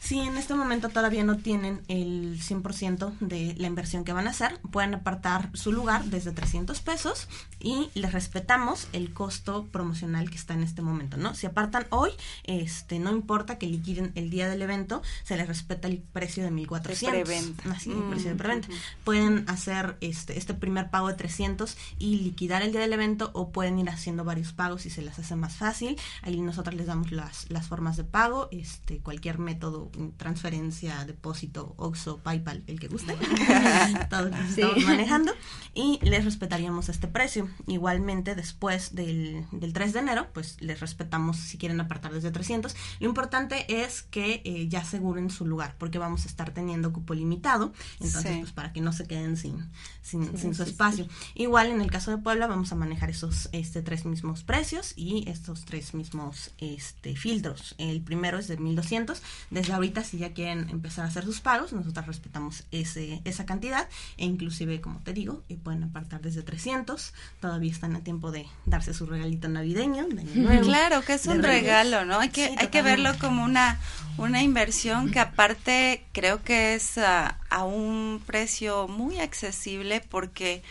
Si 0.00 0.20
en 0.20 0.36
este 0.36 0.54
momento 0.54 0.88
todavía 0.88 1.24
no 1.24 1.36
tienen 1.36 1.82
el 1.88 2.40
100% 2.40 3.18
de 3.20 3.54
la 3.58 3.66
inversión 3.66 4.04
que 4.04 4.12
van 4.12 4.26
a 4.26 4.30
hacer, 4.30 4.60
pueden 4.70 4.94
apartar 4.94 5.50
su 5.54 5.72
lugar 5.72 6.04
desde 6.04 6.32
300 6.32 6.80
pesos 6.80 7.28
y 7.58 7.90
les 7.94 8.12
respetamos 8.12 8.88
el 8.92 9.12
costo 9.12 9.66
promocional 9.72 10.30
que 10.30 10.36
está 10.36 10.54
en 10.54 10.62
este 10.62 10.82
momento, 10.82 11.16
¿no? 11.16 11.34
Si 11.34 11.46
apartan 11.46 11.86
hoy, 11.90 12.10
este 12.44 12.98
no 12.98 13.10
importa 13.10 13.58
que 13.58 13.66
liquiden 13.66 14.12
el 14.14 14.30
día 14.30 14.48
del 14.48 14.62
evento, 14.62 15.02
se 15.24 15.36
les 15.36 15.48
respeta 15.48 15.88
el 15.88 15.98
precio 15.98 16.44
de 16.44 16.50
1400. 16.50 17.18
De 17.18 17.24
preventa. 17.24 17.70
Así, 17.70 17.90
el 17.90 18.02
precio 18.04 18.28
de 18.30 18.34
Mm, 18.34 18.38
preventa. 18.38 18.68
Pueden 19.04 19.44
hacer 19.48 19.96
este 20.00 20.38
este 20.38 20.54
primer 20.54 20.90
pago 20.90 21.08
de 21.08 21.14
300 21.14 21.76
y 21.98 22.16
liquidar 22.20 22.62
el 22.62 22.72
día 22.72 22.80
del 22.80 22.92
evento 22.92 23.30
o 23.34 23.50
pueden 23.50 23.78
ir 23.78 23.90
haciendo 23.90 24.24
varios 24.24 24.52
pagos 24.52 24.82
si 24.82 24.90
se 24.90 25.02
les 25.02 25.18
hace 25.18 25.36
más 25.36 25.56
fácil. 25.56 25.96
Ahí 26.22 26.40
nosotros 26.40 26.74
les 26.74 26.86
damos 26.86 27.10
las, 27.10 27.50
las 27.50 27.68
formas 27.68 27.96
de 27.96 28.04
pago, 28.04 28.48
este 28.52 28.98
cualquier 28.98 29.38
método, 29.38 29.90
transferencia, 30.16 31.04
depósito, 31.04 31.74
Oxxo, 31.76 32.18
PayPal, 32.18 32.62
el 32.66 32.78
que 32.80 32.88
guste. 32.88 33.14
Todos 34.10 34.32
Sí. 34.54 34.60
estamos 34.62 34.84
manejando 34.84 35.32
y 35.74 35.98
les 36.02 36.24
respetaríamos 36.24 36.88
este 36.88 37.08
precio. 37.08 37.48
Igualmente 37.66 38.34
después 38.34 38.94
del, 38.94 39.44
del 39.52 39.72
3 39.72 39.92
de 39.92 39.98
enero, 40.00 40.26
pues 40.32 40.56
les 40.60 40.80
respetamos 40.80 41.36
si 41.36 41.58
quieren 41.58 41.80
apartar 41.80 42.12
desde 42.12 42.30
300. 42.30 42.74
Lo 43.00 43.08
importante 43.08 43.82
es 43.82 44.02
que 44.02 44.42
eh, 44.44 44.68
ya 44.68 44.80
aseguren 44.80 45.30
su 45.30 45.46
lugar 45.46 45.76
porque 45.78 45.98
vamos 45.98 46.24
a 46.24 46.28
estar 46.28 46.52
teniendo 46.52 46.92
cupo 46.92 47.14
limitado, 47.14 47.72
entonces 48.00 48.32
Sí. 48.32 48.38
pues 48.40 48.52
para 48.52 48.72
que 48.72 48.80
no 48.80 48.92
se 48.92 49.06
queden 49.06 49.36
sin, 49.36 49.70
sin, 50.02 50.24
Sí, 50.32 50.38
sin 50.38 50.54
su 50.54 50.62
espacio. 50.62 51.06
Igual 51.34 51.68
en 51.68 51.80
el 51.80 51.90
caso 51.90 52.10
de 52.10 52.18
Puebla 52.18 52.46
vamos 52.46 52.72
a 52.72 52.74
manejar 52.76 53.10
esos 53.10 53.48
este 53.52 53.82
tres 53.82 54.04
mismos 54.04 54.42
precios 54.44 54.92
y 54.96 55.28
estos 55.28 55.64
tres 55.64 55.94
mismos 55.94 56.50
este 56.58 57.14
filtros. 57.16 57.74
El 57.78 58.00
primero 58.02 58.38
es 58.38 58.48
de 58.48 58.56
1200. 58.56 59.22
Desde 59.50 59.72
ahorita 59.76 60.02
si 60.04 60.18
ya 60.18 60.32
quieren 60.32 60.68
empezar 60.70 61.04
a 61.04 61.08
hacer 61.08 61.24
sus 61.24 61.40
pagos, 61.40 61.72
nosotros 61.72 62.06
respetamos 62.06 62.64
ese 62.72 63.20
esa 63.24 63.46
cantidad 63.46 63.88
e 64.16 64.24
inclusive 64.24 64.80
como 64.80 65.00
te 65.00 65.12
digo, 65.12 65.44
eh, 65.48 65.56
pueden 65.56 65.84
apartar 65.84 66.20
desde 66.20 66.42
300. 66.42 67.14
Todavía 67.40 67.70
están 67.70 67.94
a 67.96 68.00
tiempo 68.02 68.32
de 68.32 68.46
darse 68.64 68.92
su 68.92 69.06
regalito 69.06 69.48
navideño, 69.48 70.06
de 70.08 70.20
Año 70.22 70.34
Nuevo. 70.34 70.64
Claro, 70.66 71.02
que 71.02 71.14
es 71.14 71.26
un 71.26 71.42
Reyes. 71.42 71.62
regalo, 71.62 72.04
¿no? 72.04 72.18
Hay 72.18 72.30
que, 72.30 72.48
Sí, 72.48 72.54
hay 72.58 72.68
que 72.68 72.82
verlo 72.82 73.16
como 73.20 73.44
una, 73.44 73.78
una 74.18 74.42
inversión 74.42 75.10
que 75.10 75.20
aparte 75.20 76.04
creo 76.12 76.42
que 76.42 76.74
es 76.74 76.98
a 76.98 77.38
un 77.64 78.22
precio 78.26 78.88
muy 78.88 79.18
accesible 79.20 80.00
porque 80.00 80.62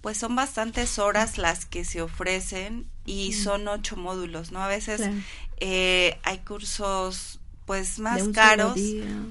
pues 0.00 0.18
son 0.18 0.36
bastantes 0.36 0.98
horas 0.98 1.38
las 1.38 1.64
que 1.64 1.84
se 1.84 2.02
ofrecen 2.02 2.86
y 3.06 3.32
son 3.32 3.66
ocho 3.68 3.96
módulos, 3.96 4.52
¿no? 4.52 4.62
A 4.62 4.68
veces 4.68 4.98
Claro. 4.98 5.14
eh, 5.60 6.18
hay 6.24 6.38
cursos 6.40 7.40
pues 7.66 7.98
más 7.98 8.28
caros 8.28 8.78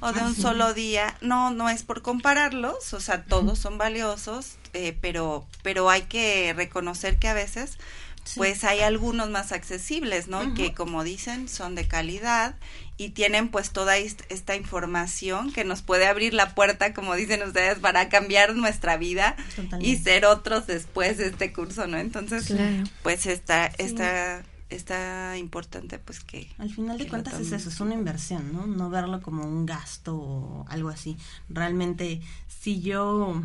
o 0.01 0.11
de 0.11 0.21
un 0.21 0.35
solo 0.35 0.73
día. 0.73 1.15
No, 1.21 1.51
no 1.51 1.69
es 1.69 1.83
por 1.83 2.01
compararlos, 2.01 2.93
o 2.93 2.99
sea, 2.99 3.23
todos 3.25 3.59
son 3.59 3.77
valiosos, 3.77 4.57
eh, 4.73 4.97
pero, 5.01 5.45
pero 5.61 5.89
hay 5.89 6.03
que 6.03 6.53
reconocer 6.55 7.17
que 7.17 7.27
a 7.27 7.33
veces 7.33 7.77
Sí. 8.25 8.35
pues 8.37 8.63
hay 8.63 8.79
algunos 8.79 9.29
más 9.29 9.51
accesibles, 9.51 10.29
¿no? 10.29 10.53
Que 10.53 10.73
como 10.73 11.03
dicen 11.03 11.49
son 11.49 11.75
de 11.75 11.89
calidad 11.89 12.55
y 12.95 13.09
tienen 13.09 13.49
pues 13.49 13.71
toda 13.71 13.97
est- 13.97 14.21
esta 14.29 14.55
información 14.55 15.51
que 15.51 15.65
nos 15.65 15.81
puede 15.81 16.07
abrir 16.07 16.33
la 16.33 16.55
puerta, 16.55 16.93
como 16.93 17.15
dicen 17.15 17.43
ustedes, 17.43 17.79
para 17.79 18.07
cambiar 18.07 18.55
nuestra 18.55 18.95
vida 18.95 19.35
y 19.81 19.97
ser 19.97 20.23
otros 20.25 20.67
después 20.67 21.17
de 21.17 21.27
este 21.27 21.51
curso, 21.51 21.85
¿no? 21.85 21.97
Entonces, 21.97 22.45
Claro. 22.45 22.83
pues 23.03 23.25
está, 23.25 23.65
está, 23.77 24.41
está 24.75 25.37
importante 25.37 25.99
pues 25.99 26.19
que... 26.19 26.49
Al 26.57 26.69
final 26.69 26.97
de 26.97 27.07
cuentas 27.07 27.39
es 27.39 27.51
eso, 27.51 27.69
es 27.69 27.79
una 27.79 27.93
inversión, 27.93 28.53
¿no? 28.53 28.67
No 28.67 28.89
verlo 28.89 29.21
como 29.21 29.43
un 29.43 29.65
gasto 29.65 30.15
o 30.15 30.65
algo 30.69 30.89
así. 30.89 31.17
Realmente, 31.49 32.21
si 32.47 32.81
yo 32.81 33.41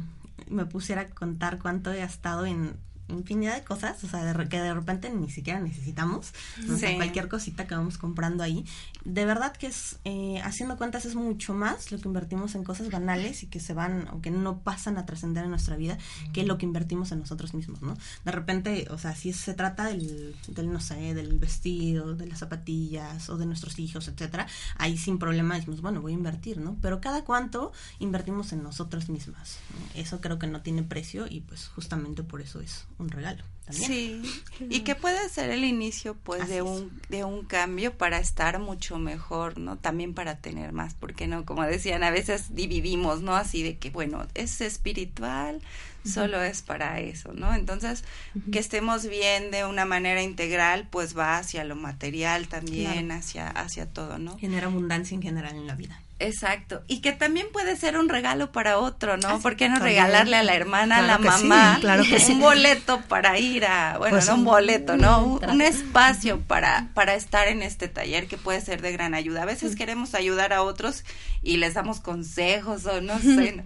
me 0.48 0.66
pusiera 0.66 1.02
a 1.02 1.08
contar 1.08 1.58
cuánto 1.58 1.92
he 1.92 1.98
gastado 1.98 2.46
en 2.46 2.76
infinidad 3.08 3.56
de 3.56 3.64
cosas, 3.64 4.02
o 4.04 4.08
sea, 4.08 4.24
de 4.24 4.48
que 4.48 4.60
de 4.60 4.72
repente 4.74 5.10
ni 5.10 5.30
siquiera 5.30 5.60
necesitamos, 5.60 6.32
o 6.70 6.76
sea, 6.76 6.90
Sí. 6.90 6.96
cualquier 6.96 7.28
cosita 7.28 7.66
que 7.66 7.74
vamos 7.74 7.98
comprando 7.98 8.42
ahí, 8.44 8.64
de 9.04 9.24
verdad 9.24 9.52
que 9.56 9.66
es, 9.68 9.98
eh, 10.04 10.40
haciendo 10.44 10.76
cuentas 10.76 11.04
es 11.06 11.14
mucho 11.14 11.54
más 11.54 11.90
lo 11.90 11.98
que 11.98 12.08
invertimos 12.08 12.54
en 12.54 12.64
cosas 12.64 12.90
banales 12.90 13.42
y 13.42 13.46
que 13.46 13.60
se 13.60 13.74
van 13.74 14.08
o 14.12 14.20
que 14.20 14.30
no 14.30 14.60
pasan 14.60 14.98
a 14.98 15.06
trascender 15.06 15.44
en 15.44 15.50
nuestra 15.50 15.76
vida 15.76 15.98
que 16.32 16.44
lo 16.44 16.58
que 16.58 16.66
invertimos 16.66 17.12
en 17.12 17.18
nosotros 17.20 17.54
mismos, 17.54 17.82
¿no? 17.82 17.96
De 18.24 18.32
repente, 18.32 18.86
o 18.90 18.98
sea, 18.98 19.14
si 19.14 19.32
se 19.32 19.54
trata 19.54 19.84
del, 19.86 20.36
del 20.48 20.72
no 20.72 20.80
sé, 20.80 21.14
del 21.14 21.38
vestido, 21.38 22.14
de 22.14 22.26
las 22.26 22.40
zapatillas 22.40 23.28
o 23.30 23.36
de 23.38 23.46
nuestros 23.46 23.78
hijos, 23.78 24.08
etcétera, 24.08 24.46
ahí 24.76 24.96
sin 24.98 25.18
problema 25.18 25.54
decimos, 25.56 25.80
bueno, 25.80 26.00
voy 26.02 26.12
a 26.12 26.14
invertir, 26.16 26.58
¿no? 26.58 26.76
Pero 26.82 27.00
cada 27.00 27.24
cuánto 27.24 27.72
invertimos 27.98 28.52
en 28.52 28.62
nosotras 28.62 29.08
mismas. 29.08 29.56
¿no? 29.70 30.00
Eso 30.00 30.20
creo 30.20 30.38
que 30.38 30.46
no 30.46 30.60
tiene 30.62 30.82
precio 30.82 31.26
y 31.28 31.40
pues 31.40 31.68
justamente 31.68 32.22
por 32.22 32.40
eso 32.40 32.60
es 32.60 32.86
un 32.98 33.08
regalo 33.10 33.44
también. 33.64 33.86
Sí, 33.86 34.22
y 34.70 34.80
que 34.80 34.94
puede 34.94 35.28
ser 35.28 35.50
el 35.50 35.62
inicio 35.64 36.14
pues 36.14 36.42
Así 36.42 36.52
de 36.52 36.56
es. 36.58 36.62
un 36.62 37.00
de 37.10 37.24
un 37.24 37.44
cambio 37.44 37.92
para 37.96 38.18
estar 38.18 38.58
mucho 38.58 38.98
mejor, 38.98 39.58
¿no? 39.58 39.76
También 39.76 40.14
para 40.14 40.38
tener 40.38 40.72
más, 40.72 40.94
porque 40.94 41.26
no, 41.26 41.44
como 41.44 41.62
decían, 41.64 42.02
a 42.02 42.10
veces 42.10 42.54
dividimos, 42.54 43.20
¿no? 43.20 43.36
Así 43.36 43.62
de 43.62 43.76
que 43.76 43.90
bueno, 43.90 44.26
es 44.34 44.60
espiritual, 44.62 45.60
solo 46.04 46.42
es 46.42 46.62
para 46.62 47.00
eso, 47.00 47.34
¿no? 47.34 47.54
Entonces, 47.54 48.04
que 48.50 48.58
estemos 48.58 49.06
bien 49.06 49.50
de 49.50 49.66
una 49.66 49.84
manera 49.84 50.22
integral, 50.22 50.88
pues 50.90 51.16
va 51.16 51.36
hacia 51.36 51.64
lo 51.64 51.76
material 51.76 52.48
también, 52.48 53.06
Claro. 53.06 53.20
hacia 53.20 53.48
hacia 53.50 53.86
todo, 53.86 54.18
¿no? 54.18 54.38
Genera 54.38 54.68
abundancia 54.68 55.14
en 55.14 55.20
general 55.22 55.54
en 55.56 55.66
la 55.66 55.74
vida. 55.74 56.00
Exacto. 56.20 56.82
Y 56.88 57.00
que 57.00 57.12
también 57.12 57.46
puede 57.52 57.76
ser 57.76 57.96
un 57.96 58.08
regalo 58.08 58.50
para 58.50 58.78
otro, 58.78 59.16
¿no? 59.16 59.28
Ah, 59.28 59.36
sí, 59.36 59.42
¿Por 59.42 59.54
qué 59.56 59.68
no 59.68 59.76
también. 59.76 59.96
regalarle 59.98 60.36
a 60.36 60.42
la 60.42 60.54
hermana, 60.56 60.96
a 60.98 61.02
la 61.02 61.16
sí, 61.18 61.22
mamá, 61.22 61.78
claro 61.80 62.02
que 62.02 62.18
sí. 62.18 62.32
un 62.32 62.40
boleto 62.40 63.00
para 63.02 63.38
ir 63.38 63.64
a, 63.66 63.98
bueno, 63.98 64.16
Pues 64.16 64.26
no 64.26 64.34
un 64.34 64.44
boleto, 64.44 64.96
¿no? 64.96 65.24
Un, 65.24 65.62
espacio 65.62 66.40
para, 66.40 66.88
para 66.94 67.14
estar 67.14 67.46
en 67.48 67.62
este 67.62 67.86
taller 67.88 68.26
que 68.26 68.36
puede 68.36 68.60
ser 68.60 68.82
de 68.82 68.90
gran 68.92 69.14
ayuda. 69.14 69.42
A 69.42 69.46
veces 69.46 69.76
queremos 69.76 70.14
ayudar 70.14 70.52
a 70.52 70.62
otros 70.62 71.04
y 71.42 71.58
les 71.58 71.74
damos 71.74 72.00
consejos 72.00 72.84
o 72.86 73.00
no 73.00 73.18
sé, 73.20 73.52
¿no? 73.52 73.64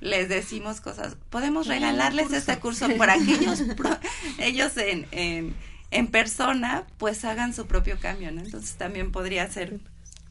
les 0.00 0.28
decimos 0.28 0.80
cosas. 0.82 1.16
Podemos 1.30 1.66
regalarles 1.66 2.24
curso. 2.24 2.36
este 2.38 2.58
curso 2.58 2.88
para 2.98 3.14
que 3.14 3.32
ellos, 3.32 3.62
pro- 3.76 3.98
ellos 4.38 4.76
en, 4.76 5.06
en, 5.10 5.54
en 5.90 6.06
persona, 6.08 6.84
pues 6.98 7.24
hagan 7.24 7.54
su 7.54 7.66
propio 7.66 7.98
cambio, 7.98 8.30
¿no? 8.30 8.42
Entonces 8.42 8.74
también 8.76 9.10
podría 9.10 9.50
ser 9.50 9.78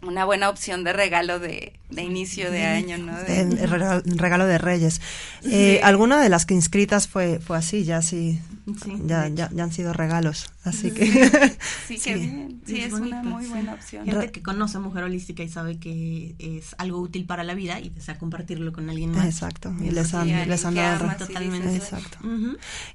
una 0.08 0.26
buena 0.26 0.49
opción 0.49 0.84
de 0.84 0.93
regalo 0.93 1.39
de, 1.39 1.74
de 1.89 2.01
inicio 2.04 2.51
de 2.51 2.66
año, 2.66 2.97
¿no? 2.97 3.18
De- 3.18 3.68
regalo- 3.68 4.45
de 4.45 4.58
Reyes. 4.58 5.01
Sí. 5.41 5.49
Eh, 5.54 5.82
Alguna 5.84 6.22
de 6.22 6.30
las 6.30 6.45
que 6.45 6.54
inscritas 6.54 7.08
fue, 7.08 7.39
fue 7.39 7.58
así, 7.58 7.84
ya 7.84 8.01
sí, 8.01 8.39
Sí, 8.82 8.93
ya, 9.06 9.28
ya, 9.28 9.49
ya 9.54 9.64
han 9.66 9.74
sido 9.74 9.91
regalos. 9.91 10.49
Así 10.64 10.91
que 10.91 11.06
sí, 11.88 11.97
sí. 11.97 11.99
qué 12.04 12.16
bien. 12.16 12.62
Sí, 12.66 12.80
Es 12.80 12.88
es, 12.88 12.93
una 12.93 13.22
muy 13.22 13.43
sí. 13.43 13.49
buena 13.49 13.74
opción. 13.74 14.06
Gente 14.06 14.32
que 14.32 14.41
conoce 14.41 14.80
Mujer 14.80 15.04
Holística 15.04 15.43
y 15.43 15.49
sabe 15.49 15.80
que 15.80 16.36
es 16.39 16.74
algo 16.78 16.99
útil 17.01 17.26
para 17.26 17.43
la 17.43 17.56
vida 17.56 17.82
y 17.82 17.89
desea 17.89 18.18
compartirlo 18.18 18.72
con 18.72 18.89
alguien 18.89 19.12
más. 19.12 19.26
Exacto, 19.26 19.74
y 19.82 19.91
les 19.91 20.08
sí, 20.10 20.16
han, 20.16 20.28
Sí, 20.30 20.34
les 20.47 20.64
han 20.66 20.76
dado 20.76 21.04
ama, 21.04 21.18
sí, 21.20 21.26
totalmente. 21.26 21.76
Exacto. 21.76 22.18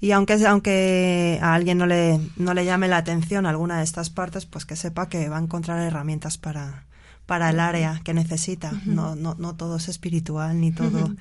Y 0.01 0.13
aunque, 0.13 0.35
aunque 0.47 1.39
a 1.43 1.53
alguien 1.55 1.77
no 1.77 1.85
le, 1.87 2.19
no 2.37 2.55
le 2.55 2.65
llame 2.65 2.89
la 2.89 2.97
atención 2.97 3.45
alguna 3.45 3.79
de 3.79 3.85
estas 3.85 4.09
partes, 4.09 4.47
pues 4.47 4.65
que 4.65 4.75
sepa 4.75 5.11
que 5.11 5.29
va 5.29 5.37
a 5.37 5.41
encontrar 5.43 5.81
herramientas 5.83 6.39
para, 6.39 6.85
para 7.29 7.51
el 7.51 7.61
área 7.61 8.01
que 8.03 8.15
necesita. 8.15 8.73
no, 8.87 9.15
no, 9.15 9.37
no 9.39 9.55
todo 9.55 9.77
es 9.77 9.89
espiritual 9.89 10.59
ni 10.61 10.73
todo 10.73 11.15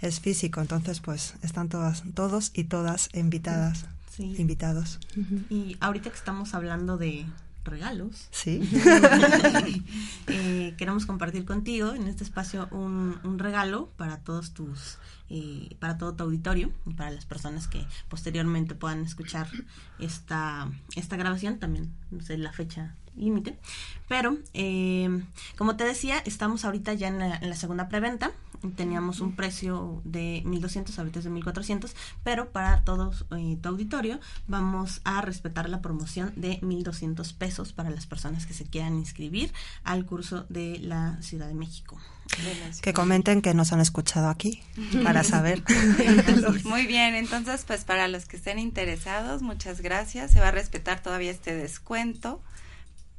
es 0.00 0.18
físico. 0.18 0.60
Entonces, 0.60 0.98
pues 1.00 1.34
están 1.42 1.68
todas, 1.68 2.02
todos 2.14 2.50
y 2.54 2.64
todas 2.64 3.08
invitadas, 3.14 3.84
Sí. 4.16 4.34
invitados. 4.38 4.98
Y 5.48 5.76
ahorita 5.80 6.10
que 6.10 6.16
estamos 6.16 6.54
hablando 6.54 6.96
de 6.98 7.24
regalos, 7.64 8.28
Sí. 8.32 8.60
eh, 10.26 10.74
queremos 10.76 11.06
compartir 11.06 11.44
contigo 11.44 11.92
en 11.94 12.08
este 12.08 12.24
espacio 12.24 12.68
un, 12.72 13.18
un 13.24 13.38
regalo 13.38 13.90
para 13.96 14.18
todos 14.18 14.52
tus 14.52 14.98
eh, 15.30 15.76
para 15.78 15.96
todo 15.96 16.14
tu 16.14 16.24
auditorio 16.24 16.72
y 16.86 16.92
para 16.94 17.10
las 17.10 17.24
personas 17.24 17.68
que 17.68 17.86
posteriormente 18.08 18.74
puedan 18.74 19.02
escuchar 19.04 19.48
esta 19.98 20.68
esta 20.96 21.16
grabación 21.16 21.58
también 21.58 21.90
no 22.10 22.20
sé 22.22 22.36
la 22.36 22.52
fecha 22.52 22.94
límite. 23.16 23.58
Pero 24.08 24.36
eh, 24.54 25.22
como 25.56 25.76
te 25.76 25.84
decía 25.84 26.18
estamos 26.24 26.64
ahorita 26.64 26.94
ya 26.94 27.08
en 27.08 27.18
la, 27.18 27.36
en 27.36 27.50
la 27.50 27.56
segunda 27.56 27.88
preventa. 27.88 28.32
Teníamos 28.76 29.18
un 29.18 29.34
precio 29.34 30.00
de 30.04 30.42
1200 30.44 30.96
ahorita 30.96 31.18
es 31.18 31.24
de 31.24 31.30
1400 31.30 31.96
pero 32.22 32.50
para 32.50 32.84
todos 32.84 33.24
eh, 33.36 33.58
tu 33.60 33.68
auditorio 33.70 34.20
vamos 34.46 35.00
a 35.02 35.20
respetar 35.20 35.68
la 35.68 35.82
promoción 35.82 36.32
de 36.36 36.60
1200 36.62 37.32
pesos 37.32 37.72
para 37.72 37.90
las 37.90 38.06
personas 38.06 38.46
que 38.46 38.54
se 38.54 38.64
quieran 38.64 38.98
inscribir 38.98 39.52
al 39.82 40.06
curso 40.06 40.46
de 40.48 40.78
la 40.78 41.20
Ciudad 41.22 41.48
de 41.48 41.54
México. 41.54 41.98
Que 42.80 42.92
comenten 42.92 43.42
que 43.42 43.52
nos 43.52 43.72
han 43.72 43.80
escuchado 43.80 44.28
aquí 44.28 44.62
para 45.02 45.24
saber. 45.24 45.62
Muy 46.64 46.86
bien, 46.86 47.14
entonces 47.14 47.64
pues 47.66 47.84
para 47.84 48.08
los 48.08 48.26
que 48.26 48.36
estén 48.36 48.58
interesados, 48.58 49.42
muchas 49.42 49.80
gracias. 49.80 50.30
Se 50.30 50.40
va 50.40 50.48
a 50.48 50.52
respetar 50.52 51.02
todavía 51.02 51.30
este 51.30 51.54
descuento 51.54 52.40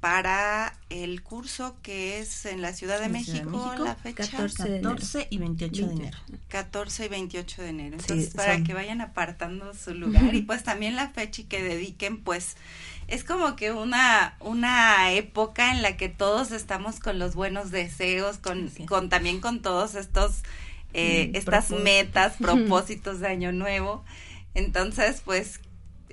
para 0.04 0.78
el 0.90 1.24
curso 1.24 1.78
que 1.82 2.20
es 2.20 2.46
en 2.46 2.62
la 2.62 2.74
Ciudad 2.74 3.00
de, 3.00 3.08
México, 3.08 3.74
la 3.80 3.96
fecha 3.96 4.30
14, 4.30 5.28
y 5.30 5.38
28 5.38 5.88
de 5.88 5.94
enero. 5.94 6.18
14 6.50 7.06
y 7.06 7.08
28 7.08 7.62
de 7.62 7.70
enero. 7.70 7.98
Entonces, 7.98 8.34
para 8.34 8.62
que 8.66 8.74
vayan 8.74 9.00
apartando 9.00 9.74
su 9.74 9.94
lugar 9.94 10.36
y 10.36 10.42
pues 10.42 10.62
también 10.62 10.98
la 10.98 11.08
fecha 11.12 11.44
y 11.44 11.46
que 11.46 11.64
dediquen 11.64 12.22
pues 12.22 12.58
es 13.08 13.24
como 13.24 13.56
que 13.56 13.72
una 13.72 14.36
una 14.42 15.14
época 15.14 15.72
en 15.72 15.82
la 15.82 15.96
que 15.96 16.10
todos 16.10 16.52
estamos 16.52 17.00
con 17.00 17.18
los 17.18 17.34
buenos 17.34 17.72
deseos, 17.72 18.40
con 18.40 18.70
con 18.86 19.08
también 19.08 19.40
con 19.40 19.62
todos 19.62 19.96
estos 19.96 20.44
eh, 20.94 21.30
mm, 21.32 21.36
estas 21.38 21.70
metas, 21.70 22.34
propósitos 22.40 23.22
de 23.22 23.28
año 23.28 23.54
nuevo. 23.54 24.04
Entonces, 24.54 25.22
pues 25.24 25.62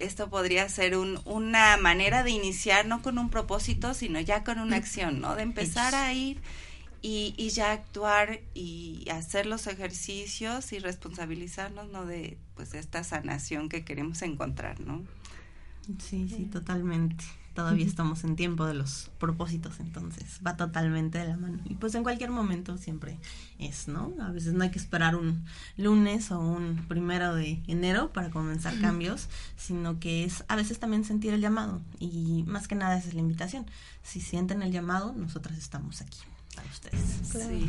esto 0.01 0.31
podría 0.31 0.69
ser 0.69 0.97
un, 0.97 1.21
una 1.25 1.77
manera 1.77 2.23
de 2.23 2.31
iniciar 2.31 2.87
no 2.87 3.03
con 3.03 3.19
un 3.19 3.31
propósito, 3.31 3.95
sino 3.95 4.21
ya 4.21 4.45
con 4.45 4.59
una 4.59 4.77
acción, 4.77 5.21
¿no? 5.21 5.37
De 5.37 5.43
empezar 5.43 5.95
a 5.95 6.13
ir 6.13 6.41
y, 7.03 7.35
y 7.37 7.51
ya 7.51 7.73
actuar 7.73 8.41
y 8.55 9.09
hacer 9.11 9.47
los 9.47 9.67
ejercicios 9.67 10.73
y 10.73 10.79
responsabilizarnos, 10.79 11.89
¿no? 11.91 12.07
De 12.07 12.39
pues 12.55 12.75
esta 12.75 13.05
sanación 13.05 13.69
que 13.69 13.85
queremos 13.85 14.23
encontrar, 14.23 14.81
¿no? 14.81 15.05
Sí, 15.99 16.29
sí, 16.29 16.45
totalmente 16.45 17.25
todavía 17.61 17.85
estamos 17.85 18.25
en 18.25 18.37
tiempo 18.37 18.65
de 18.65 18.73
los 18.73 19.11
propósitos, 19.19 19.81
entonces 19.81 20.41
va 20.45 20.57
totalmente 20.57 21.19
de 21.19 21.29
la 21.29 21.37
mano. 21.37 21.59
Y 21.67 21.75
pues 21.75 21.95
en 21.95 22.03
cualquier 22.03 22.31
momento 22.31 22.79
siempre 22.79 23.19
es, 23.59 23.87
¿no? 23.87 24.15
A 24.19 24.31
veces 24.31 24.55
no 24.55 24.65
hay 24.65 24.71
que 24.71 24.79
esperar 24.79 25.15
un 25.15 25.45
lunes 25.77 26.31
o 26.31 26.41
un 26.41 26.87
primero 26.89 27.35
de 27.35 27.63
enero 27.67 28.15
para 28.15 28.31
comenzar 28.31 28.81
cambios, 28.81 29.29
sino 29.59 30.01
que 30.01 30.25
es 30.25 30.43
a 30.49 30.57
veces 30.57 30.79
también 30.79 31.05
sentir 31.05 31.35
el 31.35 31.43
llamado. 31.43 31.83
Y 31.99 32.45
más 32.47 32.67
que 32.67 32.77
nada 32.77 32.97
esa 32.97 33.09
es 33.09 33.15
la 33.15 33.21
invitación. 33.21 33.67
Si 34.03 34.23
sienten 34.23 34.63
el 34.63 34.73
llamado, 34.73 35.13
nosotras 35.13 35.59
estamos 35.59 36.01
aquí 36.01 36.21
para 36.57 36.69
ustedes. 36.69 37.01
Sí. 37.25 37.69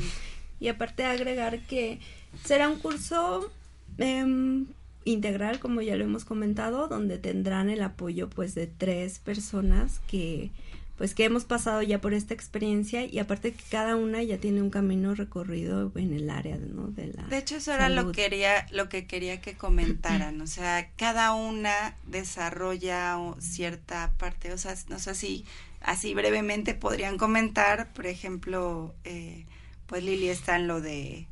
Y 0.62 0.70
aparte 0.70 1.04
agregar 1.04 1.60
que 1.68 2.00
será 2.46 2.70
un 2.70 2.80
curso 2.80 3.52
eh, 3.98 4.66
integral, 5.04 5.60
como 5.60 5.82
ya 5.82 5.96
lo 5.96 6.04
hemos 6.04 6.26
comentado, 6.26 6.88
donde 6.88 7.18
tendrán 7.18 7.70
el 7.70 7.82
apoyo 7.82 8.30
pues 8.30 8.56
de 8.56 8.68
tres 8.68 9.20
personas 9.20 10.00
que 10.08 10.52
pues 10.98 11.16
que 11.16 11.24
hemos 11.24 11.46
pasado 11.46 11.82
ya 11.82 12.00
por 12.00 12.14
esta 12.14 12.36
experiencia 12.36 13.04
y 13.06 13.18
aparte 13.18 13.54
que 13.54 13.64
cada 13.72 13.96
una 13.96 14.22
ya 14.22 14.38
tiene 14.38 14.62
un 14.62 14.70
camino 14.70 15.16
recorrido 15.16 15.92
en 15.96 16.14
el 16.14 16.30
área 16.30 16.58
¿no? 16.58 16.90
de 16.90 17.08
la 17.08 17.24
de 17.24 17.40
hecho 17.40 17.56
eso 17.56 17.74
era 17.74 17.90
lo 17.90 18.12
que 18.12 18.22
quería 18.22 18.68
lo 18.70 18.88
que 18.88 19.08
quería 19.08 19.42
que 19.42 19.56
comentaran 19.56 20.40
o 20.42 20.46
sea 20.46 20.92
cada 20.98 21.34
una 21.34 21.96
desarrolla 22.06 23.18
cierta 23.40 24.14
parte 24.20 24.54
o 24.54 24.60
sea 24.60 24.76
no 24.90 25.00
sé 25.00 25.16
si 25.16 25.44
así 25.82 26.14
brevemente 26.14 26.76
podrían 26.76 27.18
comentar 27.18 27.92
por 27.94 28.06
ejemplo 28.06 28.94
eh, 29.04 29.48
pues 29.88 30.04
Lili 30.04 30.30
está 30.30 30.58
en 30.58 30.68
lo 30.68 30.82
de 30.82 31.26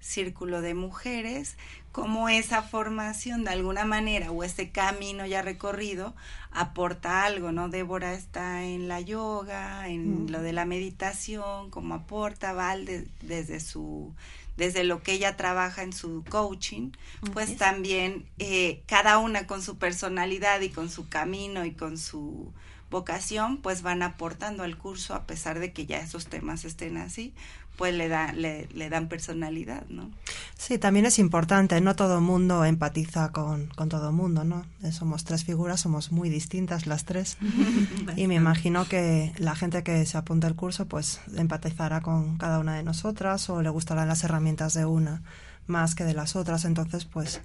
círculo 0.00 0.62
de 0.62 0.74
mujeres, 0.74 1.56
cómo 1.92 2.28
esa 2.28 2.62
formación 2.62 3.44
de 3.44 3.50
alguna 3.50 3.84
manera 3.84 4.30
o 4.30 4.44
ese 4.44 4.70
camino 4.70 5.26
ya 5.26 5.42
recorrido 5.42 6.14
aporta 6.50 7.24
algo, 7.24 7.52
¿no? 7.52 7.68
Débora 7.68 8.14
está 8.14 8.64
en 8.64 8.88
la 8.88 9.00
yoga, 9.00 9.88
en 9.88 10.24
mm. 10.24 10.30
lo 10.30 10.42
de 10.42 10.52
la 10.52 10.64
meditación, 10.64 11.70
cómo 11.70 11.94
aporta 11.94 12.52
Val 12.52 12.86
desde 13.22 13.60
su 13.60 14.14
desde 14.56 14.82
lo 14.82 15.04
que 15.04 15.12
ella 15.12 15.36
trabaja 15.36 15.84
en 15.84 15.92
su 15.92 16.24
coaching, 16.28 16.90
pues 17.32 17.56
también 17.56 18.26
eh, 18.40 18.82
cada 18.86 19.18
una 19.18 19.46
con 19.46 19.62
su 19.62 19.78
personalidad 19.78 20.60
y 20.62 20.70
con 20.70 20.90
su 20.90 21.08
camino 21.08 21.64
y 21.64 21.70
con 21.70 21.96
su 21.96 22.52
vocación, 22.90 23.58
pues 23.58 23.82
van 23.82 24.02
aportando 24.02 24.64
al 24.64 24.76
curso 24.76 25.14
a 25.14 25.26
pesar 25.26 25.60
de 25.60 25.72
que 25.72 25.86
ya 25.86 25.98
esos 25.98 26.26
temas 26.26 26.64
estén 26.64 26.96
así, 26.96 27.34
pues 27.78 27.94
le, 27.94 28.08
da, 28.08 28.32
le, 28.32 28.68
le, 28.74 28.90
dan 28.90 29.06
personalidad, 29.06 29.86
¿no? 29.88 30.10
Sí, 30.56 30.78
también 30.78 31.06
es 31.06 31.20
importante, 31.20 31.80
no 31.80 31.94
todo 31.94 32.20
mundo 32.20 32.64
empatiza 32.64 33.30
con, 33.30 33.68
con 33.68 33.88
todo 33.88 34.10
mundo, 34.10 34.42
¿no? 34.42 34.66
Eh, 34.82 34.90
somos 34.90 35.22
tres 35.22 35.44
figuras, 35.44 35.80
somos 35.80 36.10
muy 36.10 36.28
distintas 36.28 36.88
las 36.88 37.04
tres 37.04 37.38
y 38.16 38.26
me 38.26 38.34
imagino 38.34 38.88
que 38.88 39.32
la 39.38 39.54
gente 39.54 39.84
que 39.84 40.04
se 40.06 40.18
apunta 40.18 40.48
al 40.48 40.56
curso 40.56 40.86
pues 40.86 41.20
empatizará 41.36 42.00
con 42.00 42.36
cada 42.36 42.58
una 42.58 42.74
de 42.74 42.82
nosotras 42.82 43.48
o 43.48 43.62
le 43.62 43.70
gustarán 43.70 44.08
las 44.08 44.24
herramientas 44.24 44.74
de 44.74 44.84
una 44.84 45.22
más 45.68 45.94
que 45.94 46.02
de 46.02 46.14
las 46.14 46.34
otras, 46.34 46.64
entonces 46.64 47.04
pues 47.04 47.40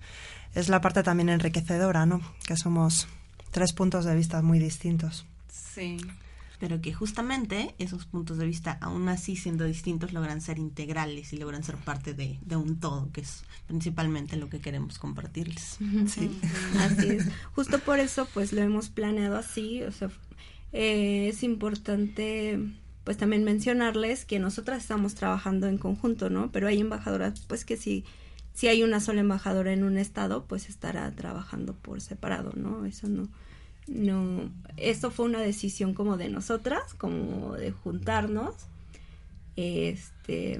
es 0.55 0.67
la 0.67 0.81
parte 0.81 1.03
también 1.03 1.29
enriquecedora, 1.29 2.07
¿no? 2.07 2.21
Que 2.47 2.57
somos 2.57 3.07
tres 3.51 3.71
puntos 3.71 4.03
de 4.03 4.15
vista 4.15 4.41
muy 4.41 4.57
distintos. 4.57 5.27
Sí 5.47 5.99
pero 6.63 6.79
que 6.79 6.93
justamente 6.93 7.75
esos 7.77 8.05
puntos 8.05 8.37
de 8.37 8.45
vista, 8.45 8.77
aún 8.79 9.09
así 9.09 9.35
siendo 9.35 9.65
distintos, 9.65 10.13
logran 10.13 10.39
ser 10.39 10.59
integrales 10.59 11.33
y 11.33 11.37
logran 11.37 11.61
ser 11.61 11.75
parte 11.75 12.13
de, 12.13 12.39
un 12.55 12.79
todo, 12.79 13.09
que 13.11 13.19
es 13.19 13.43
principalmente 13.67 14.37
lo 14.37 14.47
que 14.47 14.61
queremos 14.61 14.97
compartirles. 14.97 15.77
Sí. 16.07 16.31
Así 16.79 17.09
es. 17.09 17.25
Justo 17.53 17.79
por 17.79 17.99
eso, 17.99 18.29
pues 18.33 18.53
lo 18.53 18.61
hemos 18.61 18.87
planeado 18.87 19.35
así, 19.35 19.83
o 19.83 19.91
sea, 19.91 20.09
eh, 20.71 21.27
es 21.27 21.43
importante 21.43 22.57
pues 23.03 23.17
también 23.17 23.43
mencionarles 23.43 24.23
que 24.23 24.39
nosotras 24.39 24.83
estamos 24.83 25.15
trabajando 25.15 25.67
en 25.67 25.77
conjunto, 25.77 26.29
¿no? 26.29 26.49
Pero 26.53 26.69
hay 26.69 26.79
embajadoras, 26.79 27.41
pues 27.41 27.65
que 27.65 27.75
si, 27.75 28.05
si 28.53 28.69
hay 28.69 28.83
una 28.83 29.01
sola 29.01 29.19
embajadora 29.19 29.73
en 29.73 29.83
un 29.83 29.97
estado, 29.97 30.45
pues 30.45 30.69
estará 30.69 31.11
trabajando 31.11 31.73
por 31.73 31.99
separado, 31.99 32.53
¿no? 32.55 32.85
Eso 32.85 33.09
no, 33.09 33.27
no, 33.87 34.49
esto 34.77 35.11
fue 35.11 35.25
una 35.25 35.41
decisión 35.41 35.93
como 35.93 36.17
de 36.17 36.29
nosotras, 36.29 36.93
como 36.97 37.53
de 37.53 37.71
juntarnos, 37.71 38.55
este, 39.55 40.59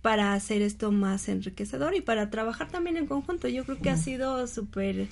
para 0.00 0.34
hacer 0.34 0.62
esto 0.62 0.90
más 0.92 1.28
enriquecedor 1.28 1.94
y 1.94 2.00
para 2.00 2.30
trabajar 2.30 2.68
también 2.68 2.96
en 2.96 3.06
conjunto. 3.06 3.48
Yo 3.48 3.64
creo 3.64 3.78
que 3.78 3.90
ha 3.90 3.96
sido 3.96 4.46
súper 4.46 5.08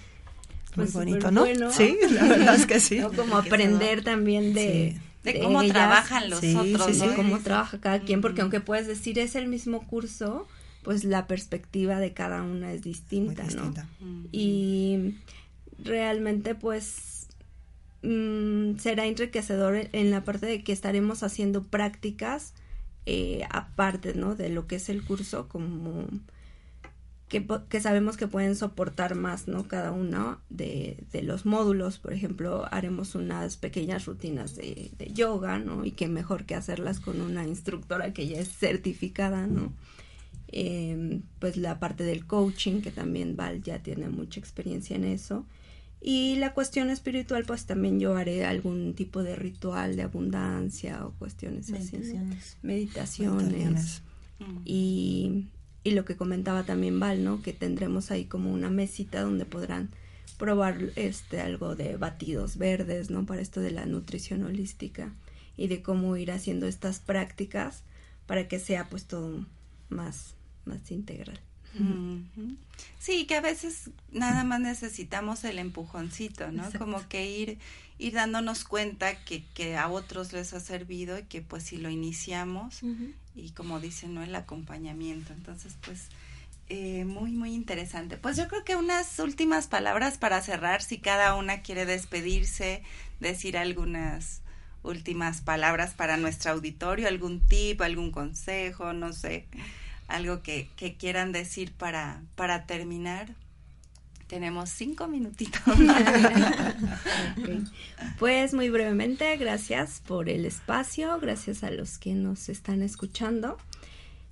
pues, 0.75 0.93
bonito, 0.93 1.31
¿no? 1.31 1.47
Sí, 1.73 1.97
la 2.11 2.25
verdad 2.25 2.55
es 2.55 2.67
que 2.67 2.81
sí. 2.81 3.01
Como 3.17 3.37
aprender 3.37 4.03
también 4.03 4.55
de, 4.55 5.01
de, 5.25 5.41
cómo 5.41 5.65
trabajan 5.67 6.31
los 6.31 6.43
otros, 6.43 6.99
de 6.99 7.15
cómo 7.15 7.39
trabaja 7.41 7.81
cada 7.81 8.01
quien, 8.01 8.21
porque 8.21 8.43
aunque 8.43 8.61
puedes 8.61 8.87
decir 8.87 9.19
es 9.19 9.35
el 9.35 9.49
mismo 9.49 9.87
curso, 9.87 10.47
pues 10.83 11.05
la 11.05 11.27
perspectiva 11.27 11.99
de 11.99 12.13
cada 12.13 12.43
una 12.43 12.73
es 12.73 12.83
distinta, 12.83 13.45
¿no? 13.55 13.75
Y 14.33 15.15
realmente 15.83 16.55
pues 16.55 17.20
Mm, 18.03 18.79
será 18.79 19.07
enriquecedor 19.07 19.89
en 19.93 20.11
la 20.11 20.25
parte 20.25 20.47
de 20.47 20.65
que 20.65 20.73
estaremos 20.73 21.23
haciendo 21.23 21.65
prácticas 21.65 22.55
eh, 23.07 23.43
aparte, 23.51 24.15
¿no? 24.15 24.35
De 24.35 24.49
lo 24.49 24.67
que 24.67 24.77
es 24.77 24.89
el 24.89 25.05
curso, 25.05 25.49
como 25.49 26.07
que, 27.29 27.47
que, 27.69 27.81
sabemos 27.81 28.17
que 28.17 28.27
pueden 28.27 28.57
soportar 28.57 29.15
más, 29.15 29.49
¿no? 29.49 29.69
Cada 29.69 29.93
uno 29.93 30.41
de, 30.51 31.05
de, 31.13 31.23
los 31.23 31.47
módulos, 31.47 31.99
por 31.99 32.13
ejemplo, 32.13 32.67
haremos 32.71 33.15
unas 33.15 33.57
pequeñas 33.57 34.07
rutinas 34.07 34.57
de, 34.57 34.91
de, 34.99 35.13
yoga, 35.13 35.59
¿no? 35.59 35.85
Y 35.85 35.93
qué 35.93 36.09
mejor 36.09 36.45
que 36.45 36.55
hacerlas 36.55 37.01
con 37.01 37.21
una 37.21 37.47
instructora 37.47 38.13
que 38.13 38.27
ya 38.27 38.39
es 38.41 38.49
certificada, 38.49 39.47
¿no? 39.47 39.73
Eh, 40.49 41.21
pues 41.39 41.57
la 41.57 41.79
parte 41.79 42.05
del 42.05 42.27
coaching, 42.27 42.81
que 42.81 42.91
también 42.91 43.37
Val 43.37 43.63
ya 43.63 43.83
tiene 43.83 44.09
mucha 44.09 44.41
experiencia 44.41 44.97
en 44.97 45.05
eso. 45.05 45.47
Y 46.01 46.37
la 46.37 46.55
cuestión 46.55 46.89
espiritual, 46.89 47.45
pues 47.45 47.67
también 47.67 48.01
yo 48.01 48.17
haré 48.17 48.47
algún 48.47 48.95
tipo 48.95 49.23
de 49.23 49.37
ritual 49.37 49.97
de 49.97 50.03
abundancia 50.03 51.05
o 51.05 51.13
cuestiones 51.13 51.69
Meditaciones. 51.71 52.39
así. 52.39 52.57
Meditaciones. 52.63 54.03
Y, 54.65 55.49
y 55.85 55.91
lo 55.91 56.07
que 56.07 56.17
comentaba 56.17 56.63
también 56.65 56.99
Val, 56.99 57.23
¿no? 57.23 57.43
Que 57.43 57.53
tendremos 57.53 58.11
ahí 58.11 58.25
como 58.25 58.51
una 58.51 58.71
mesita 58.71 59.21
donde 59.21 59.45
podrán 59.45 59.91
probar 60.39 60.79
este 60.97 61.43
algo 61.43 61.77
de 61.77 61.99
batidos 61.99 62.57
verdes, 62.57 63.11
¿no? 63.11 63.27
Para 63.27 63.43
esto 63.43 63.61
de 63.61 63.71
la 63.71 63.85
nutrición 63.85 64.43
holística 64.43 65.13
y 65.59 65.69
de 65.69 65.83
cómo 65.83 66.17
ir 66.17 66.33
haciendo 66.33 66.67
estas 66.67 66.99
prácticas 66.99 67.83
para 68.27 68.49
que 68.49 68.59
sea 68.59 68.89
pues 68.89 69.05
todo 69.05 69.45
más, 69.91 70.35
más 70.65 70.91
integral. 70.91 71.39
Sí, 72.99 73.27
que 73.27 73.37
a 73.37 73.41
veces 73.41 73.91
nada 74.11 74.45
más 74.45 74.61
necesitamos 74.61 75.45
el 75.45 75.59
empujoncito, 75.59 76.51
¿no? 76.53 76.71
Como 76.79 77.07
que 77.09 77.31
ir, 77.31 77.59
ir 77.99 78.15
dándonos 78.15 78.65
cuenta 78.65 79.25
que, 79.25 79.45
que 79.55 79.77
a 79.77 79.89
otros 79.89 80.33
les 80.33 80.53
ha 80.53 80.61
servido 80.61 81.19
y 81.19 81.25
que 81.25 81.43
pues 81.43 81.65
si 81.65 81.77
lo 81.77 81.91
iniciamos 81.91 82.81
y 83.35 83.51
como 83.51 83.81
dicen, 83.81 84.15
¿no? 84.15 84.23
El 84.23 84.35
acompañamiento. 84.35 85.33
Entonces, 85.33 85.77
pues 85.85 86.09
eh, 86.69 87.05
muy, 87.05 87.33
muy 87.33 87.55
interesante. 87.55 88.17
Pues 88.17 88.37
yo 88.37 88.49
creo 88.49 88.65
que 88.65 88.77
unas 88.77 89.19
últimas 89.19 89.67
palabras 89.67 90.19
para 90.19 90.41
cerrar, 90.41 90.83
si 90.83 90.99
cada 90.99 91.35
una 91.35 91.63
quiere 91.63 91.87
despedirse, 91.87 92.83
decir 93.19 93.57
algunas 93.57 94.43
últimas 94.83 95.43
palabras 95.43 95.95
para 95.95 96.17
nuestro 96.17 96.53
auditorio, 96.53 97.09
algún 97.09 97.41
tip, 97.41 97.83
algún 97.83 98.11
consejo, 98.11 98.93
no 98.93 99.13
sé 99.13 99.47
algo 100.11 100.43
que, 100.43 100.69
que 100.77 100.97
quieran 100.97 101.33
decir 101.33 101.73
para, 101.73 102.23
para 102.35 102.67
terminar. 102.67 103.35
Tenemos 104.27 104.71
cinco 104.71 105.09
minutitos. 105.09 105.63
Pues 108.19 108.53
muy 108.53 108.69
brevemente, 108.69 109.35
gracias 109.39 110.03
por 110.07 110.29
el 110.29 110.45
espacio, 110.45 111.19
gracias 111.21 111.65
a 111.65 111.71
los 111.71 111.97
que 111.97 112.13
nos 112.13 112.51
están 112.51 112.83
escuchando. 112.83 113.57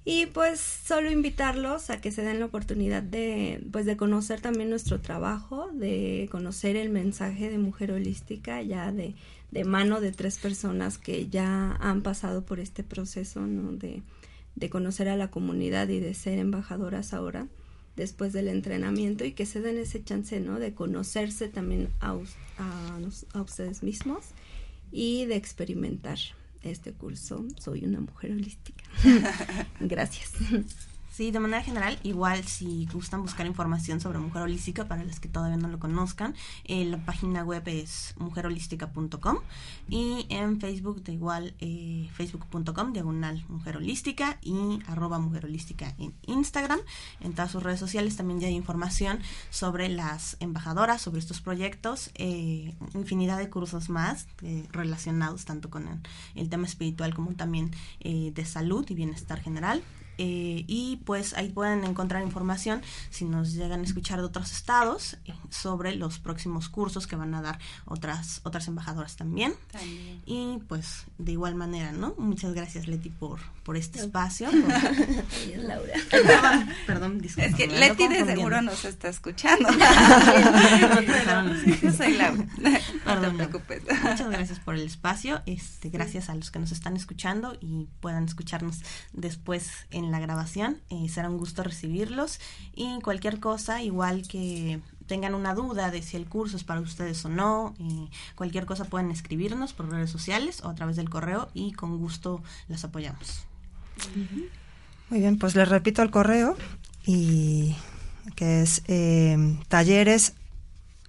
Y 0.04 0.26
pues 0.26 0.60
solo 0.60 1.10
invitarlos 1.10 1.90
a 1.90 2.00
que 2.00 2.12
se 2.12 2.22
den 2.22 2.40
la 2.40 2.46
oportunidad 2.46 3.02
de, 3.02 3.62
pues 3.72 3.84
de 3.86 3.96
conocer 3.96 4.40
también 4.40 4.70
nuestro 4.70 5.00
trabajo, 5.00 5.68
de 5.72 6.28
conocer 6.30 6.76
el 6.76 6.88
mensaje 6.88 7.50
de 7.50 7.58
Mujer 7.58 7.92
Holística, 7.92 8.62
ya 8.62 8.90
de, 8.92 9.14
de 9.50 9.64
mano 9.64 10.00
de 10.00 10.12
tres 10.12 10.38
personas 10.38 10.96
que 10.96 11.28
ya 11.28 11.72
han 11.80 12.02
pasado 12.02 12.44
por 12.44 12.60
este 12.60 12.82
proceso, 12.84 13.40
¿no? 13.46 13.72
De, 13.72 14.02
de 14.58 14.70
conocer 14.70 15.08
a 15.08 15.16
la 15.16 15.30
comunidad 15.30 15.88
y 15.88 16.00
de 16.00 16.14
ser 16.14 16.38
embajadoras 16.38 17.14
ahora 17.14 17.48
después 17.96 18.32
del 18.32 18.48
entrenamiento 18.48 19.24
y 19.24 19.32
que 19.32 19.46
se 19.46 19.60
den 19.60 19.78
ese 19.78 20.02
chance, 20.02 20.40
¿no? 20.40 20.58
De 20.58 20.72
conocerse 20.74 21.48
también 21.48 21.88
a, 22.00 22.16
a, 22.58 22.98
a 23.32 23.42
ustedes 23.42 23.82
mismos 23.82 24.26
y 24.92 25.26
de 25.26 25.36
experimentar 25.36 26.18
este 26.62 26.92
curso. 26.92 27.44
Soy 27.58 27.84
una 27.84 28.00
mujer 28.00 28.32
holística. 28.32 28.84
Gracias. 29.80 30.32
Sí, 31.18 31.32
de 31.32 31.40
manera 31.40 31.64
general, 31.64 31.98
igual 32.04 32.44
si 32.44 32.86
gustan 32.92 33.22
buscar 33.22 33.44
información 33.44 34.00
sobre 34.00 34.20
Mujer 34.20 34.42
Holística, 34.42 34.86
para 34.86 35.02
los 35.02 35.18
que 35.18 35.28
todavía 35.28 35.56
no 35.56 35.66
lo 35.66 35.80
conozcan, 35.80 36.36
eh, 36.62 36.84
la 36.84 37.04
página 37.04 37.42
web 37.42 37.64
es 37.66 38.14
mujerholística.com 38.18 39.38
y 39.88 40.26
en 40.28 40.60
Facebook 40.60 41.02
de 41.02 41.14
igual 41.14 41.56
eh, 41.58 42.08
facebook.com 42.12 42.92
diagonal 42.92 43.44
Mujer 43.48 43.78
Holística 43.78 44.38
y 44.42 44.78
arroba 44.86 45.18
Mujer 45.18 45.46
Holística 45.46 45.92
en 45.98 46.14
Instagram. 46.28 46.78
En 47.18 47.32
todas 47.32 47.50
sus 47.50 47.64
redes 47.64 47.80
sociales 47.80 48.16
también 48.16 48.38
ya 48.38 48.46
hay 48.46 48.54
información 48.54 49.18
sobre 49.50 49.88
las 49.88 50.36
embajadoras, 50.38 51.02
sobre 51.02 51.18
estos 51.18 51.40
proyectos, 51.40 52.12
eh, 52.14 52.76
infinidad 52.94 53.38
de 53.38 53.50
cursos 53.50 53.88
más 53.88 54.28
relacionados 54.70 55.44
tanto 55.46 55.68
con 55.68 56.00
el, 56.36 56.48
tema 56.48 56.68
espiritual 56.68 57.12
como 57.12 57.34
también 57.34 57.72
de 57.98 58.44
salud 58.44 58.86
y 58.88 58.94
bienestar 58.94 59.40
general. 59.40 59.82
Eh, 60.18 60.64
y 60.66 60.96
pues 61.04 61.34
ahí 61.34 61.48
pueden 61.48 61.84
encontrar 61.84 62.22
información 62.22 62.82
si 63.10 63.24
nos 63.24 63.54
llegan 63.54 63.80
a 63.80 63.84
escuchar 63.84 64.18
de 64.18 64.26
otros 64.26 64.52
estados 64.52 65.16
eh, 65.24 65.34
sobre 65.48 65.94
los 65.94 66.18
próximos 66.18 66.68
cursos 66.68 67.06
que 67.06 67.16
van 67.16 67.34
a 67.34 67.42
dar 67.42 67.58
otras 67.84 68.40
otras 68.42 68.68
embajadoras 68.68 69.16
también. 69.16 69.54
y 70.26 70.58
pues 70.68 71.04
de 71.18 71.32
igual 71.32 71.54
manera 71.54 71.92
no 71.92 72.14
muchas 72.18 72.52
gracias 72.52 72.88
Leti 72.88 73.10
por 73.10 73.38
por 73.62 73.76
este 73.76 74.00
espacio 74.00 74.50
Laura. 75.56 75.94
Perdón, 76.10 76.68
perdón 76.86 77.20
es 77.24 77.54
que 77.54 77.66
Leti 77.66 78.08
de 78.08 78.24
seguro 78.24 78.62
nos 78.62 78.84
está 78.84 79.08
escuchando. 79.08 79.68
Yo 81.82 81.92
soy 81.92 82.14
Laura. 82.14 82.46
no. 83.06 83.20
Te 83.20 83.30
preocupes. 83.30 83.82
Muchas 84.02 84.30
gracias 84.30 84.60
por 84.60 84.74
el 84.74 84.82
espacio. 84.82 85.42
Este 85.46 85.90
gracias 85.90 86.28
a 86.28 86.34
los 86.34 86.50
que 86.50 86.58
nos 86.58 86.72
están 86.72 86.96
escuchando 86.96 87.56
y 87.60 87.88
puedan 88.00 88.24
escucharnos 88.24 88.80
después 89.12 89.70
en 89.90 90.07
la 90.10 90.20
grabación. 90.20 90.78
Eh, 90.90 91.08
será 91.08 91.30
un 91.30 91.38
gusto 91.38 91.62
recibirlos 91.62 92.40
y 92.74 93.00
cualquier 93.00 93.40
cosa, 93.40 93.82
igual 93.82 94.26
que 94.26 94.80
tengan 95.06 95.34
una 95.34 95.54
duda 95.54 95.90
de 95.90 96.02
si 96.02 96.16
el 96.16 96.26
curso 96.26 96.56
es 96.56 96.64
para 96.64 96.80
ustedes 96.80 97.24
o 97.24 97.28
no, 97.28 97.74
eh, 97.80 98.08
cualquier 98.34 98.66
cosa 98.66 98.84
pueden 98.84 99.10
escribirnos 99.10 99.72
por 99.72 99.90
redes 99.90 100.10
sociales 100.10 100.62
o 100.62 100.68
a 100.68 100.74
través 100.74 100.96
del 100.96 101.08
correo 101.08 101.48
y 101.54 101.72
con 101.72 101.96
gusto 101.98 102.42
las 102.68 102.84
apoyamos. 102.84 103.46
Muy 105.10 105.20
bien, 105.20 105.38
pues 105.38 105.54
les 105.54 105.68
repito 105.68 106.02
el 106.02 106.10
correo 106.10 106.56
y 107.06 107.74
que 108.36 108.62
es 108.62 108.82
eh, 108.86 109.56
talleres 109.68 110.34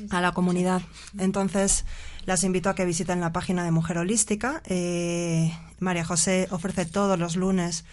a 0.10 0.22
la 0.22 0.32
comunidad. 0.32 0.82
Entonces, 1.20 1.86
las 2.26 2.44
invito 2.44 2.70
a 2.70 2.76
que 2.76 2.86
visiten 2.86 3.20
la 3.20 3.34
página 3.34 3.64
de 3.64 3.72
Mujer 3.72 3.98
Holística. 3.98 4.62
Eh, 4.66 5.54
María 5.80 6.06
José 6.06 6.48
ofrece 6.52 6.86
todos 6.86 7.20
los 7.20 7.36
lunes 7.36 7.84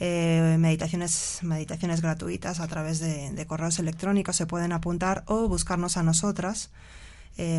eh, 0.00 0.56
meditaciones, 0.58 1.38
meditaciones 1.42 2.02
gratuitas 2.02 2.58
a 2.58 2.66
través 2.66 2.98
de, 2.98 3.46
correos 3.46 3.78
electrónicos. 3.78 4.36
Se 4.36 4.46
pueden 4.46 4.72
apuntar 4.72 5.22
o 5.26 5.48
buscarnos 5.48 5.96
a 5.96 6.02
nosotras 6.02 6.70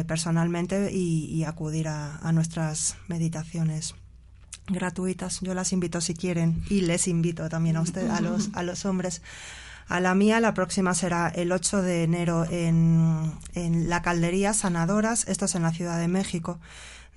personalmente 0.08 0.90
y, 0.94 1.44
acudir 1.44 1.90
a 1.90 2.32
nuestras 2.32 2.96
meditaciones 3.10 3.94
gratuitas. 4.68 5.40
Yo 5.42 5.54
las 5.54 5.74
invito 5.74 6.02
si 6.02 6.14
quieren 6.14 6.64
y 6.70 6.82
les 6.82 7.08
invito 7.08 7.50
también 7.50 7.78
a 7.78 7.82
ustedes, 7.82 8.10
a 8.10 8.22
los, 8.22 8.50
a 8.54 8.64
los 8.64 8.86
hombres. 8.86 9.22
A 9.88 10.00
la 10.00 10.16
mía, 10.16 10.40
la 10.40 10.54
próxima 10.56 10.96
será 10.96 11.28
el 11.28 11.52
8 11.52 11.84
de 11.84 12.04
enero 12.04 12.46
en, 12.50 13.32
en 13.54 13.88
la 13.88 14.02
Caldería 14.02 14.54
Sanadoras, 14.54 15.28
esto 15.28 15.46
es 15.46 15.54
en 15.54 15.62
la 15.62 15.72
Ciudad 15.72 16.00
de 16.00 16.08
México, 16.08 16.60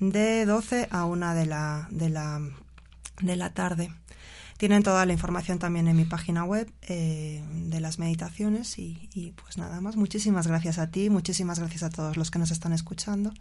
de 0.00 0.44
12 0.44 0.88
a 0.90 1.06
1 1.06 1.34
de 1.34 1.46
la, 1.46 1.88
de 1.90 2.10
la, 2.10 2.40
de 3.22 3.36
la 3.36 3.54
tarde. 3.54 3.90
Tienen 4.58 4.82
toda 4.82 5.06
la 5.06 5.12
información 5.12 5.58
también 5.58 5.88
en 5.88 5.96
mi 5.96 6.04
página 6.04 6.44
web 6.44 6.70
eh, 6.82 7.42
de 7.52 7.80
las 7.80 7.98
meditaciones 7.98 8.78
y, 8.78 9.08
y 9.14 9.30
pues 9.30 9.56
nada 9.56 9.80
más. 9.80 9.96
Muchísimas 9.96 10.46
gracias 10.46 10.78
a 10.78 10.90
ti, 10.90 11.08
muchísimas 11.08 11.60
gracias 11.60 11.84
a 11.84 11.90
todos 11.90 12.18
los 12.18 12.30
que 12.30 12.38
nos 12.38 12.50
están 12.50 12.74
escuchando. 12.74 13.32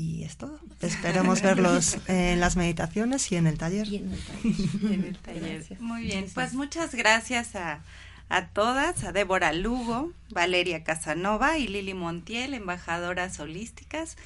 Y 0.00 0.24
es 0.24 0.38
todo. 0.38 0.58
Esperemos 0.80 1.42
verlos 1.42 1.98
en 2.08 2.40
las 2.40 2.56
meditaciones 2.56 3.30
y 3.32 3.36
en 3.36 3.46
el 3.46 3.58
taller. 3.58 3.86
en 3.92 5.04
el 5.04 5.18
taller. 5.18 5.78
Muy 5.78 6.04
bien, 6.04 6.26
pues 6.32 6.54
muchas 6.54 6.94
gracias 6.94 7.54
a, 7.54 7.82
a 8.30 8.46
todas, 8.46 9.04
a 9.04 9.12
Débora 9.12 9.52
Lugo, 9.52 10.14
Valeria 10.30 10.84
Casanova 10.84 11.58
y 11.58 11.68
Lili 11.68 11.92
Montiel, 11.92 12.54
embajadoras 12.54 13.38
holísticas. 13.40 14.16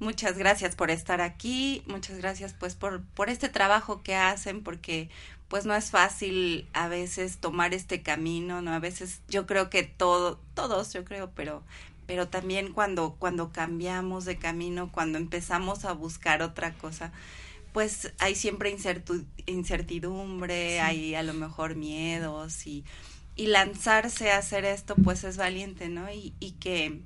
Muchas 0.00 0.36
gracias 0.36 0.76
por 0.76 0.90
estar 0.90 1.22
aquí, 1.22 1.82
muchas 1.86 2.18
gracias 2.18 2.52
pues 2.52 2.74
por, 2.74 3.02
por 3.02 3.30
este 3.30 3.48
trabajo 3.48 4.02
que 4.02 4.14
hacen, 4.14 4.62
porque 4.62 5.08
pues 5.48 5.64
no 5.64 5.74
es 5.74 5.90
fácil 5.90 6.68
a 6.74 6.88
veces 6.88 7.38
tomar 7.38 7.72
este 7.72 8.02
camino, 8.02 8.60
¿no? 8.60 8.74
A 8.74 8.80
veces 8.80 9.22
yo 9.28 9.46
creo 9.46 9.70
que 9.70 9.82
todo, 9.82 10.38
todos 10.52 10.92
yo 10.92 11.06
creo, 11.06 11.30
pero 11.30 11.62
pero 12.06 12.28
también 12.28 12.72
cuando, 12.72 13.16
cuando 13.18 13.52
cambiamos 13.52 14.24
de 14.24 14.36
camino, 14.38 14.90
cuando 14.92 15.18
empezamos 15.18 15.84
a 15.84 15.92
buscar 15.92 16.42
otra 16.42 16.72
cosa, 16.74 17.12
pues 17.72 18.12
hay 18.18 18.34
siempre 18.34 18.74
incertidumbre, 19.46 20.80
hay 20.80 21.14
a 21.14 21.22
lo 21.22 21.32
mejor 21.32 21.74
miedos 21.74 22.66
y, 22.66 22.84
y 23.34 23.46
lanzarse 23.46 24.30
a 24.30 24.38
hacer 24.38 24.64
esto 24.64 24.94
pues 24.96 25.24
es 25.24 25.36
valiente, 25.36 25.88
¿no? 25.88 26.10
Y, 26.12 26.34
y 26.38 26.52
que, 26.52 27.00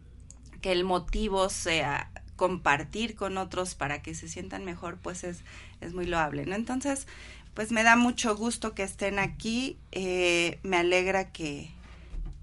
que 0.60 0.72
el 0.72 0.84
motivo 0.84 1.48
sea 1.48 2.10
compartir 2.34 3.14
con 3.14 3.38
otros 3.38 3.74
para 3.74 4.02
que 4.02 4.14
se 4.14 4.28
sientan 4.28 4.64
mejor, 4.64 4.98
pues 4.98 5.24
es, 5.24 5.38
es 5.80 5.94
muy 5.94 6.06
loable, 6.06 6.46
¿no? 6.46 6.54
Entonces, 6.54 7.06
pues 7.54 7.72
me 7.72 7.82
da 7.82 7.96
mucho 7.96 8.36
gusto 8.36 8.74
que 8.74 8.82
estén 8.82 9.18
aquí, 9.18 9.78
eh, 9.92 10.58
me 10.62 10.76
alegra 10.76 11.32
que, 11.32 11.70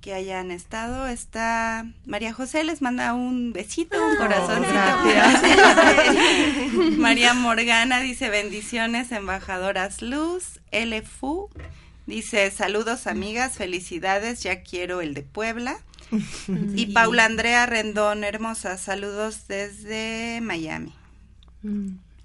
que 0.04 0.14
hayan 0.14 0.51
estado. 0.51 1.08
Está 1.08 1.88
María 2.06 2.34
José 2.34 2.66
les 2.66 2.82
manda 2.82 3.14
un 3.14 3.54
besito, 3.54 3.95
un 4.06 4.18
corazón. 4.18 4.62
María 6.99 7.34
Morgana 7.34 8.01
dice 8.01 8.30
bendiciones, 8.30 9.14
embajadoras 9.14 10.01
Luz. 10.01 10.60
LFU 10.74 11.49
dice 12.06 12.51
saludos 12.51 13.08
amigas, 13.08 13.54
felicidades, 13.54 14.43
ya 14.43 14.62
quiero 14.62 14.99
el 14.99 15.14
de 15.14 15.24
Puebla. 15.24 15.78
y 16.76 16.88
Paula 16.88 17.24
Andrea 17.24 17.66
Rendón, 17.66 18.26
hermosa, 18.26 18.78
saludos 18.78 19.47
desde 19.47 20.41
Miami. 20.41 20.93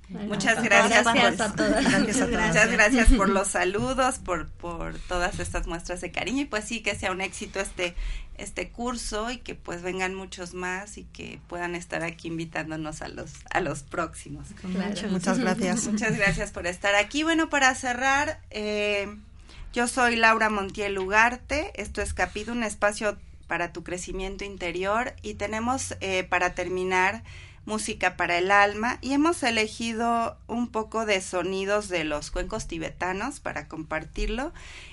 Muchas 0.08 0.62
gracias, 0.62 1.04
gracias, 1.04 1.52
por, 1.52 1.62
a 1.62 1.98
Muchas 1.98 2.70
gracias 2.70 3.08
por 3.12 3.28
los 3.28 3.48
saludos, 3.48 4.18
por, 4.18 4.48
por 4.48 4.98
todas 5.00 5.38
estas 5.38 5.66
muestras 5.66 6.00
de 6.00 6.10
cariño 6.10 6.42
y 6.42 6.44
pues 6.46 6.64
sí 6.64 6.80
que 6.80 6.94
sea 6.94 7.12
un 7.12 7.20
éxito 7.20 7.60
este 7.60 7.94
este 8.38 8.70
curso 8.70 9.30
y 9.30 9.38
que 9.38 9.54
pues 9.54 9.82
vengan 9.82 10.14
muchos 10.14 10.54
más 10.54 10.96
y 10.96 11.04
que 11.04 11.40
puedan 11.48 11.74
estar 11.74 12.04
aquí 12.04 12.28
invitándonos 12.28 13.02
a 13.02 13.08
los 13.08 13.32
a 13.50 13.60
los 13.60 13.82
próximos. 13.82 14.46
Muchas 14.62 15.38
gracias. 15.38 15.86
Muchas 15.88 16.16
gracias 16.16 16.52
por 16.52 16.66
estar 16.66 16.94
aquí. 16.94 17.24
Bueno, 17.24 17.50
para 17.50 17.74
cerrar, 17.74 18.40
eh, 18.50 19.14
yo 19.72 19.88
soy 19.88 20.16
Laura 20.16 20.48
Montiel 20.48 20.98
Ugarte. 20.98 21.72
Esto 21.74 22.00
es 22.00 22.14
Capido, 22.14 22.52
un 22.52 22.62
espacio 22.62 23.18
para 23.48 23.72
tu 23.72 23.82
crecimiento 23.82 24.44
interior 24.44 25.14
y 25.22 25.34
tenemos 25.34 25.96
eh, 26.00 26.24
para 26.24 26.54
terminar 26.54 27.24
música 27.68 28.16
para 28.16 28.38
el 28.38 28.50
alma 28.50 28.98
y 29.02 29.12
hemos 29.12 29.42
elegido 29.42 30.38
un 30.48 30.68
poco 30.68 31.04
de 31.04 31.20
sonidos 31.20 31.88
de 31.88 32.02
los 32.04 32.30
cuencos 32.30 32.66
tibetanos 32.66 33.40
para 33.40 33.68
compartirlo. 33.68 34.52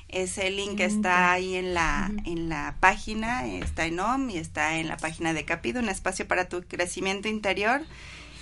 Ese 0.10 0.52
link 0.52 0.82
está 0.82 1.32
ahí 1.32 1.56
en 1.56 1.74
la, 1.74 2.12
en 2.26 2.50
la 2.50 2.76
página, 2.82 3.48
está 3.48 3.86
en 3.86 4.00
OM 4.00 4.30
y 4.30 4.38
está 4.38 4.78
en 4.78 4.90
la 4.90 4.98
página 4.98 5.34
de 5.34 5.46
Capido, 5.46 5.80
un 5.80 5.90
espacio 5.90 6.28
para 6.28 6.50
tu 6.50 6.64
crecimiento 6.64 7.30
interior. 7.30 7.82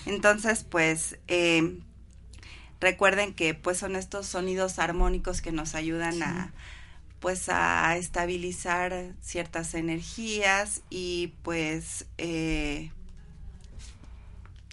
Entonces, 0.08 0.66
pues, 0.68 1.20
eh, 1.28 1.78
recuerden 2.82 3.34
que 3.34 3.54
pues 3.54 3.78
son 3.78 3.96
estos 3.96 4.26
sonidos 4.26 4.80
armónicos 4.80 5.42
que 5.42 5.52
nos 5.52 5.76
ayudan 5.76 6.22
a 6.24 6.52
pues 7.20 7.48
a 7.48 7.96
estabilizar 7.96 9.14
ciertas 9.22 9.76
energías 9.76 10.82
y 10.90 11.32
pues 11.42 12.06
eh, 12.18 12.92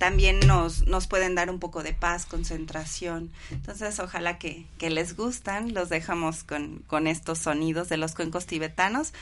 también 0.00 0.40
nos, 0.40 0.86
nos 0.86 1.06
pueden 1.06 1.34
dar 1.34 1.50
un 1.50 1.58
poco 1.58 1.82
de 1.82 1.92
paz, 1.92 2.24
concentración. 2.24 3.30
Entonces, 3.50 4.00
ojalá 4.00 4.38
que, 4.38 4.64
que 4.78 4.88
les 4.88 5.14
gustan. 5.14 5.74
Los 5.74 5.90
dejamos 5.90 6.42
con, 6.42 6.78
con, 6.86 7.06
estos 7.06 7.38
sonidos 7.38 7.90
de 7.90 7.98
los 7.98 8.14
cuencos 8.14 8.46
tibetanos. 8.46 9.12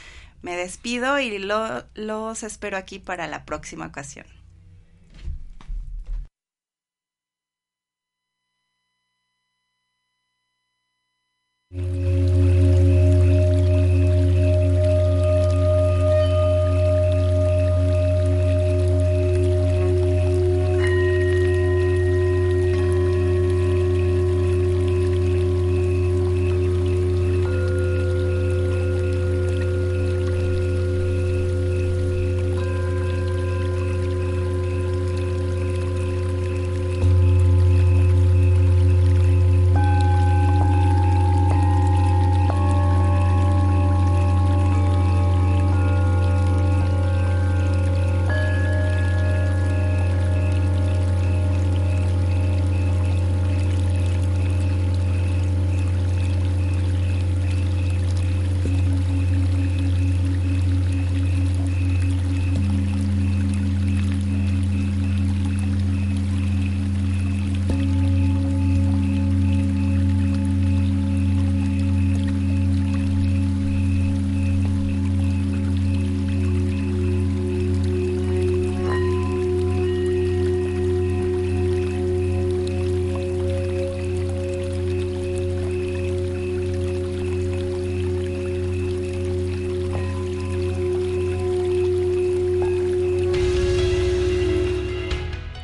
Me 0.40 0.54
despido 0.54 1.18
y 1.18 1.36
lo, 1.38 1.84
los 1.94 2.44
espero 2.44 2.76
aquí 2.76 3.00
para 3.00 3.26
la 3.26 3.44
próxima 3.44 3.86
ocasión. 3.86 4.24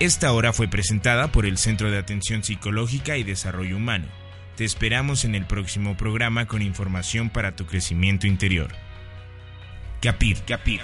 Esta 0.04 0.32
hora 0.32 0.52
fue 0.52 0.68
presentada 0.68 1.32
por 1.32 1.46
el 1.46 1.56
Centro 1.56 1.90
de 1.90 1.96
Atención 1.96 2.44
Psicológica 2.44 3.16
y 3.16 3.22
Desarrollo 3.22 3.78
Humano. 3.78 4.06
Te 4.54 4.66
esperamos 4.66 5.24
en 5.24 5.34
el 5.34 5.46
próximo 5.46 5.96
programa 5.96 6.44
con 6.44 6.60
información 6.60 7.30
para 7.30 7.56
tu 7.56 7.64
crecimiento 7.64 8.26
interior. 8.26 8.68
Capir, 10.02 10.42
capir. 10.42 10.82